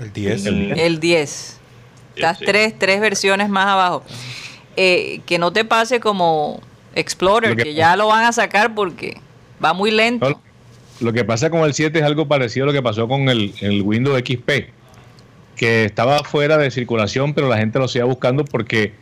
El 0.00 0.12
10. 0.12 0.46
El 0.46 1.00
10. 1.00 1.56
Las 2.16 2.38
tres, 2.38 2.78
tres 2.78 3.00
versiones 3.00 3.48
más 3.48 3.66
abajo. 3.66 4.04
Eh, 4.76 5.20
que 5.26 5.38
no 5.38 5.52
te 5.52 5.64
pase 5.64 6.00
como 6.00 6.60
Explorer, 6.94 7.56
que, 7.56 7.74
ya 7.74 7.96
lo 7.96 8.08
van 8.08 8.24
a 8.24 8.32
sacar 8.32 8.74
porque 8.74 9.20
va 9.62 9.72
muy 9.72 9.90
lento. 9.90 10.40
Lo 11.00 11.12
que 11.12 11.24
pasa 11.24 11.50
con 11.50 11.62
el 11.62 11.74
7 11.74 11.98
es 11.98 12.04
algo 12.04 12.28
parecido 12.28 12.64
a 12.64 12.66
lo 12.68 12.72
que 12.72 12.82
pasó 12.82 13.08
con 13.08 13.28
el, 13.28 13.52
Windows 13.84 14.18
XP, 14.18 14.50
que 15.56 15.84
estaba 15.84 16.22
fuera 16.24 16.58
de 16.58 16.70
circulación, 16.70 17.34
pero 17.34 17.48
la 17.48 17.58
gente 17.58 17.78
lo 17.78 17.88
sigue 17.88 18.04
buscando 18.04 18.44
porque 18.44 18.92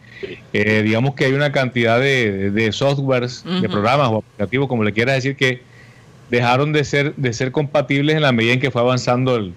eh, 0.53 0.83
digamos 0.83 1.15
que 1.15 1.25
hay 1.25 1.33
una 1.33 1.53
cantidad 1.53 1.99
de, 1.99 2.51
de 2.51 2.73
softwares, 2.73 3.45
de 3.45 3.69
programas 3.69 4.09
o 4.09 4.19
aplicativos, 4.19 4.69
como 4.69 4.85
le 4.85 4.93
quieras 4.93 5.17
decir, 5.17 5.37
que 5.37 5.63
dejaron 6.31 6.73
de 6.73 6.85
ser, 6.85 7.15
de 7.17 7.33
ser 7.33 7.53
compatibles 7.53 8.17
en 8.17 8.23
la 8.23 8.33
medida 8.33 8.55
en 8.55 8.61
que 8.61 8.71
fue 8.71 8.81
avanzando 8.81 9.37
el, 9.37 9.55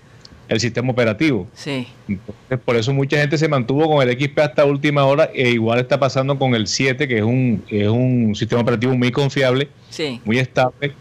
el 0.52 0.60
sistema 0.60 0.92
operativo. 0.92 1.48
Sí. 1.54 1.88
por 2.66 2.76
eso 2.76 2.94
mucha 2.94 3.18
gente 3.18 3.38
se 3.38 3.48
mantuvo 3.48 3.90
con 3.90 4.06
el 4.06 4.20
XP 4.20 4.38
hasta 4.40 4.66
última 4.66 5.06
hora 5.06 5.32
e 5.34 5.50
igual 5.50 5.80
está 5.80 5.98
pasando 5.98 6.38
con 6.38 6.56
el 6.56 6.68
7, 6.68 7.08
que 7.08 7.20
es 7.20 7.24
un, 7.24 7.64
es 7.70 7.88
un 7.88 8.36
sistema 8.36 8.62
operativo 8.62 8.94
muy 8.98 9.12
confiable, 9.12 9.70
muy 10.26 10.40
estable 10.40 10.92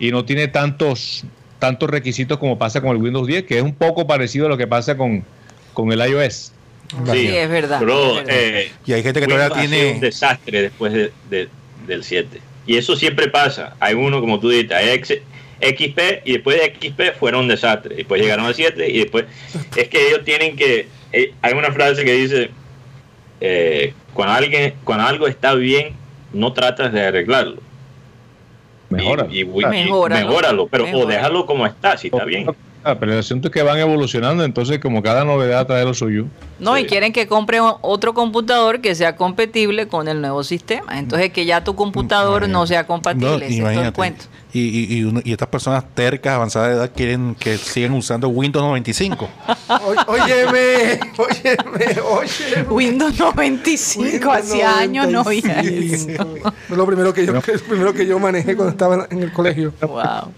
y 0.00 0.10
no 0.10 0.24
tiene 0.24 0.48
tantos 0.48 1.24
tantos 1.60 1.88
requisitos 1.88 2.38
como 2.38 2.58
pasa 2.58 2.80
con 2.80 2.90
el 2.90 3.00
Windows 3.00 3.28
10, 3.28 3.44
que 3.44 3.58
es 3.58 3.62
un 3.62 3.74
poco 3.74 4.04
parecido 4.04 4.46
a 4.46 4.48
lo 4.48 4.56
que 4.56 4.66
pasa 4.66 4.96
con, 4.96 5.24
con 5.74 5.92
el 5.92 6.00
iOS. 6.00 6.52
Sí, 7.12 7.26
es 7.28 7.48
verdad. 7.48 7.80
Eh, 8.26 8.72
y 8.84 8.92
hay 8.94 9.02
gente 9.04 9.20
que 9.20 9.26
todavía 9.28 9.56
tiene 9.56 9.92
un 9.92 10.00
desastre 10.00 10.62
después 10.62 10.92
de, 10.92 11.48
del 11.86 12.02
7. 12.02 12.40
Y 12.66 12.76
eso 12.76 12.96
siempre 12.96 13.28
pasa. 13.28 13.76
Hay 13.78 13.94
uno, 13.94 14.20
como 14.20 14.40
tú 14.40 14.50
dices, 14.50 14.72
hay 14.72 14.88
XP 15.60 16.22
y 16.24 16.32
después 16.32 16.58
de 16.60 16.74
XP 16.74 17.18
fueron 17.18 17.42
un 17.42 17.48
desastre. 17.48 17.96
Después 17.96 18.20
llegaron 18.20 18.46
a 18.46 18.54
7 18.54 18.88
y 18.90 18.98
después 18.98 19.26
es 19.76 19.88
que 19.88 20.08
ellos 20.08 20.24
tienen 20.24 20.56
que... 20.56 20.88
Eh, 21.12 21.34
hay 21.42 21.52
una 21.54 21.72
frase 21.72 22.04
que 22.04 22.12
dice, 22.12 22.50
eh, 23.40 23.94
cuando, 24.14 24.34
alguien, 24.34 24.74
cuando 24.84 25.06
algo 25.06 25.26
está 25.26 25.54
bien, 25.54 25.94
no 26.32 26.52
tratas 26.52 26.92
de 26.92 27.06
arreglarlo. 27.06 27.60
Mejora. 28.90 29.26
Y, 29.30 29.44
mejóralo, 29.44 30.66
pero 30.68 30.86
o 30.92 31.06
déjalo 31.06 31.44
como 31.46 31.66
está, 31.66 31.96
si 31.96 32.08
está 32.08 32.24
bien. 32.24 32.46
Ah, 32.84 32.96
pero 32.98 33.12
el 33.12 33.18
asunto 33.18 33.48
es 33.48 33.54
que 33.54 33.62
van 33.62 33.78
evolucionando, 33.78 34.44
entonces 34.44 34.78
como 34.78 35.02
cada 35.02 35.24
novedad 35.24 35.66
trae 35.66 35.84
lo 35.84 35.94
suyo. 35.94 36.26
No, 36.58 36.78
y 36.78 36.86
quieren 36.86 37.12
que 37.12 37.26
compre 37.26 37.58
otro 37.60 38.14
computador 38.14 38.80
que 38.80 38.94
sea 38.94 39.16
compatible 39.16 39.88
con 39.88 40.08
el 40.08 40.20
nuevo 40.20 40.44
sistema. 40.44 40.98
Entonces 40.98 41.30
que 41.30 41.44
ya 41.44 41.64
tu 41.64 41.74
computador 41.74 42.48
no 42.48 42.66
sea 42.66 42.86
compatible. 42.86 43.46
es 43.46 43.58
el 43.58 43.92
cuento. 43.92 44.24
Y, 44.58 45.04
y, 45.04 45.20
y, 45.24 45.32
estas 45.32 45.48
personas 45.48 45.84
tercas, 45.94 46.34
avanzadas 46.34 46.70
de 46.70 46.74
edad, 46.74 46.90
quieren 46.94 47.36
que 47.36 47.56
siguen 47.58 47.92
usando 47.92 48.28
Windows 48.28 48.64
95. 48.64 49.28
óyeme, 50.08 51.00
óyeme, 51.16 52.00
óyeme. 52.00 52.68
Windows 52.68 53.18
95, 53.18 54.32
hace 54.32 54.64
años 54.64 55.08
no 55.08 55.20
había 55.20 55.60
eso. 55.60 56.08
lo 56.70 56.86
primero 56.86 57.14
que, 57.14 57.24
yo, 57.24 57.40
primero 57.68 57.94
que 57.94 58.04
yo 58.04 58.18
manejé 58.18 58.56
cuando 58.56 58.72
estaba 58.72 59.06
en 59.10 59.22
el 59.22 59.32
colegio. 59.32 59.72
Wow. 59.80 60.32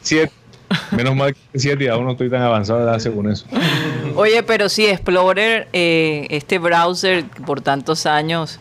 Menos 0.92 1.16
mal 1.16 1.34
que 1.34 1.58
7 1.58 1.82
y 1.82 1.88
aún 1.88 2.04
no 2.04 2.12
estoy 2.12 2.28
tan 2.28 2.42
avanzado 2.42 2.80
de 2.80 2.84
edad 2.84 2.98
según 2.98 3.30
eso. 3.30 3.46
Oye, 4.16 4.42
pero 4.42 4.68
sí, 4.68 4.86
Explorer, 4.86 5.66
eh, 5.72 6.26
este 6.30 6.58
browser 6.58 7.24
por 7.46 7.60
tantos 7.60 8.06
años, 8.06 8.60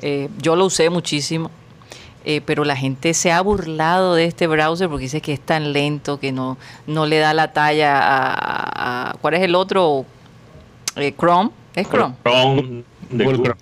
eh, 0.00 0.28
yo 0.38 0.54
lo 0.56 0.66
usé 0.66 0.88
muchísimo. 0.88 1.50
Eh, 2.26 2.40
pero 2.44 2.64
la 2.64 2.74
gente 2.74 3.12
se 3.12 3.32
ha 3.32 3.40
burlado 3.42 4.14
de 4.14 4.24
este 4.24 4.46
browser 4.46 4.88
porque 4.88 5.02
dice 5.04 5.20
que 5.20 5.34
es 5.34 5.40
tan 5.40 5.74
lento, 5.74 6.18
que 6.18 6.32
no, 6.32 6.56
no 6.86 7.04
le 7.04 7.18
da 7.18 7.34
la 7.34 7.52
talla 7.52 8.00
a, 8.00 9.14
¿cuál 9.20 9.34
es 9.34 9.42
el 9.42 9.54
otro? 9.54 10.06
Chrome, 11.18 11.50
¿es 11.74 11.88
Chrome? 11.88 12.14
Chrome, 12.22 12.84
Google 13.10 13.54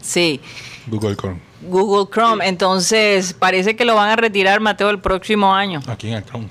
Sí. 0.00 0.40
Google 0.88 1.16
Chrome. 1.16 1.40
Google 1.62 2.10
Chrome, 2.10 2.46
entonces 2.48 3.34
parece 3.34 3.76
que 3.76 3.84
lo 3.84 3.94
van 3.94 4.10
a 4.10 4.16
retirar, 4.16 4.60
Mateo, 4.60 4.90
el 4.90 4.98
próximo 5.00 5.54
año. 5.54 5.80
Aquí 5.86 6.08
en 6.08 6.14
el 6.14 6.24
Chrome. 6.24 6.48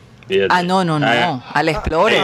Ah, 0.49 0.63
no, 0.63 0.83
no, 0.83 0.99
no. 0.99 1.07
Ah, 1.07 1.51
al 1.53 1.69
Explorer. 1.69 2.21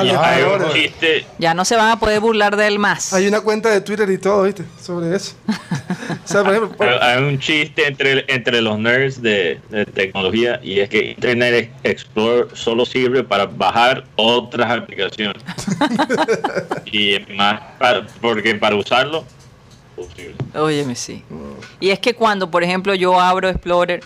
Ya 1.40 1.54
no 1.54 1.66
se 1.66 1.76
van 1.76 1.92
a 1.92 2.00
poder 2.00 2.20
burlar 2.20 2.56
de 2.56 2.68
él 2.68 2.80
más. 2.80 3.14
Hay 3.14 3.28
una 3.28 3.42
cuenta 3.42 3.70
de 3.70 3.82
Twitter 3.82 4.10
y 4.10 4.18
todo, 4.18 4.44
¿viste? 4.44 4.66
Sobre 4.82 5.16
eso. 5.16 5.36
Hay 7.02 7.24
un 7.24 7.40
chiste 7.40 7.88
entre, 7.88 8.26
entre 8.28 8.62
los 8.62 8.78
nerds 8.80 9.22
de, 9.22 9.60
tecnología 9.94 10.60
y 10.64 10.80
es 10.80 10.90
que 10.90 11.12
Internet 11.12 11.72
Explorer 11.84 12.48
solo 12.54 12.86
sirve 12.86 13.24
para 13.24 13.46
bajar 13.46 14.04
otras 14.16 14.72
aplicaciones. 14.72 15.42
y 16.86 17.18
más, 17.36 17.62
porque 18.22 18.56
para 18.56 18.76
usarlo, 18.76 19.24
posible. 19.96 20.36
Óyeme, 20.56 20.96
sí. 20.96 21.24
Y 21.80 21.90
es 21.90 22.00
que 22.00 22.14
cuando, 22.14 22.50
por 22.50 22.64
ejemplo, 22.64 22.96
yo 22.96 23.20
abro 23.20 23.50
Explorer 23.50 24.02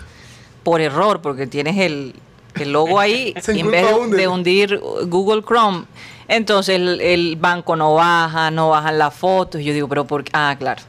por 0.64 0.82
error, 0.82 1.22
porque 1.22 1.48
tienes 1.48 1.78
el 1.78 2.14
el 2.56 2.72
logo 2.72 3.00
ahí, 3.00 3.34
en 3.48 3.72
vez 3.72 3.86
de, 4.12 4.28
hundir 4.28 4.80
Google 5.06 5.44
Chrome, 5.44 5.86
entonces 6.28 6.76
el, 6.78 7.38
banco 7.40 7.76
no 7.76 7.96
baja, 7.96 8.52
no 8.52 8.70
bajan 8.70 8.98
las 8.98 9.14
fotos. 9.14 9.62
Yo 9.62 9.74
digo, 9.74 9.88
pero 9.88 10.06
¿por 10.06 10.24
qué? 10.24 10.32
Ah, 10.34 10.56
claro. 10.58 10.82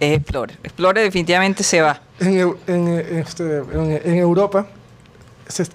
Es 0.00 0.18
Explorer. 0.18 0.58
Explorer 0.62 1.04
definitivamente 1.04 1.62
se 1.62 1.80
va. 1.80 2.00
En, 2.18 2.88
este, 2.98 3.62
Europa 4.04 4.66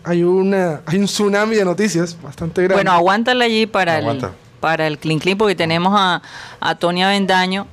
hay, 0.04 0.24
una, 0.24 0.82
hay 0.86 0.98
un 1.00 1.06
tsunami 1.06 1.56
de 1.56 1.66
noticias 1.66 2.22
bastante 2.22 2.62
grande. 2.62 2.76
Bueno, 2.76 2.92
aguántala 2.92 3.46
allí 3.46 3.66
para 3.66 4.00
el 4.00 4.22
para 4.60 4.88
el 4.88 4.98
Clean 5.00 5.20
Clean 5.20 5.38
porque 5.38 5.56
tenemos 5.56 5.94
a, 5.96 6.22
a 6.60 6.76
Tony 6.76 7.02
Avendaño 7.04 7.68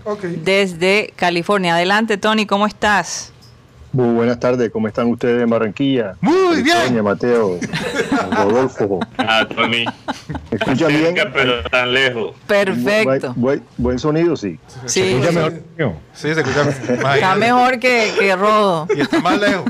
desde 0.45 1.13
California. 1.17 1.75
Adelante, 1.75 2.17
Tony, 2.17 2.47
¿cómo 2.47 2.67
estás? 2.67 3.33
Muy 3.93 4.15
buenas 4.15 4.39
tardes, 4.39 4.71
¿cómo 4.71 4.89
están 4.89 5.07
ustedes 5.07 5.43
en 5.43 5.49
Barranquilla? 5.49 6.17
Muy 6.21 6.63
bien. 6.63 7.03
Mateo, 7.03 7.59
Rodolfo. 8.31 9.01
Ah, 9.17 9.47
Tony. 9.49 9.85
¿Me 10.51 10.59
escuchan 10.59 10.89
bien? 10.89 11.15
pero 11.33 11.63
tan 11.71 11.93
lejos. 11.95 12.35
Perfecto. 12.47 13.33
Buen, 13.37 13.63
buen, 13.79 13.99
sonido, 13.99 14.37
sí. 14.37 14.59
Sí, 14.85 15.01
¿Se 15.01 15.11
escucha 15.13 15.33
mejor? 15.33 15.53
Sí, 16.13 16.35
se 16.35 16.41
escucha 16.41 16.65
más 17.03 17.15
Está 17.15 17.35
mejor 17.37 17.79
que, 17.79 18.13
que 18.19 18.37
Rodo. 18.37 18.87
Y 18.95 19.01
está 19.01 19.21
más 19.21 19.41
lejos. 19.41 19.65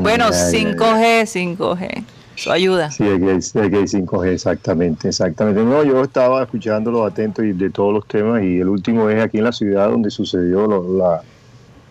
Bueno, 0.00 0.30
Ya, 0.30 0.50
ya, 0.50 0.58
5G, 0.74 1.56
5G. 1.56 2.04
Eso 2.36 2.50
ayuda. 2.50 2.90
Sí, 2.90 3.04
aquí 3.04 3.24
hay, 3.28 3.36
aquí 3.36 3.76
hay 3.76 3.84
5G, 3.84 4.26
exactamente, 4.32 5.08
exactamente. 5.10 5.62
No, 5.62 5.84
yo 5.84 6.02
estaba 6.02 6.42
escuchándolo 6.42 7.04
atento 7.06 7.44
y 7.44 7.52
de 7.52 7.70
todos 7.70 7.92
los 7.94 8.08
temas 8.08 8.42
y 8.42 8.58
el 8.58 8.68
último 8.68 9.08
es 9.08 9.22
aquí 9.22 9.38
en 9.38 9.44
la 9.44 9.52
ciudad 9.52 9.88
donde 9.90 10.10
sucedió 10.10 10.66
lo- 10.66 10.98
la... 10.98 11.22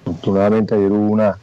Afortunadamente 0.06 0.76
ayer 0.76 0.92
hubo 0.92 1.12
una 1.12 1.38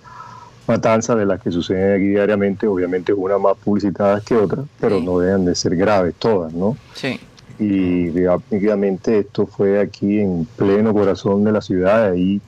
matanza 0.66 1.14
de 1.16 1.26
las 1.26 1.40
que 1.40 1.50
suceden 1.50 1.96
aquí 1.96 2.08
diariamente, 2.10 2.66
obviamente 2.66 3.12
una 3.12 3.38
más 3.38 3.56
publicitadas 3.56 4.22
que 4.22 4.36
otra, 4.36 4.62
pero 4.78 4.98
Sí. 4.98 5.04
no 5.04 5.18
dejan 5.18 5.44
de 5.44 5.54
ser 5.54 5.74
graves 5.76 6.14
todas, 6.18 6.52
¿no? 6.52 6.76
Sí. 6.94 7.18
y 7.62 8.08
obviamente 8.26 9.18
esto 9.18 9.46
fue 9.46 9.78
aquí 9.80 10.18
en 10.20 10.46
pleno 10.56 10.94
corazón 10.94 11.44
de 11.44 11.52
la 11.52 11.60
ciudad, 11.60 12.12
ahí 12.12 12.40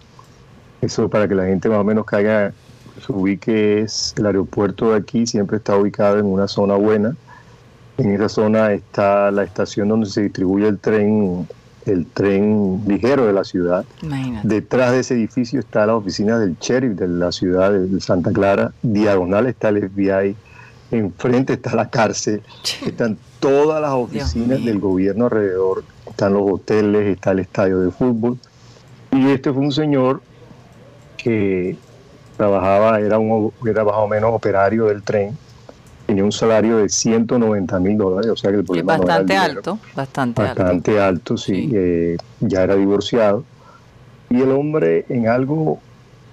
eso 0.81 1.07
para 1.11 1.29
que 1.29 1.35
la 1.35 1.45
gente 1.45 1.69
más 1.69 1.81
o 1.81 1.85
menos 1.85 2.07
caiga, 2.07 2.53
se 3.05 3.13
ubique 3.13 3.81
es 3.83 4.15
el 4.17 4.25
aeropuerto 4.25 4.93
de 4.93 4.97
aquí, 4.97 5.27
siempre 5.27 5.59
está 5.59 5.77
ubicado 5.77 6.19
en 6.19 6.25
una 6.25 6.49
zona 6.49 6.77
buena, 6.77 7.15
en 7.99 8.11
esa 8.15 8.31
zona 8.31 8.73
está 8.73 9.31
la 9.31 9.43
estación 9.45 9.89
donde 9.89 10.07
se 10.07 10.23
distribuye 10.23 10.67
el 10.67 10.79
tren, 10.79 11.47
el 11.87 12.07
tren 12.07 12.83
ligero 12.87 13.27
de 13.27 13.33
la 13.33 13.45
ciudad, 13.45 13.85
Imagínate. 14.03 14.47
detrás 14.47 14.93
de 14.93 15.01
ese 15.01 15.15
edificio 15.15 15.61
está 15.61 15.85
la 15.87 15.97
oficina 15.97 16.39
del 16.39 16.57
sheriff 16.59 16.93
de 16.93 17.09
la 17.09 17.33
ciudad 17.33 17.73
de 17.73 18.01
Santa 18.01 18.33
Clara, 18.33 18.73
diagonal 18.83 19.47
está 19.47 19.71
el 19.71 19.89
FBI, 19.89 20.37
enfrente 20.93 21.55
está 21.55 21.75
la 21.75 21.89
cárcel, 21.91 22.43
están 22.87 23.19
todas 23.41 23.81
las 23.81 23.93
oficinas 23.93 24.65
del 24.65 24.79
gobierno 24.79 25.25
alrededor, 25.25 25.85
están 26.09 26.35
los 26.35 26.43
hoteles, 26.51 27.09
está 27.09 27.33
el 27.33 27.41
estadio 27.41 27.81
de 27.81 27.91
fútbol. 27.91 28.39
Y 29.11 29.29
este 29.31 29.53
fue 29.53 29.63
un 29.63 29.73
señor 29.73 30.23
que 31.17 31.77
trabajaba, 32.37 33.01
era, 33.01 33.19
un, 33.19 33.53
era 33.67 33.85
más 33.85 33.97
o 33.97 34.09
menos 34.09 34.33
operario 34.33 34.87
del 34.87 35.03
tren, 35.03 35.37
tenía 36.07 36.25
un 36.25 36.33
salario 36.33 36.79
de 36.79 36.89
190 36.89 37.79
mil 37.81 37.97
dólares, 37.97 38.31
o 38.31 38.37
sea 38.37 38.51
que 38.51 38.57
el 38.57 38.61
Es 38.63 38.67
problema 38.67 38.97
no 38.99 39.05
era 39.05 39.13
el 39.21 39.27
bastante 39.27 39.33
dinero. 39.35 39.59
alto, 39.59 39.81
bastante, 39.95 40.43
alto. 40.43 40.63
Bastante 40.63 41.01
alto, 41.01 41.37
sí, 41.37 41.55
Sí. 41.55 41.73
eh, 41.75 42.17
ya 42.41 42.63
era 42.65 42.75
divorciado. 42.77 43.47
Y 44.31 44.41
el 44.43 44.51
hombre 44.51 45.05
en 45.09 45.29
algo 45.29 45.83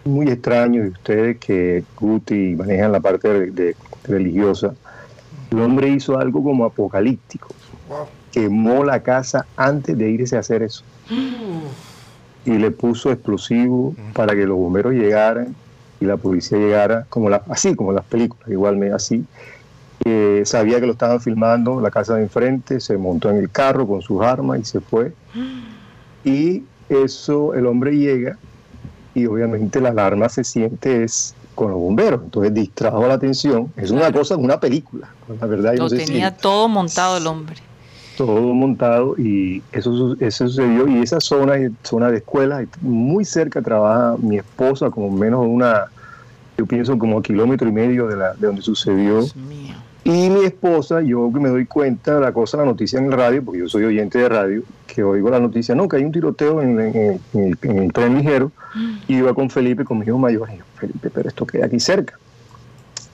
muy 0.05 0.27
extraño, 0.29 0.85
y 0.85 0.89
ustedes 0.89 1.37
que 1.39 1.85
Guti 1.95 2.55
manejan 2.55 2.91
la 2.91 2.99
parte 3.01 3.27
de- 3.29 3.51
de- 3.51 3.75
religiosa, 4.03 4.73
el 5.51 5.59
hombre 5.61 5.89
hizo 5.89 6.17
algo 6.17 6.43
como 6.43 6.65
apocalíptico. 6.65 7.55
Quemó 8.31 8.83
la 8.83 9.01
casa 9.03 9.47
antes 9.55 9.97
de 9.97 10.09
irse 10.09 10.35
a 10.37 10.39
hacer 10.39 10.63
eso. 10.63 10.83
Y 12.45 12.51
le 12.57 12.71
puso 12.71 13.11
explosivo 13.11 13.93
para 14.13 14.33
que 14.35 14.45
los 14.45 14.57
bomberos 14.57 14.93
llegaran 14.93 15.55
y 15.99 16.05
la 16.05 16.17
policía 16.17 16.57
llegara, 16.57 17.05
como 17.09 17.29
la, 17.29 17.43
así 17.49 17.75
como 17.75 17.91
las 17.91 18.05
películas, 18.07 18.49
igualmente 18.49 18.95
así. 18.95 19.27
Eh, 20.05 20.43
sabía 20.45 20.79
que 20.79 20.85
lo 20.85 20.93
estaban 20.93 21.19
filmando 21.19 21.81
la 21.81 21.91
casa 21.91 22.15
de 22.15 22.23
enfrente, 22.23 22.79
se 22.79 22.97
montó 22.97 23.29
en 23.29 23.37
el 23.37 23.49
carro 23.51 23.87
con 23.87 24.01
sus 24.01 24.21
armas 24.21 24.59
y 24.61 24.63
se 24.63 24.79
fue. 24.81 25.13
Y 26.23 26.63
eso, 26.87 27.53
el 27.53 27.65
hombre 27.65 27.95
llega 27.97 28.37
y 29.13 29.25
obviamente 29.25 29.81
la 29.81 29.89
alarma 29.89 30.29
se 30.29 30.43
siente 30.43 31.03
es 31.03 31.35
con 31.55 31.71
los 31.71 31.79
bomberos, 31.79 32.21
entonces 32.23 32.53
distrajo 32.53 33.05
la 33.07 33.15
atención. 33.15 33.73
Es 33.75 33.91
una 33.91 34.11
cosa, 34.11 34.37
una 34.37 34.59
película, 34.59 35.13
la 35.39 35.45
verdad. 35.45 35.73
Lo 35.75 35.83
no 35.83 35.89
si- 35.89 35.97
tenía 35.97 36.31
todo 36.31 36.67
montado 36.69 37.17
el 37.17 37.27
hombre. 37.27 37.57
todo 38.15 38.53
montado 38.53 39.15
y 39.17 39.61
eso, 39.71 40.15
eso 40.19 40.47
sucedió 40.47 40.87
y 40.87 41.01
esa 41.01 41.19
zona 41.21 41.55
es 41.55 41.71
zona 41.83 42.09
de 42.11 42.17
escuelas 42.17 42.65
muy 42.81 43.23
cerca 43.23 43.61
trabaja 43.61 44.15
mi 44.19 44.37
esposa 44.37 44.89
como 44.89 45.09
menos 45.09 45.41
de 45.41 45.47
una 45.47 45.85
yo 46.57 46.65
pienso 46.65 46.97
como 46.97 47.19
a 47.19 47.21
kilómetro 47.21 47.69
y 47.69 47.71
medio 47.71 48.07
de, 48.07 48.17
la, 48.17 48.33
de 48.33 48.47
donde 48.47 48.61
sucedió 48.61 49.19
Dios 49.21 49.35
mío. 49.37 49.75
Y 50.03 50.29
mi 50.29 50.45
esposa 50.45 51.01
yo 51.01 51.29
que 51.33 51.39
me 51.39 51.49
doy 51.49 51.65
cuenta 51.65 52.15
de 52.15 52.21
la 52.21 52.31
cosa 52.31 52.57
la 52.57 52.65
noticia 52.65 52.99
en 52.99 53.05
el 53.07 53.11
radio 53.11 53.43
porque 53.43 53.59
yo 53.59 53.67
soy 53.67 53.83
oyente 53.83 54.17
de 54.17 54.29
radio 54.29 54.63
que 54.87 55.03
oigo 55.03 55.29
la 55.29 55.39
noticia 55.39 55.75
no 55.75 55.87
que 55.89 55.97
hay 55.97 56.03
un 56.05 56.11
tiroteo 56.11 56.61
en, 56.61 56.79
en- 56.79 56.95
en- 56.95 57.21
en 57.33 57.43
el, 57.43 57.57
en 57.63 57.77
el 57.79 57.93
tren 57.93 58.17
ligero 58.17 58.51
y 59.07 59.17
iba 59.17 59.33
con 59.33 59.49
Felipe 59.49 59.83
con 59.83 59.99
mi 59.99 60.05
hijo 60.05 60.17
mayor 60.17 60.49
y 60.53 60.57
yo, 60.57 60.63
Felipe 60.75 61.09
pero 61.09 61.27
esto 61.29 61.45
queda 61.45 61.65
aquí 61.65 61.79
cerca 61.79 62.17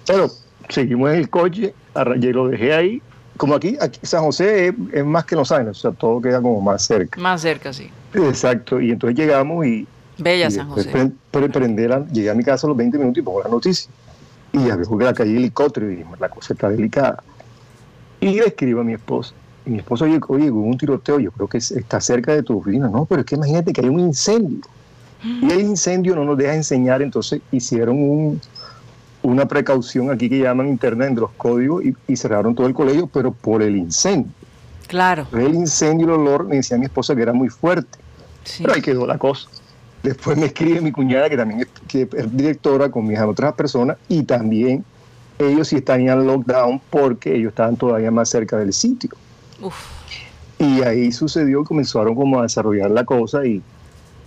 pero 0.07 0.27
seguimos 0.69 1.09
en 1.11 1.17
el 1.17 1.29
coche 1.29 1.73
yo 2.19 2.31
lo 2.31 2.47
dejé 2.49 2.73
ahí 2.73 3.01
como 3.37 3.53
aquí, 3.55 3.75
aquí 3.81 3.99
San 4.03 4.23
José 4.23 4.67
es, 4.69 4.73
es 4.93 5.05
más 5.05 5.25
que 5.25 5.35
Los 5.35 5.51
Ángeles, 5.51 5.77
o 5.79 5.81
sea, 5.81 5.91
todo 5.91 6.21
queda 6.21 6.41
como 6.41 6.61
más 6.61 6.83
cerca. 6.83 7.19
Más 7.19 7.41
cerca, 7.41 7.73
sí. 7.73 7.89
Exacto, 8.13 8.79
y 8.79 8.91
entonces 8.91 9.19
llegamos 9.19 9.65
y, 9.65 9.85
Bella 10.17 10.47
y 10.47 10.51
San 10.51 10.69
José. 10.69 10.89
pre- 10.89 11.11
pre- 11.31 11.49
prender 11.49 11.89
la- 11.89 12.05
llegué 12.07 12.29
a 12.29 12.33
mi 12.33 12.45
casa 12.45 12.65
a 12.65 12.69
los 12.69 12.77
20 12.77 12.97
minutos 12.97 13.17
y 13.17 13.21
pongo 13.23 13.43
la 13.43 13.49
noticia. 13.49 13.91
Y 14.57 14.67
ya 14.67 14.75
veo 14.75 14.97
que 14.97 15.03
la 15.03 15.13
calle 15.13 15.35
helicóptero 15.35 15.91
y 15.91 16.05
la 16.19 16.29
cosa 16.29 16.53
está 16.53 16.69
delicada. 16.69 17.21
Y 18.21 18.29
le 18.35 18.45
escribo 18.47 18.81
a 18.81 18.83
mi 18.83 18.93
esposa. 18.93 19.33
Y 19.65 19.71
mi 19.71 19.79
esposa, 19.79 20.05
oye, 20.05 20.19
oye, 20.27 20.49
hubo 20.51 20.61
un 20.61 20.77
tiroteo, 20.77 21.19
yo 21.19 21.31
creo 21.31 21.47
que 21.47 21.57
es- 21.57 21.71
está 21.71 21.99
cerca 21.99 22.33
de 22.33 22.43
tu 22.43 22.57
oficina. 22.59 22.87
No, 22.87 23.05
pero 23.05 23.21
es 23.21 23.27
que 23.27 23.35
imagínate 23.35 23.73
que 23.73 23.81
hay 23.81 23.89
un 23.89 23.99
incendio. 23.99 24.61
Y 25.23 25.51
el 25.51 25.61
incendio 25.61 26.15
no 26.15 26.23
nos 26.23 26.37
deja 26.37 26.53
enseñar, 26.53 27.01
entonces 27.01 27.41
hicieron 27.51 27.97
un, 27.97 28.41
una 29.23 29.47
precaución 29.47 30.11
aquí 30.11 30.29
que 30.29 30.39
llaman 30.39 30.67
interna 30.67 31.07
entre 31.07 31.21
los 31.21 31.31
códigos 31.31 31.83
y, 31.83 31.95
y 32.07 32.15
cerraron 32.15 32.53
todo 32.53 32.67
el 32.67 32.73
colegio, 32.75 33.07
pero 33.07 33.31
por 33.31 33.61
el 33.63 33.75
incendio. 33.75 34.31
Claro. 34.87 35.25
El 35.33 35.55
incendio, 35.55 36.05
el 36.05 36.13
olor, 36.21 36.45
me 36.45 36.57
decía 36.57 36.77
mi 36.77 36.85
esposa 36.85 37.15
que 37.15 37.23
era 37.23 37.33
muy 37.33 37.49
fuerte. 37.49 37.97
Sí. 38.43 38.61
Pero 38.63 38.75
ahí 38.75 38.81
quedó 38.83 39.07
la 39.07 39.17
cosa. 39.17 39.49
Después 40.05 40.37
me 40.37 40.45
escribe 40.45 40.81
mi 40.81 40.91
cuñada, 40.91 41.29
que 41.29 41.37
también 41.37 41.61
es, 41.61 41.67
que 41.87 42.03
es 42.03 42.37
directora 42.37 42.89
con 42.89 43.07
mis 43.07 43.19
otras 43.19 43.53
personas, 43.53 43.97
y 44.07 44.23
también 44.23 44.85
ellos 45.39 45.67
sí 45.67 45.77
están 45.77 46.07
en 46.07 46.27
lockdown 46.27 46.79
porque 46.89 47.35
ellos 47.35 47.49
estaban 47.49 47.75
todavía 47.75 48.11
más 48.11 48.29
cerca 48.29 48.57
del 48.57 48.71
sitio. 48.71 49.09
Uf. 49.61 49.75
Y 50.59 50.81
ahí 50.83 51.11
sucedió 51.11 51.61
y 51.61 51.65
comenzaron 51.65 52.15
como 52.15 52.39
a 52.39 52.43
desarrollar 52.43 52.89
la 52.91 53.03
cosa 53.03 53.45
y, 53.45 53.61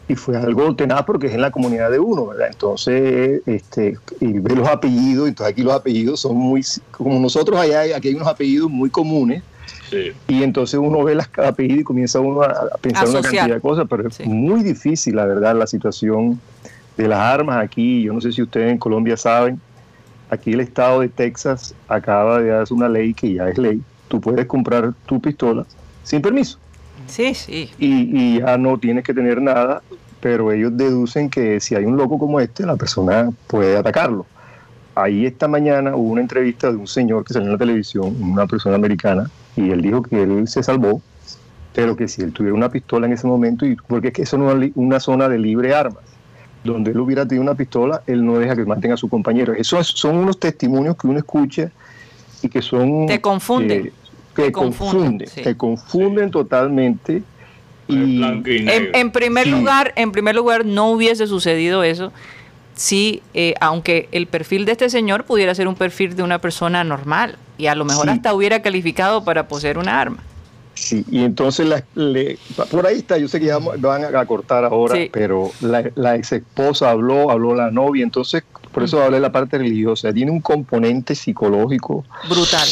y 0.09 0.15
fue 0.15 0.37
algo 0.37 0.75
tenaz 0.75 1.05
porque 1.05 1.29
es 1.29 1.35
en 1.35 1.41
la 1.41 1.51
comunidad 1.51 1.91
de 1.91 1.99
uno, 1.99 2.27
¿verdad? 2.27 2.49
Entonces, 2.51 3.41
este, 3.47 3.97
y 4.21 4.39
ve 4.39 4.57
los 4.57 4.69
apellidos, 4.69 5.29
entonces 5.29 5.53
aquí 5.53 5.63
los 5.63 5.75
apellidos 5.75 6.21
son 6.21 6.37
muy, 6.37 6.65
como 6.91 7.19
nosotros 7.19 7.59
allá, 7.59 7.97
aquí 7.97 8.09
hay 8.09 8.15
unos 8.15 8.29
apellidos 8.29 8.71
muy 8.71 8.91
comunes, 8.91 9.43
Sí. 9.91 10.13
y 10.29 10.43
entonces 10.43 10.79
uno 10.83 11.03
ve 11.05 11.15
las 11.15 11.29
cada 11.29 11.49
apellido 11.49 11.81
y 11.81 11.85
comienza 11.85 12.21
uno 12.21 12.43
a, 12.43 12.47
a 12.47 12.77
pensar 12.81 13.09
una 13.09 13.23
cantidad 13.23 13.49
de 13.49 13.61
cosas, 13.61 13.87
pero 13.89 14.09
es 14.09 14.15
Sí. 14.17 14.25
muy 14.29 14.63
difícil, 14.63 15.17
la 15.17 15.25
verdad, 15.25 15.57
la 15.57 15.67
situación 15.67 16.41
de 16.97 17.09
las 17.09 17.19
armas 17.21 17.63
aquí. 17.65 18.03
Yo 18.03 18.13
no 18.13 18.21
sé 18.21 18.33
si 18.33 18.43
ustedes 18.43 18.71
en 18.73 18.79
Colombia 18.79 19.17
saben, 19.17 19.61
aquí 20.31 20.53
el 20.53 20.61
estado 20.61 21.01
de 21.01 21.09
Texas 21.09 21.75
acaba 21.89 22.41
de 22.41 22.53
hacer 22.53 22.77
una 22.77 22.89
ley 22.89 23.15
que 23.15 23.33
ya 23.35 23.49
es 23.49 23.57
ley. 23.59 23.81
Tú 24.09 24.21
puedes 24.21 24.47
comprar 24.47 24.93
tu 25.07 25.21
pistola 25.21 25.65
sin 26.03 26.21
permiso 26.23 26.59
Sí, 27.07 27.35
sí. 27.35 27.71
y, 27.79 28.35
y 28.37 28.39
ya 28.41 28.59
no 28.59 28.77
tienes 28.79 29.05
que 29.05 29.15
tener 29.15 29.41
nada, 29.41 29.83
pero 30.21 30.51
ellos 30.53 30.77
deducen 30.77 31.31
que 31.31 31.61
si 31.61 31.75
hay 31.75 31.85
un 31.85 31.97
loco 31.97 32.19
como 32.19 32.41
este, 32.41 32.67
la 32.67 32.77
persona 32.77 33.31
puede 33.47 33.77
atacarlo. 33.77 34.27
Ahí 35.01 35.27
esta 35.27 35.47
mañana 35.47 35.95
hubo 35.95 36.11
una 36.11 36.23
entrevista 36.23 36.73
de 36.73 36.77
un 36.77 36.89
señor 36.89 37.25
que 37.25 37.33
salió 37.33 37.47
en 37.47 37.53
la 37.53 37.59
televisión, 37.59 38.17
una 38.21 38.49
persona 38.49 38.75
americana, 38.75 39.31
y 39.55 39.71
él 39.71 39.81
dijo 39.81 40.03
que 40.03 40.21
él 40.21 40.49
se 40.49 40.61
salvó, 40.61 41.01
pero 41.73 41.95
que 41.95 42.09
si 42.09 42.23
él 42.23 42.33
tuviera 42.33 42.57
una 42.57 42.69
pistola 42.69 43.07
en 43.07 43.13
ese 43.13 43.29
momento, 43.29 43.65
y 43.65 43.77
porque 43.77 44.09
es 44.09 44.15
que 44.15 44.23
eso 44.23 44.37
no 44.39 44.51
es 44.61 44.73
una 44.75 44.99
zona 44.99 45.29
de 45.29 45.39
libre 45.39 45.73
armas, 45.73 46.03
donde 46.65 46.91
él 46.91 46.99
hubiera 46.99 47.25
tenido 47.25 47.43
una 47.45 47.55
pistola, 47.55 48.03
él 48.09 48.27
no 48.27 48.41
deja 48.41 48.57
que 48.57 48.65
maten 48.65 48.91
a 48.91 48.97
su 48.97 49.09
compañero. 49.09 49.53
Esos 49.53 49.87
son 49.87 50.17
unos 50.17 50.41
testimonios 50.41 50.97
que 50.97 51.07
uno 51.07 51.19
escucha 51.21 51.71
y 52.43 52.49
que 52.49 52.61
son... 52.61 53.07
Te 53.07 53.21
confunden. 53.21 53.87
eh, 53.87 53.93
que 54.35 54.47
Te 54.47 54.53
confunden, 54.53 54.99
confunden, 54.99 55.29
sí. 55.29 55.43
te 55.43 55.57
confunden 55.57 56.31
totalmente. 56.33 57.23
Y, 57.87 58.19
Blanco 58.19 58.51
y 58.51 58.67
En, 58.69 59.13
primer 59.13 59.45
Sí. 59.45 59.51
lugar, 59.53 59.93
en 59.95 60.11
primer 60.11 60.35
lugar, 60.35 60.67
no 60.67 60.91
hubiese 60.91 61.29
sucedido 61.29 61.85
eso 61.85 62.13
si, 62.79 63.23
eh, 63.35 63.55
aunque 63.61 64.09
el 64.13 64.29
perfil 64.29 64.65
de 64.65 64.71
este 64.73 64.89
señor 64.89 65.25
pudiera 65.25 65.53
ser 65.53 65.67
un 65.67 65.75
perfil 65.75 66.15
de 66.15 66.23
una 66.23 66.39
persona 66.39 66.85
normal 66.85 67.35
y 67.59 67.67
a 67.67 67.75
lo 67.75 67.85
mejor 67.85 68.05
Sí. 68.05 68.11
hasta 68.13 68.33
hubiera 68.33 68.63
calificado 68.63 69.25
para 69.25 69.49
poseer 69.49 69.79
una 69.79 70.01
arma. 70.01 70.19
Sí, 70.75 71.05
y 71.11 71.25
entonces 71.25 71.67
la- 71.67 71.83
le- 71.97 72.39
por 72.71 72.87
ahí 72.87 72.99
está, 72.99 73.19
yo 73.19 73.27
sé 73.27 73.41
que 73.41 73.47
ya 73.47 73.59
van 73.59 74.05
a, 74.15 74.25
cortar 74.27 74.65
ahora, 74.65 74.95
Sí. 74.95 75.11
pero 75.13 75.51
la, 75.61 75.91
la 75.97 76.15
ex 76.15 76.31
esposa 76.31 76.91
habló, 76.91 77.33
habló 77.33 77.53
la 77.57 77.73
novia, 77.73 78.05
entonces 78.05 78.45
por 78.73 78.85
eso 78.85 79.03
hablé 79.03 79.17
de 79.17 79.23
la 79.23 79.33
parte 79.33 79.59
religiosa, 79.59 80.13
tiene 80.13 80.31
un 80.31 80.41
componente 80.41 81.17
psicológico 81.17 82.05
Brutal. 82.29 82.69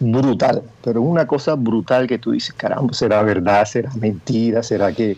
brutal, 0.00 0.62
pero 0.82 1.00
es 1.00 1.06
una 1.06 1.28
cosa 1.28 1.54
brutal 1.54 2.08
que 2.08 2.18
tú 2.18 2.32
dices, 2.32 2.52
caramba, 2.54 2.92
¿será 2.92 3.22
verdad? 3.22 3.64
¿Será 3.66 3.92
mentira? 3.94 4.64
¿Será 4.64 4.90
que, 4.92 5.16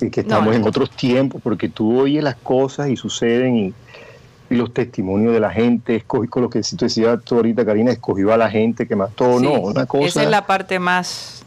que- 0.00 0.10
que 0.10 0.22
No, 0.22 0.28
estamos 0.28 0.54
no. 0.54 0.60
en 0.60 0.66
otros 0.66 0.90
tiempos? 0.90 1.40
Porque 1.42 1.68
tú 1.68 2.00
oyes 2.00 2.24
las 2.24 2.36
cosas 2.36 2.88
y 2.88 2.96
suceden 2.96 3.56
y, 3.56 3.74
y 4.50 4.56
los 4.56 4.74
testimonios 4.74 5.32
de 5.32 5.40
la 5.40 5.50
gente, 5.50 5.94
escogí 5.94 6.26
con 6.26 6.42
lo 6.42 6.50
que 6.50 6.62
si 6.62 6.74
tú 6.76 6.86
decías 6.86 7.20
tú 7.22 7.36
ahorita, 7.36 7.64
Karina, 7.64 7.92
escogió 7.92 8.32
a 8.32 8.36
la 8.36 8.50
gente 8.50 8.88
que 8.88 8.96
mató, 8.96 9.38
no, 9.38 9.52
una 9.52 9.86
cosa. 9.86 10.06
Esa 10.06 10.22
es 10.24 10.30
la 10.30 10.46
parte 10.46 10.78
más 10.78 11.44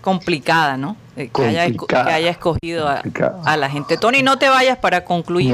complicada, 0.00 0.76
¿no? 0.76 0.96
Eh, 1.16 1.30
que, 1.34 1.42
haya, 1.44 1.66
que 1.66 1.96
haya, 1.96 2.30
escogido 2.30 2.86
a, 2.88 3.56
la 3.56 3.70
gente. 3.70 3.96
Tony, 3.96 4.22
no 4.22 4.38
te 4.38 4.48
vayas 4.48 4.78
para 4.78 5.04
concluir. 5.04 5.52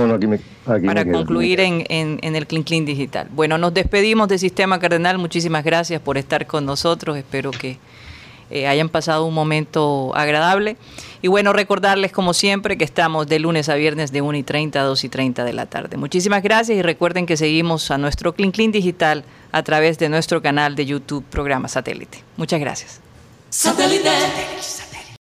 para 0.85 1.11
concluir 1.11 1.61
en, 1.61 1.87
en, 1.89 2.37
el 2.37 2.47
Clean 2.47 2.63
Clean 2.63 2.85
Digital. 2.85 3.29
Bueno, 3.31 3.57
nos 3.59 3.73
despedimos 3.73 4.29
de 4.29 4.39
Sistema 4.39 4.79
Cardenal. 4.79 5.19
Muchísimas 5.19 5.65
gracias 5.65 6.03
por 6.03 6.19
estar 6.19 6.47
con 6.47 6.67
nosotros. 6.67 7.17
Espero 7.17 7.51
que 7.51 7.79
eh, 8.53 8.69
hayan 8.69 8.89
pasado 8.89 9.25
un 9.25 9.35
momento 9.35 10.13
agradable. 10.15 10.77
Y 11.23 11.29
bueno, 11.29 11.53
recordarles 11.53 12.13
como 12.13 12.35
siempre 12.35 12.77
que 12.77 12.85
estamos 12.85 13.27
de 13.29 13.39
lunes 13.39 13.69
a 13.69 13.75
viernes 13.75 14.13
de 14.13 14.23
1 14.23 14.39
y 14.39 14.43
30 14.43 14.81
a 14.81 14.85
2 14.85 15.05
y 15.05 15.09
30 15.09 15.45
de 15.45 15.53
la 15.53 15.67
tarde. 15.67 15.97
Muchísimas 15.97 16.43
gracias 16.43 16.77
y 16.77 16.83
recuerden 16.83 17.27
que 17.27 17.37
seguimos 17.37 17.91
a 17.91 17.99
nuestro 17.99 18.35
Clean 18.35 18.51
Clean 18.51 18.73
Digital 18.73 19.25
a 19.53 19.63
través 19.63 19.99
de 19.99 20.09
nuestro 20.09 20.43
canal 20.43 20.75
de 20.75 20.87
YouTube 20.87 21.25
Programa 21.31 21.69
Satélite. 21.69 22.23
Muchas 22.37 22.61
gracias. 22.61 23.01
Satélite. 23.51 24.11